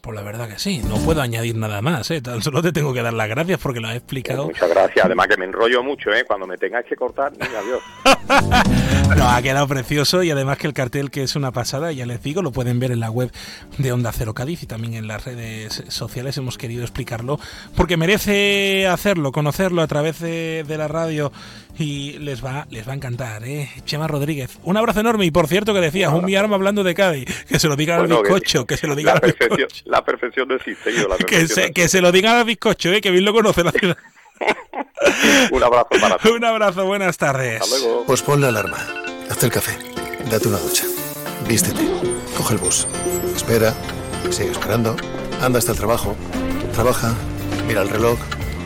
Pues 0.00 0.16
la 0.16 0.22
verdad 0.22 0.48
que 0.48 0.58
sí, 0.58 0.80
no 0.88 0.96
puedo 0.96 1.20
añadir 1.20 1.56
nada 1.56 1.82
más, 1.82 2.10
¿eh? 2.10 2.22
tan 2.22 2.40
solo 2.42 2.62
te 2.62 2.72
tengo 2.72 2.94
que 2.94 3.02
dar 3.02 3.12
las 3.12 3.28
gracias 3.28 3.58
porque 3.58 3.80
lo 3.80 3.88
has 3.88 3.96
explicado. 3.96 4.46
Muchas 4.46 4.70
gracias, 4.70 5.04
además 5.04 5.28
que 5.28 5.36
me 5.36 5.44
enrollo 5.44 5.82
mucho, 5.82 6.10
¿eh? 6.12 6.24
cuando 6.26 6.46
me 6.46 6.56
tengáis 6.56 6.86
que 6.86 6.96
cortar, 6.96 7.32
venga, 7.36 7.58
adiós. 7.58 7.82
no, 9.16 9.28
ha 9.28 9.42
quedado 9.42 9.68
precioso 9.68 10.22
y 10.22 10.30
además 10.30 10.56
que 10.56 10.66
el 10.66 10.72
cartel 10.72 11.10
que 11.10 11.22
es 11.22 11.36
una 11.36 11.52
pasada, 11.52 11.92
ya 11.92 12.06
les 12.06 12.22
digo, 12.22 12.40
lo 12.40 12.50
pueden 12.50 12.80
ver 12.80 12.92
en 12.92 13.00
la 13.00 13.10
web 13.10 13.30
de 13.76 13.92
Onda 13.92 14.10
Cero 14.12 14.32
Cádiz 14.32 14.62
y 14.62 14.66
también 14.66 14.94
en 14.94 15.06
las 15.06 15.24
redes 15.24 15.82
sociales 15.88 16.36
hemos 16.38 16.56
querido 16.56 16.82
explicarlo 16.82 17.38
porque 17.76 17.96
merece 17.98 18.86
hacerlo, 18.86 19.32
conocerlo 19.32 19.82
a 19.82 19.86
través 19.86 20.18
de, 20.20 20.64
de 20.66 20.78
la 20.78 20.88
radio 20.88 21.30
y 21.78 22.18
les 22.18 22.44
va, 22.44 22.66
les 22.70 22.86
va 22.86 22.92
a 22.92 22.96
encantar, 22.96 23.44
¿eh? 23.44 23.70
Chema 23.84 24.06
Rodríguez, 24.06 24.58
un 24.64 24.76
abrazo 24.76 25.00
enorme 25.00 25.24
y 25.26 25.30
por 25.30 25.46
cierto 25.46 25.72
que 25.72 25.80
decías, 25.80 26.12
un 26.12 26.24
mi 26.24 26.36
arma 26.36 26.56
hablando 26.56 26.84
de 26.84 26.94
Cádiz, 26.94 27.44
que 27.46 27.58
se 27.58 27.68
lo 27.68 27.76
Bueno, 27.76 28.16
al 28.18 28.22
que- 28.22 28.28
bizcocho, 28.34 28.66
que, 28.66 28.76
se 28.76 28.86
lo 28.86 28.94
digan 28.94 29.14
la 29.14 29.20
al 29.28 29.34
bizcocho. 29.38 29.66
La 29.90 30.04
perfección 30.04 30.48
no 30.48 30.54
existe, 30.54 30.92
yo, 30.94 31.08
la 31.08 31.16
Que 31.18 31.24
perfección 31.24 31.48
se, 31.48 31.68
no 31.68 31.74
que 31.74 31.88
se 31.88 32.00
lo 32.00 32.12
digan 32.12 32.36
al 32.36 32.44
bizcocho, 32.44 32.90
¿eh? 32.90 33.00
que 33.00 33.10
bien 33.10 33.24
lo 33.24 33.32
conoce 33.32 33.64
la 33.64 33.72
ciudad. 33.72 33.96
Un 35.50 35.62
abrazo 35.62 35.88
para 36.00 36.16
todos. 36.22 36.36
Un 36.36 36.44
abrazo, 36.44 36.84
buenas 36.86 37.18
tardes. 37.18 37.62
Pues 38.06 38.22
pon 38.22 38.40
la 38.40 38.48
alarma, 38.48 38.78
hazte 39.28 39.46
el 39.46 39.52
café, 39.52 39.76
date 40.30 40.48
una 40.48 40.58
ducha, 40.58 40.84
vístete, 41.48 41.82
coge 42.36 42.54
el 42.54 42.60
bus, 42.60 42.86
espera, 43.34 43.74
sigue 44.30 44.52
esperando, 44.52 44.96
anda 45.42 45.58
hasta 45.58 45.72
el 45.72 45.78
trabajo, 45.78 46.16
trabaja, 46.72 47.14
mira 47.66 47.82
el 47.82 47.88
reloj, 47.88 48.18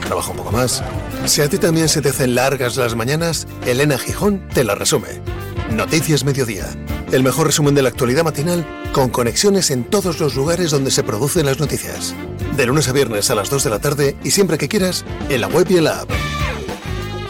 trabaja 0.06 0.30
un 0.30 0.36
poco 0.36 0.52
más. 0.52 0.84
Si 1.24 1.40
a 1.40 1.48
ti 1.48 1.58
también 1.58 1.88
se 1.88 2.02
te 2.02 2.10
hacen 2.10 2.34
largas 2.34 2.76
las 2.76 2.94
mañanas, 2.94 3.46
Elena 3.66 3.96
Gijón 3.98 4.46
te 4.50 4.62
la 4.62 4.74
resume. 4.74 5.22
Noticias 5.70 6.24
Mediodía, 6.24 6.66
el 7.10 7.22
mejor 7.22 7.46
resumen 7.46 7.74
de 7.74 7.82
la 7.82 7.88
actualidad 7.88 8.22
matinal 8.22 8.64
con 8.92 9.08
conexiones 9.08 9.70
en 9.70 9.84
todos 9.84 10.20
los 10.20 10.36
lugares 10.36 10.70
donde 10.70 10.90
se 10.90 11.02
producen 11.02 11.46
las 11.46 11.58
noticias. 11.58 12.14
De 12.56 12.66
lunes 12.66 12.88
a 12.88 12.92
viernes 12.92 13.30
a 13.30 13.34
las 13.34 13.50
2 13.50 13.64
de 13.64 13.70
la 13.70 13.78
tarde 13.80 14.16
y 14.22 14.30
siempre 14.30 14.58
que 14.58 14.68
quieras, 14.68 15.04
en 15.28 15.40
la 15.40 15.48
web 15.48 15.66
y 15.70 15.78
en 15.78 15.84
la 15.84 16.00
app. 16.00 16.10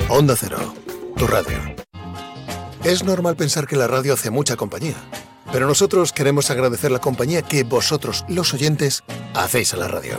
Onda 0.09 0.37
Cero, 0.39 0.75
tu 1.17 1.27
radio. 1.27 1.57
Es 2.83 3.05
normal 3.05 3.37
pensar 3.37 3.67
que 3.67 3.77
la 3.77 3.87
radio 3.87 4.13
hace 4.13 4.31
mucha 4.31 4.57
compañía, 4.57 4.97
pero 5.53 5.67
nosotros 5.67 6.13
queremos 6.13 6.51
agradecer 6.51 6.91
la 6.91 6.99
compañía 6.99 7.41
que 7.41 7.65
vosotros, 7.65 8.27
los 8.29 8.53
oyentes, 8.53 9.05
hacéis 9.33 9.73
a 9.73 9.79
la 9.79 9.89
radio. 9.89 10.19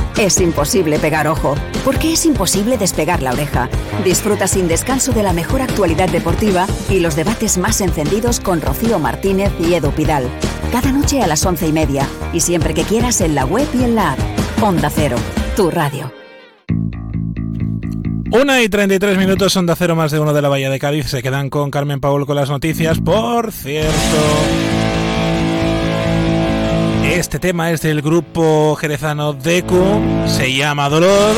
Es 0.17 0.39
imposible 0.39 0.99
pegar 0.99 1.27
ojo, 1.27 1.55
porque 1.83 2.13
es 2.13 2.25
imposible 2.25 2.77
despegar 2.77 3.23
la 3.23 3.31
oreja. 3.31 3.69
Disfruta 4.03 4.47
sin 4.47 4.67
descanso 4.67 5.13
de 5.13 5.23
la 5.23 5.33
mejor 5.33 5.61
actualidad 5.61 6.09
deportiva 6.09 6.67
y 6.89 6.99
los 6.99 7.15
debates 7.15 7.57
más 7.57 7.81
encendidos 7.81 8.39
con 8.39 8.61
Rocío 8.61 8.99
Martínez 8.99 9.51
y 9.59 9.73
Edu 9.73 9.91
Pidal. 9.91 10.29
Cada 10.71 10.91
noche 10.91 11.21
a 11.21 11.27
las 11.27 11.45
once 11.45 11.67
y 11.67 11.71
media 11.73 12.07
y 12.33 12.41
siempre 12.41 12.73
que 12.73 12.83
quieras 12.83 13.21
en 13.21 13.35
la 13.35 13.45
web 13.45 13.67
y 13.73 13.83
en 13.83 13.95
la 13.95 14.13
app. 14.13 14.19
Onda 14.61 14.89
Cero, 14.89 15.17
tu 15.55 15.71
radio. 15.71 16.11
Una 18.31 18.61
y 18.61 18.69
33 18.69 19.17
minutos, 19.17 19.57
Onda 19.57 19.75
Cero 19.75 19.93
más 19.95 20.11
de 20.11 20.19
uno 20.19 20.33
de 20.33 20.41
la 20.41 20.47
Bahía 20.47 20.69
de 20.69 20.79
Cádiz. 20.79 21.07
Se 21.07 21.21
quedan 21.21 21.49
con 21.49 21.69
Carmen 21.69 21.99
Paul 21.99 22.25
con 22.25 22.37
las 22.37 22.49
noticias. 22.49 23.01
Por 23.01 23.51
cierto, 23.51 23.91
este 27.21 27.37
tema 27.37 27.69
es 27.69 27.81
del 27.81 28.01
grupo 28.01 28.75
jerezano 28.75 29.33
Deku. 29.33 30.01
Se 30.27 30.51
llama 30.51 30.89
Dolor. 30.89 31.35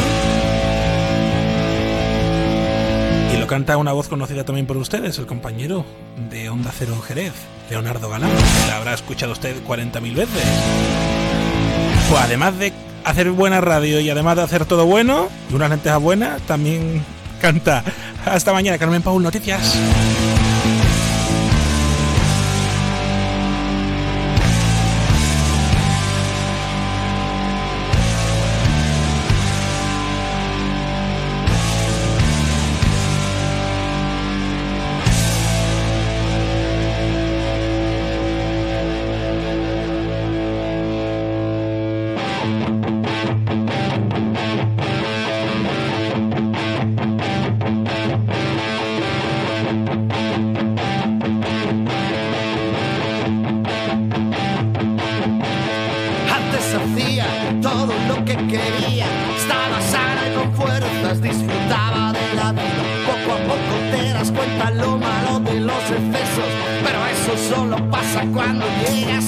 Y 3.34 3.38
lo 3.38 3.46
canta 3.48 3.76
una 3.76 3.92
voz 3.92 4.08
conocida 4.08 4.46
también 4.46 4.66
por 4.66 4.78
ustedes, 4.78 5.20
el 5.20 5.26
compañero 5.26 5.84
de 6.30 6.50
Onda 6.50 6.72
Cero 6.74 6.94
en 6.96 7.02
Jerez, 7.02 7.34
Leonardo 7.70 8.10
Galán. 8.10 8.32
que 8.32 8.68
La 8.70 8.78
habrá 8.78 8.94
escuchado 8.94 9.34
usted 9.34 9.62
40.000 9.68 10.16
veces. 10.16 10.44
Pues 12.10 12.22
además 12.22 12.58
de 12.58 12.72
hacer 13.04 13.32
buena 13.32 13.60
radio 13.60 14.00
y 14.00 14.10
además 14.10 14.38
de 14.38 14.44
hacer 14.44 14.66
todo 14.66 14.86
bueno 14.86 15.28
y 15.52 15.54
unas 15.54 15.70
lentejas 15.70 16.02
buenas, 16.02 16.42
también 16.44 17.04
canta. 17.42 17.84
Hasta 18.26 18.54
mañana, 18.54 18.78
Carmen 18.78 19.02
Paul, 19.02 19.22
noticias. 19.22 19.78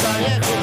Pero 0.05 0.54